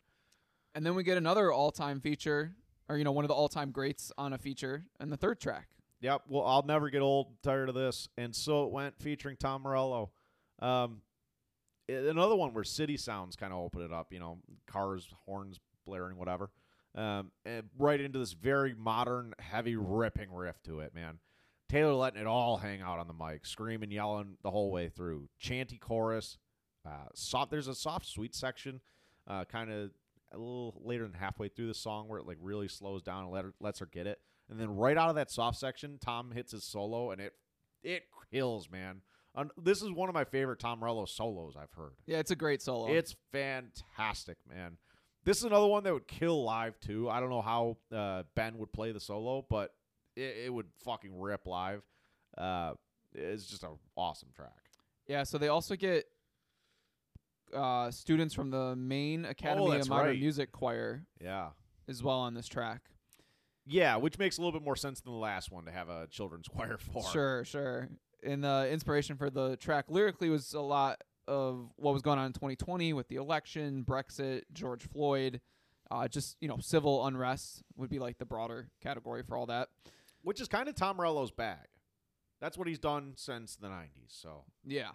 [0.75, 2.57] And then we get another all-time feature,
[2.89, 5.69] or you know, one of the all-time greats on a feature, and the third track.
[6.01, 6.23] Yep.
[6.29, 8.09] Well, I'll never get old tired of this.
[8.17, 10.11] And so it went featuring Tom Morello.
[10.61, 11.01] Um,
[11.89, 14.13] another one where city sounds kind of open it up.
[14.13, 16.51] You know, cars, horns blaring, whatever.
[16.95, 21.19] Um, and right into this very modern, heavy ripping riff to it, man.
[21.69, 25.29] Taylor letting it all hang out on the mic, screaming, yelling the whole way through.
[25.39, 26.39] Chanty chorus.
[26.87, 27.51] Uh, soft.
[27.51, 28.81] There's a soft, sweet section,
[29.27, 29.91] uh, kind of
[30.33, 33.33] a little later than halfway through the song where it like really slows down and
[33.33, 34.21] let her, lets her get it.
[34.51, 37.33] And then right out of that soft section, Tom hits his solo, and it
[37.83, 39.01] it kills, man.
[39.35, 41.95] Um, this is one of my favorite Tom Morello solos I've heard.
[42.07, 42.93] Yeah, it's a great solo.
[42.93, 44.77] It's fantastic, man.
[45.25, 47.09] This is another one that would kill live too.
[47.09, 49.73] I don't know how uh, Ben would play the solo, but
[50.17, 51.83] it, it would fucking rip live.
[52.37, 52.73] Uh,
[53.15, 54.51] it's just an awesome track.
[55.07, 56.05] Yeah, so they also get
[57.55, 60.19] uh, students from the Maine Academy Oh, of Modern right.
[60.19, 61.51] Music Choir Yeah.
[61.89, 62.83] as well on this track.
[63.67, 66.07] Yeah, which makes a little bit more sense than the last one to have a
[66.11, 67.03] children's choir for.
[67.13, 67.89] Sure, sure.
[68.23, 72.27] And the inspiration for the track lyrically was a lot of what was going on
[72.27, 75.41] in 2020 with the election, Brexit, George Floyd,
[75.91, 79.69] uh, just you know civil unrest would be like the broader category for all that.
[80.25, 81.69] Which is kind of Tom Morello's bag.
[82.41, 83.89] That's what he's done since the 90s.
[84.09, 84.91] So, Yeah,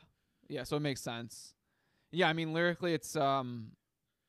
[0.49, 0.64] yeah.
[0.64, 1.53] So it makes sense.
[2.11, 3.72] Yeah, I mean lyrically, it's um,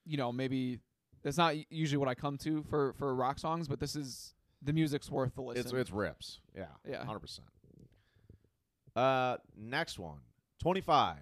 [0.07, 0.79] you know maybe
[1.23, 4.73] that's not usually what I come to for for rock songs, but this is the
[4.73, 5.63] music's worth the listen.
[5.63, 6.41] it's it's rips.
[6.55, 6.67] Yeah.
[6.89, 7.05] Yeah.
[7.05, 7.41] 100%.
[8.97, 10.19] Uh next one.
[10.61, 11.17] 25.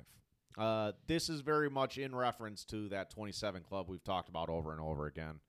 [0.57, 4.73] Uh this is very much in reference to that 27 club we've talked about over
[4.73, 5.41] and over again.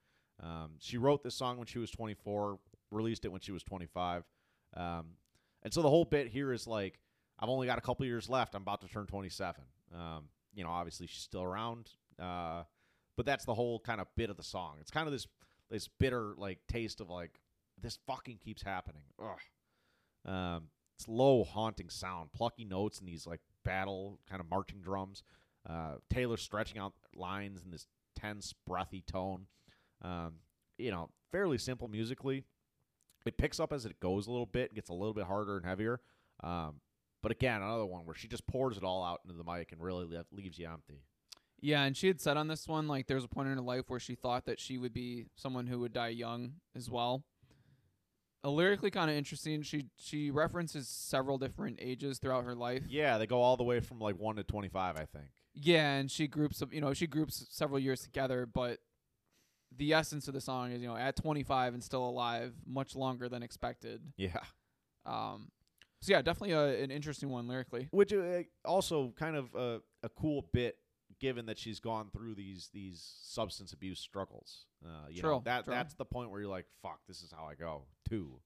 [0.42, 2.60] Um, she wrote this song when she was 24,
[2.92, 4.24] released it when she was 25.
[4.76, 5.06] Um,
[5.64, 7.00] and so the whole bit here is like
[7.40, 8.56] I've only got a couple years left.
[8.56, 9.64] I'm about to turn 27.
[9.94, 11.90] Um, you know, obviously she's still around.
[12.22, 12.64] Uh,
[13.16, 14.78] but that's the whole kind of bit of the song.
[14.80, 15.28] It's kind of this
[15.70, 17.40] this bitter like taste of like
[17.82, 19.04] this fucking keeps happening.
[19.22, 20.32] Ugh.
[20.32, 20.64] Um,
[20.98, 25.24] it's low haunting sound, plucky notes and these like battle kind of marching drums.
[25.70, 27.88] Uh, Taylor stretching out lines in this
[28.18, 29.48] tense, breathy tone.
[30.02, 30.36] Um,
[30.78, 32.44] you know, fairly simple musically.
[33.26, 35.66] It picks up as it goes a little bit, gets a little bit harder and
[35.66, 36.00] heavier.
[36.42, 36.82] Um,
[37.22, 39.82] but again, another one where she just pours it all out into the mic and
[39.82, 41.02] really le- leaves you empty.
[41.62, 43.62] Yeah, and she had said on this one like there was a point in her
[43.62, 47.24] life where she thought that she would be someone who would die young as well.
[48.44, 49.62] Uh, lyrically kind of interesting.
[49.64, 52.84] She she references several different ages throughout her life.
[52.88, 55.26] Yeah, they go all the way from like one to twenty-five, I think.
[55.54, 58.80] Yeah, and she groups you know she groups several years together, but
[59.76, 63.30] the essence of the song is you know at 25 and still alive, much longer
[63.30, 64.02] than expected.
[64.18, 64.40] Yeah,
[65.06, 65.52] Um,
[66.02, 67.88] so yeah, definitely a, an interesting one lyrically.
[67.92, 70.78] which uh, also kind of a, a cool bit,
[71.20, 74.66] given that she's gone through these these substance abuse struggles.
[74.86, 75.74] Uh, you know True, that true.
[75.74, 78.40] that's the point where you're like, "Fuck, this is how I go." Too.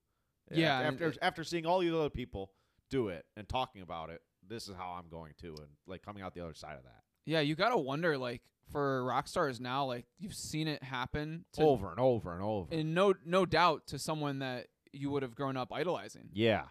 [0.51, 2.51] Yeah, After after, after seeing all these other people
[2.89, 6.21] do it and talking about it, this is how I'm going to, and like coming
[6.21, 8.41] out the other side of that Yeah, you gotta wonder like
[8.71, 12.73] for rock stars now, like you've seen it happen to over and over and over.
[12.73, 16.29] and no no doubt to someone that you would have grown up idolizing.
[16.33, 16.65] Yeah,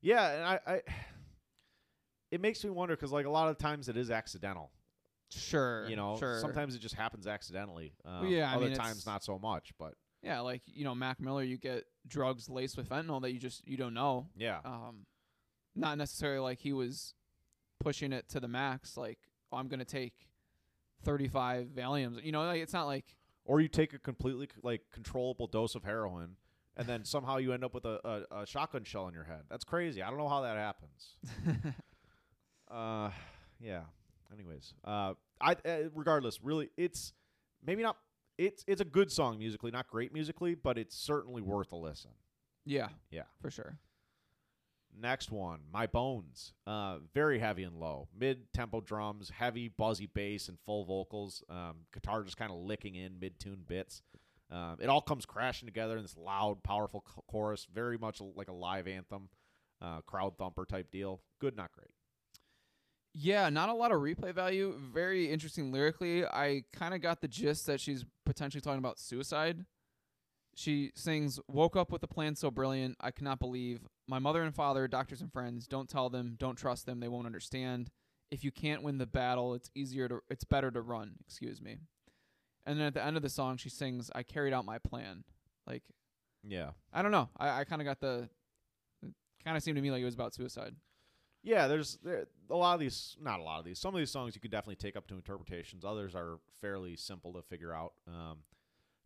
[0.00, 0.82] yeah, and I, I
[2.30, 4.70] it makes me wonder because like a lot of times it is accidental.
[5.30, 6.38] Sure, You know, sure.
[6.40, 7.92] sometimes it just happens accidentally.
[8.04, 9.72] Um, yeah, I other mean, times not so much.
[9.78, 13.38] But yeah, like you know Mac Miller, you get drugs laced with fentanyl that you
[13.40, 14.28] just you don't know.
[14.36, 15.06] yeah, Um,
[15.74, 17.14] not necessarily like he was
[17.80, 18.96] pushing it to the max.
[18.96, 19.18] Like
[19.52, 20.14] oh, I'm gonna take
[21.04, 22.22] 35 Valiums.
[22.24, 23.04] You know, like it's not like
[23.44, 26.36] or you take a completely c- like controllable dose of heroin,
[26.76, 29.42] and then somehow you end up with a, a, a shotgun shell in your head.
[29.48, 30.02] That's crazy.
[30.02, 31.16] I don't know how that happens.
[32.70, 33.10] uh,
[33.60, 33.82] yeah.
[34.32, 37.12] Anyways, uh, I uh, regardless, really, it's
[37.64, 37.96] maybe not.
[38.38, 42.10] It's it's a good song musically, not great musically, but it's certainly worth a listen.
[42.66, 43.22] yeah, Yeah.
[43.40, 43.78] for sure.
[44.98, 46.54] Next one, My Bones.
[46.66, 48.08] Uh, very heavy and low.
[48.18, 51.42] Mid tempo drums, heavy, buzzy bass, and full vocals.
[51.50, 54.02] Um, guitar just kind of licking in mid tune bits.
[54.50, 58.52] Um, it all comes crashing together in this loud, powerful chorus, very much like a
[58.52, 59.28] live anthem,
[59.82, 61.20] uh, crowd thumper type deal.
[61.40, 61.90] Good, not great.
[63.12, 64.74] Yeah, not a lot of replay value.
[64.92, 66.24] Very interesting lyrically.
[66.24, 69.64] I kind of got the gist that she's potentially talking about suicide.
[70.54, 73.80] She sings, Woke up with a plan so brilliant, I cannot believe.
[74.08, 77.26] My mother and father, doctors and friends, don't tell them, don't trust them, they won't
[77.26, 77.90] understand.
[78.30, 81.78] If you can't win the battle, it's easier to it's better to run, excuse me.
[82.64, 85.24] And then at the end of the song she sings, I carried out my plan.
[85.66, 85.82] Like
[86.42, 86.70] Yeah.
[86.92, 87.30] I don't know.
[87.36, 88.28] I, I kinda got the
[89.44, 90.74] kinda seemed to me like it was about suicide.
[91.42, 93.78] Yeah, there's there, a lot of these, not a lot of these.
[93.78, 95.84] Some of these songs you could definitely take up to interpretations.
[95.84, 97.92] Others are fairly simple to figure out.
[98.08, 98.38] Um,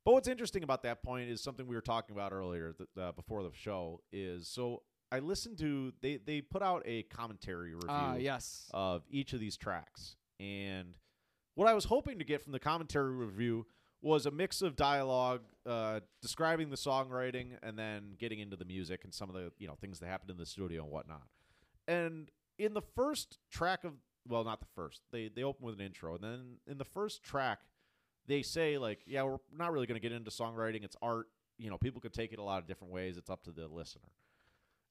[0.06, 3.12] but what's interesting about that point is something we were talking about earlier th- uh,
[3.12, 4.00] before the show.
[4.10, 4.82] Is so
[5.12, 8.68] I listened to they they put out a commentary review Ah, yes.
[8.72, 10.94] of each of these tracks, and
[11.54, 13.66] what I was hoping to get from the commentary review
[14.02, 19.02] was a mix of dialogue uh, describing the songwriting and then getting into the music
[19.04, 21.22] and some of the you know things that happened in the studio and whatnot.
[21.88, 23.92] And in the first track of
[24.28, 25.00] well, not the first.
[25.12, 27.60] They they open with an intro, and then in the first track,
[28.26, 30.84] they say like, yeah, we're not really going to get into songwriting.
[30.84, 31.26] It's art.
[31.58, 33.16] You know, people could take it a lot of different ways.
[33.18, 34.08] It's up to the listener.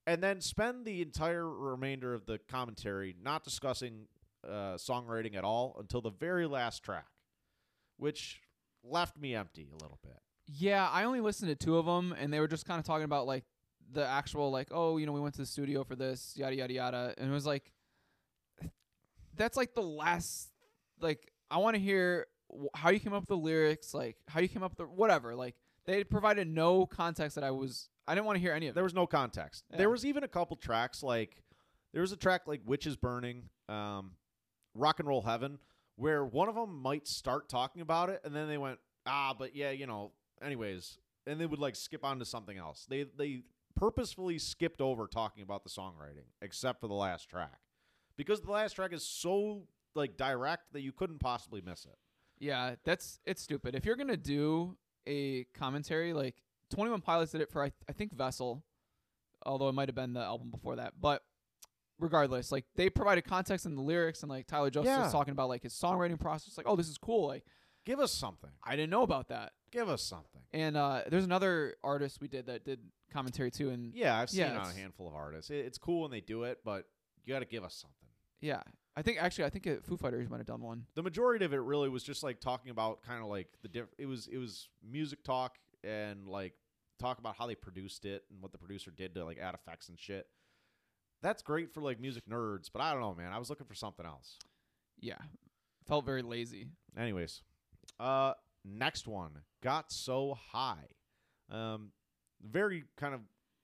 [0.10, 4.08] And then spend the entire remainder of the commentary not discussing
[4.44, 7.06] uh, songwriting at all until the very last track,
[7.98, 8.42] which
[8.84, 10.18] left me empty a little bit.
[10.48, 13.04] Yeah, I only listened to two of them, and they were just kind of talking
[13.04, 13.44] about like
[13.92, 16.74] the actual like, oh, you know, we went to the studio for this, yada yada
[16.74, 17.72] yada, and it was like,
[19.36, 20.50] that's like the last,
[21.00, 22.26] like, I want to hear
[22.74, 25.36] how you came up with the lyrics, like how you came up with the whatever.
[25.36, 25.54] Like
[25.86, 28.82] they provided no context that I was, I didn't want to hear any of There
[28.82, 28.84] it.
[28.84, 29.66] was no context.
[29.70, 29.78] Yeah.
[29.78, 31.44] There was even a couple tracks like
[31.94, 34.14] there was a track like "Witches Burning," um,
[34.74, 35.60] "Rock and Roll Heaven,"
[35.96, 39.56] where one of them might start talking about it, and then they went, "Ah, but
[39.56, 40.12] yeah, you know."
[40.42, 42.86] Anyways, and they would like skip on to something else.
[42.90, 43.44] They they
[43.76, 47.60] purposefully skipped over talking about the songwriting, except for the last track,
[48.18, 51.98] because the last track is so like direct that you couldn't possibly miss it.
[52.40, 53.76] Yeah, that's it's stupid.
[53.76, 56.36] If you're gonna do a commentary, like
[56.70, 58.64] Twenty One Pilots did it for I, I think Vessel,
[59.46, 60.94] although it might have been the album before that.
[61.00, 61.24] But
[62.00, 65.04] regardless, like they provided context in the lyrics, and like Tyler Joseph Yeah.
[65.04, 66.58] was talking about like his songwriting process.
[66.58, 67.28] Like, oh, this is cool.
[67.28, 67.44] Like
[67.86, 68.50] Give us something.
[68.64, 69.54] I didn't know about that.
[69.72, 70.42] Give us something.
[70.52, 72.80] And uh, there's another artist we did that did
[73.12, 75.50] commentary too, and Yeah, I've seen Yeah, it on a it's- handful of artists.
[75.50, 76.86] It, it's cool when they do it, but
[77.26, 77.96] you got to give us something.
[78.42, 78.62] yeah,
[78.96, 80.86] I think actually I think uh, Foo Fighters might have done one.
[80.96, 83.94] the majority of it really was just like talking about kind of like the diff-
[83.98, 86.54] it was it was music talk and like
[87.00, 89.90] talk about how they produced it and what the producer did to like add effects
[89.90, 90.28] and shit.
[91.22, 93.32] That's great for like music nerds, but I don't know, man.
[93.34, 94.38] I was looking for something else.
[95.00, 95.18] Yeah,
[95.88, 96.68] felt very lazy.
[96.98, 97.42] Anyways,
[98.00, 98.34] uh
[98.66, 100.88] next one, Got So High.
[101.50, 101.92] Um
[102.42, 103.22] very kind of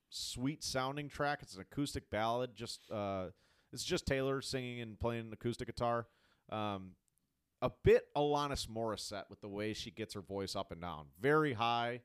[0.09, 1.39] sweet sounding track.
[1.41, 3.27] It's an acoustic ballad, just uh
[3.73, 6.07] it's just Taylor singing and playing acoustic guitar.
[6.49, 6.91] Um
[7.61, 11.07] a bit Alanis Morissette with the way she gets her voice up and down.
[11.19, 12.02] Very high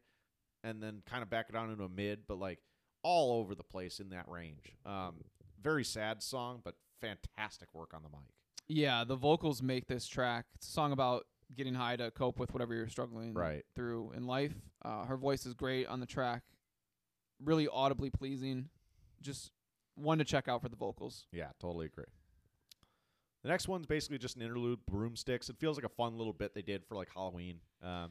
[0.62, 2.58] and then kind of back it down into a mid, but like
[3.02, 4.76] all over the place in that range.
[4.86, 5.24] Um
[5.62, 8.28] very sad song, but fantastic work on the mic.
[8.68, 10.46] Yeah, the vocals make this track.
[10.54, 13.64] It's a song about getting high to cope with whatever you're struggling Right.
[13.74, 14.54] through in life.
[14.82, 16.42] Uh, her voice is great on the track,
[17.42, 18.68] really audibly pleasing.
[19.20, 19.50] Just
[19.96, 21.26] one to check out for the vocals.
[21.32, 22.04] Yeah, totally agree.
[23.42, 25.48] The next one's basically just an interlude, broomsticks.
[25.48, 27.60] It feels like a fun little bit they did for like Halloween.
[27.82, 28.10] Um,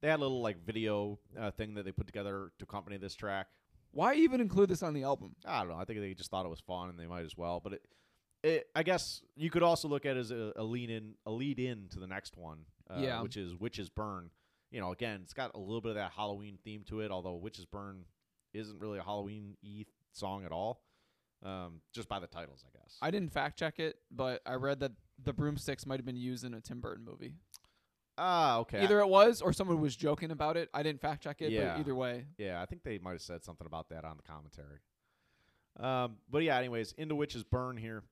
[0.00, 3.14] they had a little like video uh, thing that they put together to accompany this
[3.14, 3.48] track.
[3.92, 5.34] Why even include this on the album?
[5.44, 5.76] I don't know.
[5.78, 7.58] I think they just thought it was fun and they might as well.
[7.62, 7.82] But it,
[8.44, 11.30] it I guess you could also look at it as a, a lead in, a
[11.32, 13.22] lead in to the next one, uh, Yeah.
[13.22, 14.30] which is Witches Burn.
[14.70, 17.34] You know, again, it's got a little bit of that Halloween theme to it, although
[17.34, 18.04] Witches Burn
[18.54, 20.80] isn't really a Halloween y song at all.
[21.42, 22.96] Um, just by the titles, I guess.
[23.00, 24.92] I didn't fact check it, but I read that
[25.22, 27.34] the broomsticks might have been used in a Tim Burton movie.
[28.18, 28.82] Ah, okay.
[28.82, 30.68] Either it was or someone was joking about it.
[30.74, 31.72] I didn't fact check it, Yeah.
[31.74, 32.26] but either way.
[32.36, 34.80] Yeah, I think they might have said something about that on the commentary.
[35.78, 38.02] Um, but yeah, anyways, Into Witches Burn here.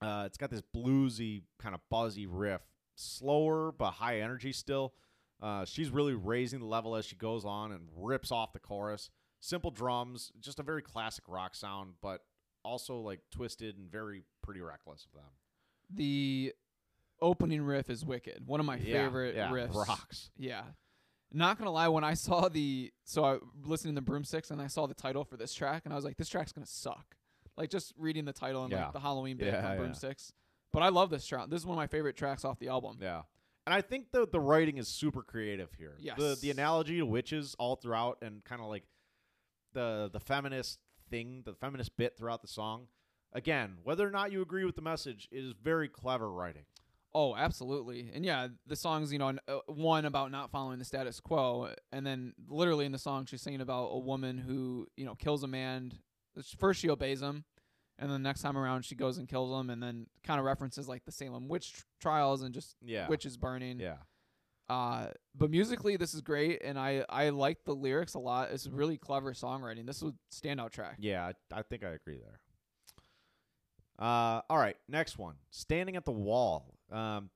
[0.00, 2.62] Uh, it's got this bluesy kind of buzzy riff,
[2.94, 4.94] slower but high energy still.
[5.42, 9.10] Uh, she's really raising the level as she goes on and rips off the chorus.
[9.46, 12.22] Simple drums, just a very classic rock sound, but
[12.64, 15.30] also like twisted and very pretty reckless of them.
[15.88, 16.52] The
[17.22, 18.42] opening riff is wicked.
[18.46, 19.72] One of my Yeah, favorite yeah, riffs.
[19.74, 20.30] rocks.
[20.36, 20.64] Yeah.
[21.32, 24.86] Not gonna lie, when I saw the so I listening to Broomsticks and I saw
[24.86, 27.16] the title for this track and I was like, this track's gonna suck.
[27.56, 28.84] Like just reading the title and Yeah.
[28.86, 29.76] like the Halloween bit on.
[29.76, 30.32] Broomsticks.
[30.72, 31.48] But I love this track.
[31.50, 32.98] This is one of my favorite tracks off the album.
[33.00, 33.22] Yeah.
[33.64, 35.94] And I think the the writing is super creative here.
[35.98, 36.40] The Yes.
[36.40, 38.84] the analogy to witches all throughout and kind of like
[39.76, 42.88] the the feminist thing, the feminist bit throughout the song.
[43.32, 46.64] Again, whether or not you agree with the message, is very clever writing.
[47.14, 48.10] Oh, absolutely.
[48.14, 51.70] And yeah, the song's, you know, uh, one about not following the status quo.
[51.92, 55.42] And then literally in the song, she's singing about a woman who, you know, kills
[55.42, 55.92] a man.
[56.58, 57.44] First, she obeys him.
[57.98, 59.70] And then the next time around, she goes and kills him.
[59.70, 63.08] And then kind of references like the Salem witch trials and just Yeah.
[63.08, 63.80] witches burning.
[63.80, 63.96] yeah.
[64.68, 66.62] Uh, but musically, this is great.
[66.64, 68.50] And I, I like the lyrics a lot.
[68.50, 69.86] It's really clever songwriting.
[69.86, 70.96] This was a standout track.
[70.98, 72.40] Yeah, I, I think I agree there.
[73.98, 75.36] Uh, all right, next one.
[75.50, 76.74] Standing at the Wall.
[76.90, 77.30] Um,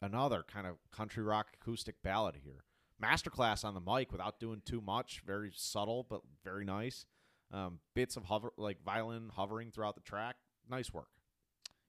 [0.00, 2.64] another kind of country rock acoustic ballad here.
[3.02, 5.22] Masterclass on the mic without doing too much.
[5.26, 7.06] Very subtle, but very nice.
[7.52, 10.36] Um, bits of hover, like violin hovering throughout the track.
[10.70, 11.08] Nice work.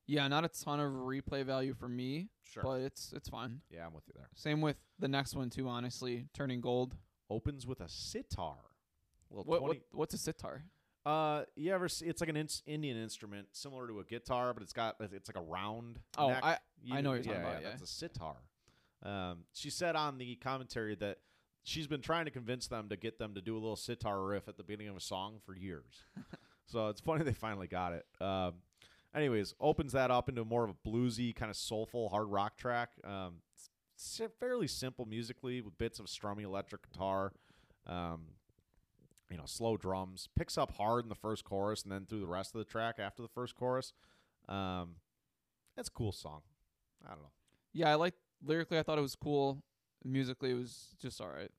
[0.05, 2.63] Yeah, not a ton of replay value for me, Sure.
[2.63, 3.61] but it's it's fun.
[3.69, 4.30] yeah, I'm with you there.
[4.35, 5.67] Same with the next one too.
[5.67, 6.95] Honestly, turning gold.
[7.30, 8.57] Opens with a sitar.
[9.30, 10.65] Little What, 20 what what's a sitar?
[11.05, 12.05] Uh, you ever see?
[12.05, 15.38] It's like an ins- Indian instrument, similar to a guitar, but it's got it's like
[15.38, 15.99] a round.
[16.17, 16.43] Oh, neck.
[16.43, 17.69] I- You I know you're talking about, yeah.
[17.69, 18.35] that's a sitar.
[19.03, 21.19] Um, she said on the commentary that
[21.63, 24.47] she's been trying to convince them to get them to do a little sitar riff
[24.47, 26.03] at the beginning of a song for years.
[26.67, 28.05] so it's funny they finally got it.
[28.21, 28.55] Um,
[29.15, 32.91] anyways, opens that up into more of a bluesy kind of soulful hard rock track.
[33.03, 33.41] Um,
[34.40, 37.34] fairly simple musically with bits of strummy electric guitar.
[37.88, 38.22] Um,
[39.30, 40.30] you know, slow drums.
[40.38, 42.95] Picks up hard in the first chorus and then through the rest of the track
[42.99, 43.94] after the first chorus.
[44.48, 44.95] Um,
[45.76, 46.41] that's a cool song.
[47.06, 47.31] I don't know.
[47.73, 48.14] Yeah, I like
[48.45, 48.77] lyrically.
[48.77, 49.64] I thought it was cool.
[50.03, 51.52] Musically, it was just all right.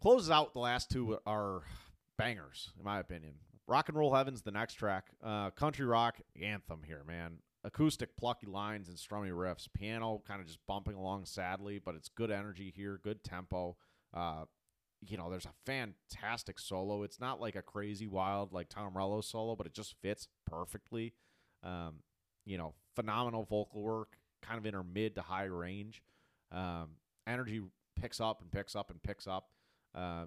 [0.00, 1.62] Closes out the last two are
[2.16, 3.34] bangers, in my opinion.
[3.68, 5.10] Rock and Roll Heaven's the next track.
[5.22, 7.40] Uh, country rock anthem here, man.
[7.64, 9.68] Acoustic, plucky lines and strummy riffs.
[9.72, 13.76] Piano kind of just bumping along sadly, but it's good energy here, good tempo.
[14.14, 14.44] Uh,
[15.06, 17.02] you know, there's a fantastic solo.
[17.02, 21.12] It's not like a crazy wild like Tom Morello solo, but it just fits perfectly.
[21.62, 21.96] Um,
[22.46, 26.02] you know, phenomenal vocal work, kind of in her mid to high range.
[26.50, 26.92] Um,
[27.26, 27.60] energy
[28.00, 29.50] picks up and picks up and picks up
[29.94, 30.24] uh,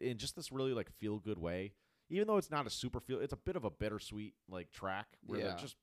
[0.00, 1.74] in just this really like feel good way.
[2.10, 5.06] Even though it's not a super feel, it's a bit of a bittersweet like track
[5.26, 5.48] where Yeah.
[5.48, 5.76] they're just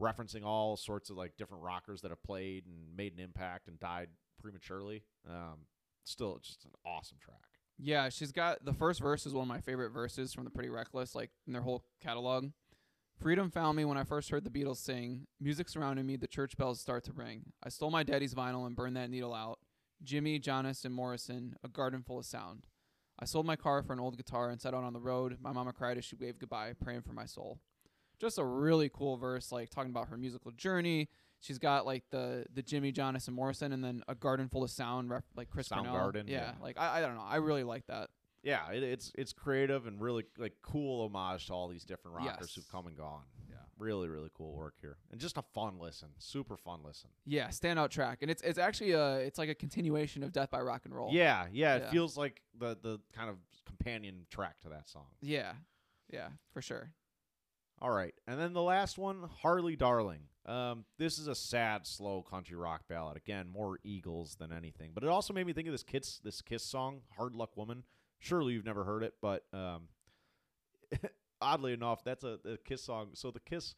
[0.00, 3.78] referencing all sorts of like different rockers that have played and made an impact and
[3.80, 4.08] died
[4.40, 5.04] prematurely.
[5.28, 5.66] Um,
[6.04, 7.40] still, just an awesome track.
[7.78, 10.68] Yeah, she's got the first verse is one of my favorite verses from the Pretty
[10.68, 12.50] Reckless, like in their whole catalog.
[13.20, 15.26] Freedom found me when I first heard the Beatles sing.
[15.40, 17.52] Music surrounded me, the church bells start to ring.
[17.62, 19.58] I stole my daddy's vinyl and burned that needle out.
[20.04, 22.62] Jimi, Janis, and Morrison, a garden full of sound.
[23.18, 25.38] I sold my car for an old guitar and set out on the road.
[25.42, 27.58] My mama cried as she waved goodbye, praying for my soul.
[28.20, 31.08] Just a really cool verse, like talking about her musical journey.
[31.40, 34.70] She's got like the the Jimi, Janis, and Morrison, and then a garden full of
[34.70, 35.94] sound, rep, like Chris Cornell.
[35.94, 36.52] Soundgarden, Yeah, yeah.
[36.60, 37.24] like I, I don't know.
[37.24, 38.10] I really like that.
[38.42, 42.36] Yeah, it, it's it's creative and really like cool homage to all these different rockers
[42.40, 42.54] Yes.
[42.54, 43.22] who've come and gone.
[43.78, 47.10] Really, really cool work here, and just a fun listen, super fun listen.
[47.24, 50.60] Yeah, standout track, and it's it's actually a it's like a continuation of Death by
[50.60, 51.12] Rock and Roll.
[51.12, 51.90] Yeah, yeah, it Yeah.
[51.90, 53.36] feels like the the kind of
[53.66, 55.06] companion track to that song.
[55.20, 55.52] yeah,
[56.12, 56.92] yeah, for sure.
[57.80, 60.22] All right, and then the last one, Harley Darling.
[60.46, 63.16] Um, this is a sad, slow country rock ballad.
[63.16, 66.42] Again, more Eagles than anything, but it also made me think of this Kiss this
[66.42, 67.84] Kiss song, "Hard Luck Woman."
[68.18, 69.88] Surely you've never heard it, but um,
[71.40, 73.10] oddly enough, that's a, a Kiss song.
[73.14, 73.74] So the Kiss,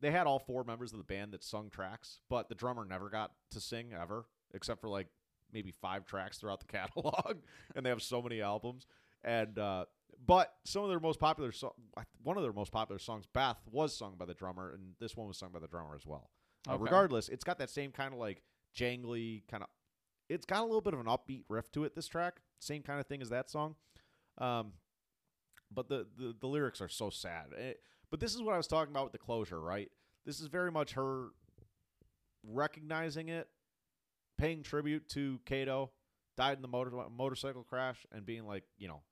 [0.00, 3.08] they had all four members of the band that sung tracks, but the drummer never
[3.10, 5.08] got to sing ever, except for like
[5.52, 7.36] maybe five tracks throughout the catalog,
[7.74, 8.86] and they have so many albums.
[9.22, 9.86] And uh,
[10.26, 11.74] but some of their most popular so-
[12.22, 15.26] one of their most popular songs, "Beth," was sung by the drummer, and this one
[15.28, 16.30] was sung by the drummer as well.
[16.68, 16.82] Uh, Okay.
[16.84, 18.42] regardless, it's got that same kind of like
[18.76, 19.68] jangly kind of.
[20.28, 21.94] It's got a little bit of an upbeat riff to it.
[21.94, 23.76] This track, same kind of thing as that song,
[24.38, 24.72] um,
[25.70, 27.46] but the, the the lyrics are so sad.
[27.56, 27.72] Eh,
[28.10, 29.90] but this is what I was talking about with the closure, right?
[30.26, 31.28] This is very much her
[32.46, 33.48] recognizing it,
[34.38, 35.90] paying tribute to Kato,
[36.36, 39.02] died in the motor motorcycle crash, and being like, you know,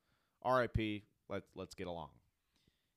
[0.43, 1.03] R.I.P.
[1.29, 2.09] Let's let's get along.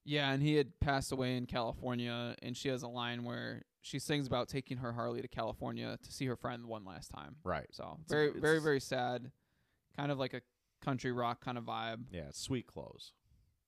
[0.04, 3.98] Yeah, and he had passed away in California, and she has a line where she
[3.98, 7.36] sings about taking her Harley to California to see her friend one last time.
[7.42, 7.66] Right.
[7.72, 9.32] So It's very, it's- very, very sad.
[9.96, 10.42] Kind of like a
[10.80, 12.04] country rock kind of vibe.
[12.12, 13.12] Yeah, sweet close.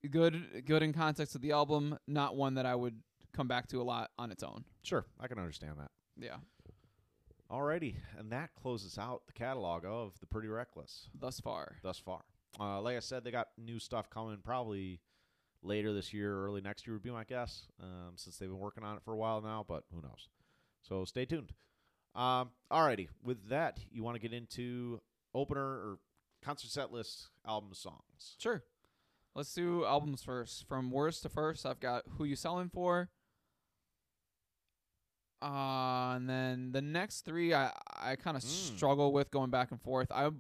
[0.08, 1.98] Good, good in context of the album.
[2.06, 3.00] Not one that I would
[3.32, 4.64] come back to a lot on its own.
[4.82, 5.90] Sure, I can understand that.
[6.16, 6.36] Yeah,
[7.50, 11.76] Alrighty, and that closes out the catalog of the Pretty Reckless thus far.
[11.82, 12.20] thus far.
[12.60, 15.00] Uh, like I said, they got new stuff coming probably
[15.62, 18.84] later this year, early next year would be my guess, um, since they've been working
[18.84, 19.64] on it for a while now.
[19.66, 20.28] But who knows?
[20.82, 21.52] So stay tuned.
[22.14, 25.00] Um, alrighty, with that, you want to get into
[25.34, 25.98] opener or
[26.42, 28.36] concert set list album songs?
[28.38, 28.62] Sure.
[29.34, 30.66] Let's do albums first.
[30.66, 33.08] From worst to first, I've got Who You Selling For.
[35.40, 38.76] Uh, and then the next three, I I kind of Mm.
[38.76, 40.10] struggle with going back and forth.
[40.10, 40.30] I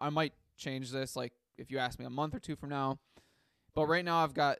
[0.00, 2.98] I might change this, like if you ask me a month or two from now.
[3.74, 4.58] But right now, I've got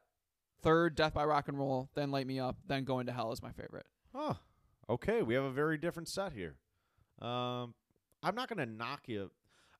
[0.63, 3.43] third Death by Rock and Roll, then Light Me Up, then Going to Hell is
[3.43, 3.87] my favorite.
[4.15, 4.35] Huh.
[4.89, 6.57] Okay, we have a very different set here.
[7.21, 7.75] Um,
[8.23, 9.31] I'm not going to knock you.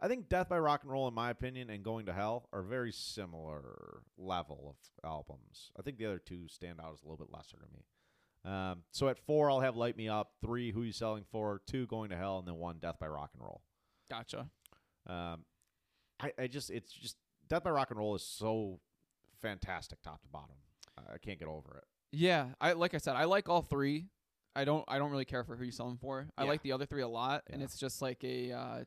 [0.01, 2.63] I think Death by Rock and Roll, in my opinion, and Going to Hell are
[2.63, 5.71] very similar level of albums.
[5.79, 7.85] I think the other two stand out as a little bit lesser to me.
[8.45, 10.33] Um, so at four, I'll have Light Me Up.
[10.41, 11.61] Three, Who You Selling For?
[11.67, 13.63] Two, Going to Hell, and then one, Death by Rock and Roll.
[14.09, 14.49] Gotcha.
[15.09, 15.45] Um,
[16.21, 17.17] I, I just, it's just
[17.49, 18.79] Death by Rock and Roll is so
[19.43, 20.55] fantastic, top to bottom.
[21.13, 21.85] I can't get over it.
[22.11, 24.07] Yeah, I like I said, I like all three.
[24.57, 26.27] I don't I don't really care for who you selling for.
[26.37, 26.49] I Yeah.
[26.49, 28.85] like the other three a lot, and it's just like a uh,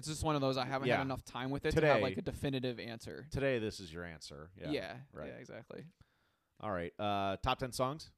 [0.00, 0.96] it's just one of those I haven't Yeah.
[0.96, 3.26] had enough time with it to have Today- like a definitive answer.
[3.30, 4.50] Today, this is your answer.
[4.56, 4.70] Yeah.
[4.70, 5.28] Yeah, right.
[5.28, 5.84] yeah, exactly.
[6.60, 6.92] All right.
[6.98, 8.10] Uh, top ten songs.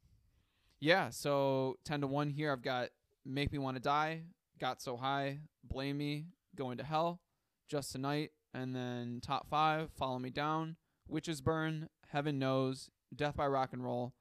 [0.79, 2.53] Yeah, so ten to one here.
[2.53, 2.91] I've got
[3.25, 4.23] "Make Me Want to Die,"
[4.59, 7.21] "Got So High," "Blame Me," "Going to Hell,"
[7.69, 10.77] "Just Tonight," and then top five: "Follow Me Down,"
[11.09, 14.13] "Witches Burn," "Heaven Knows," "Death by Rock and Roll,"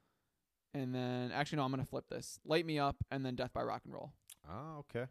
[0.74, 3.64] and then actually no, I'm gonna flip this: "Light Me Up," and then "Death by
[3.64, 4.14] Rock and Roll."
[4.50, 5.06] Oh, okay.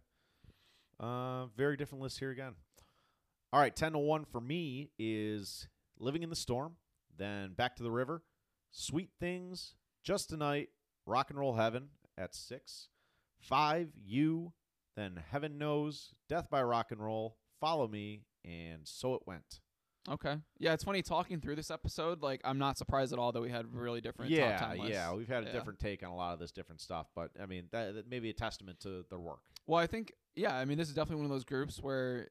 [1.01, 2.53] Uh, very different list here again.
[3.53, 5.67] All right, 10 to 1 for me is
[5.99, 6.77] Living in the Storm,
[7.17, 8.23] then Back to the River,
[8.71, 9.75] Sweet Things,
[10.05, 10.69] Just Tonight,
[11.07, 12.89] Rock and Roll Heaven at 6,
[13.41, 14.53] 5, You,
[14.95, 19.61] then Heaven Knows, Death by Rock and Roll, Follow Me, and So It Went.
[20.09, 20.37] Okay.
[20.59, 22.23] Yeah, it's funny talking through this episode.
[22.23, 24.93] Like, I'm not surprised at all that we had really different yeah, top 10 lists.
[24.93, 25.53] yeah, we've had a Yeah.
[25.53, 28.19] different take on a lot of this different stuff, but I mean, that, that may
[28.21, 29.41] be a testament to their work.
[29.67, 32.29] Well, I think yeah, I mean this is definitely one of those groups where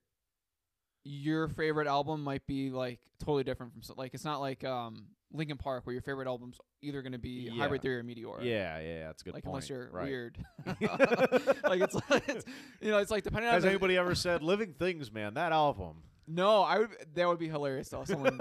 [1.03, 5.57] your favorite album might be like totally different from like it's not like um Linkin
[5.57, 7.61] Park where your favorite album's either going to be Yeah.
[7.61, 8.43] Hybrid Theory or Meteora.
[8.43, 9.53] Yeah, yeah, that's a good Like point.
[9.53, 10.05] unless you're right.
[10.07, 10.38] weird.
[10.67, 12.45] like it's like it's,
[12.81, 15.11] you know it's like depending on Has the, anybody ever said "Living Things"?
[15.11, 16.03] Man, that album.
[16.27, 18.03] No, I would that would be hilarious though.
[18.05, 18.39] Someone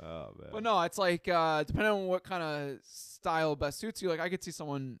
[0.00, 0.50] Oh man.
[0.52, 4.08] But no, it's like uh depending on what kind of style best suits you.
[4.08, 4.98] Like I could see someone,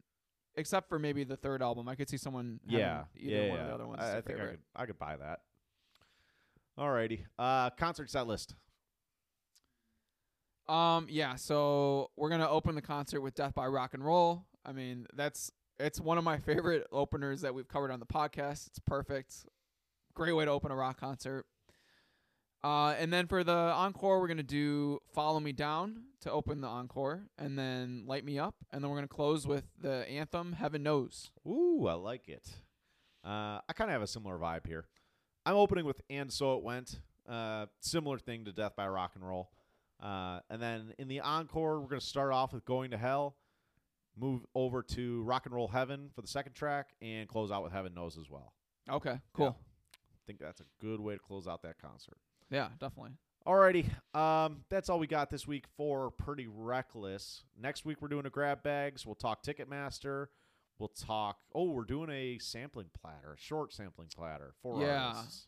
[0.58, 2.60] except for maybe the third album, I could see someone.
[2.68, 4.00] yeah, either yeah, one of the other ones.
[4.02, 5.40] I, I think I could, I could buy that.
[6.78, 8.54] Alrighty, uh, concert set list.
[10.68, 11.36] Um, yeah.
[11.36, 15.50] So we're gonna open the concert with "Death by Rock and Roll." I mean, that's
[15.80, 18.66] it's one of my favorite openers that we've covered on the podcast.
[18.66, 19.46] It's perfect.
[20.14, 21.46] Great way to open a rock concert.
[22.64, 26.66] Uh, and then for the encore, we're gonna do "Follow Me Down" to open the
[26.66, 30.82] encore, and then "Light Me Up," and then we're gonna close with the anthem "Heaven
[30.82, 32.62] Knows." Ooh, I like it.
[33.24, 34.86] Uh, I kind of have a similar vibe here.
[35.46, 39.26] I'm opening with "And So It Went." Uh, similar thing to "Death by Rock and
[39.26, 39.50] Roll."
[40.00, 43.36] Uh, and then in the encore, we're gonna start off with "Going to Hell,"
[44.16, 47.72] move over to "Rock and Roll Heaven" for the second track, and close out with
[47.72, 48.52] "Heaven Knows" as well.
[48.90, 49.56] Okay, cool.
[49.94, 52.18] I think that's a good way to close out that concert.
[52.50, 53.12] Yeah, definitely.
[53.46, 53.86] Alrighty,
[54.18, 57.44] um, that's all we got this week for Pretty Reckless.
[57.58, 59.06] Next week we're doing a grab bags.
[59.06, 60.26] We'll talk Ticketmaster.
[60.78, 61.38] We'll talk.
[61.54, 65.12] Oh, we're doing a sampling platter, a short sampling platter for Yeah.
[65.14, 65.46] artists.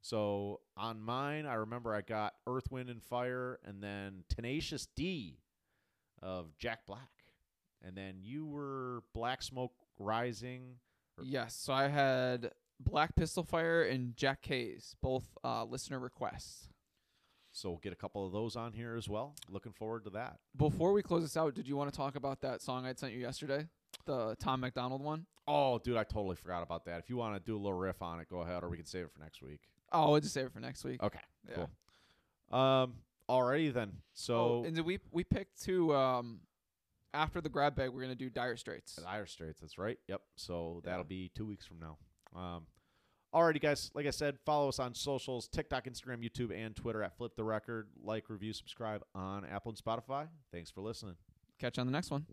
[0.00, 5.38] So on mine, I remember I got Earth, Wind, and Fire, and then Tenacious D
[6.20, 7.08] of Jack Black,
[7.80, 10.78] and then you were Black Smoke Rising.
[11.22, 11.54] Yes.
[11.54, 16.68] So I had Black Pistol Fire and Jack K's, both uh, listener requests.
[17.52, 19.36] So we'll get a couple of those on here as well.
[19.48, 20.38] Looking forward to that.
[20.56, 23.12] Before we close this out, did you want to talk about that song I'd sent
[23.12, 23.68] you yesterday,
[24.06, 25.26] the Tom MacDonald one?
[25.46, 26.98] Oh, dude, I totally forgot about that.
[26.98, 28.86] If you want to do a little riff on it, go ahead, or we can
[28.86, 29.60] save it for next week.
[29.92, 31.00] Oh, we'll just save it for next week.
[31.00, 31.66] Okay, yeah.
[32.50, 32.58] cool.
[32.58, 32.94] Um,
[33.30, 33.90] alrighty then.
[33.94, 36.40] Oh, So and did we we picked two um
[37.12, 38.96] after the grab bag we're gonna do Dire Straits.
[38.96, 39.98] Dire Straits, that's right.
[40.08, 40.22] Yep.
[40.34, 40.90] So Yeah.
[40.90, 41.98] that'll be two weeks from now.
[42.34, 42.66] Um,
[43.34, 43.90] alrighty, guys.
[43.94, 47.44] Like I said, follow us on socials: TikTok, Instagram, YouTube, and Twitter at Flip the
[47.44, 47.88] Record.
[48.02, 50.28] Like, review, subscribe on Apple and Spotify.
[50.52, 51.16] Thanks for listening.
[51.60, 52.26] Catch you on the next one.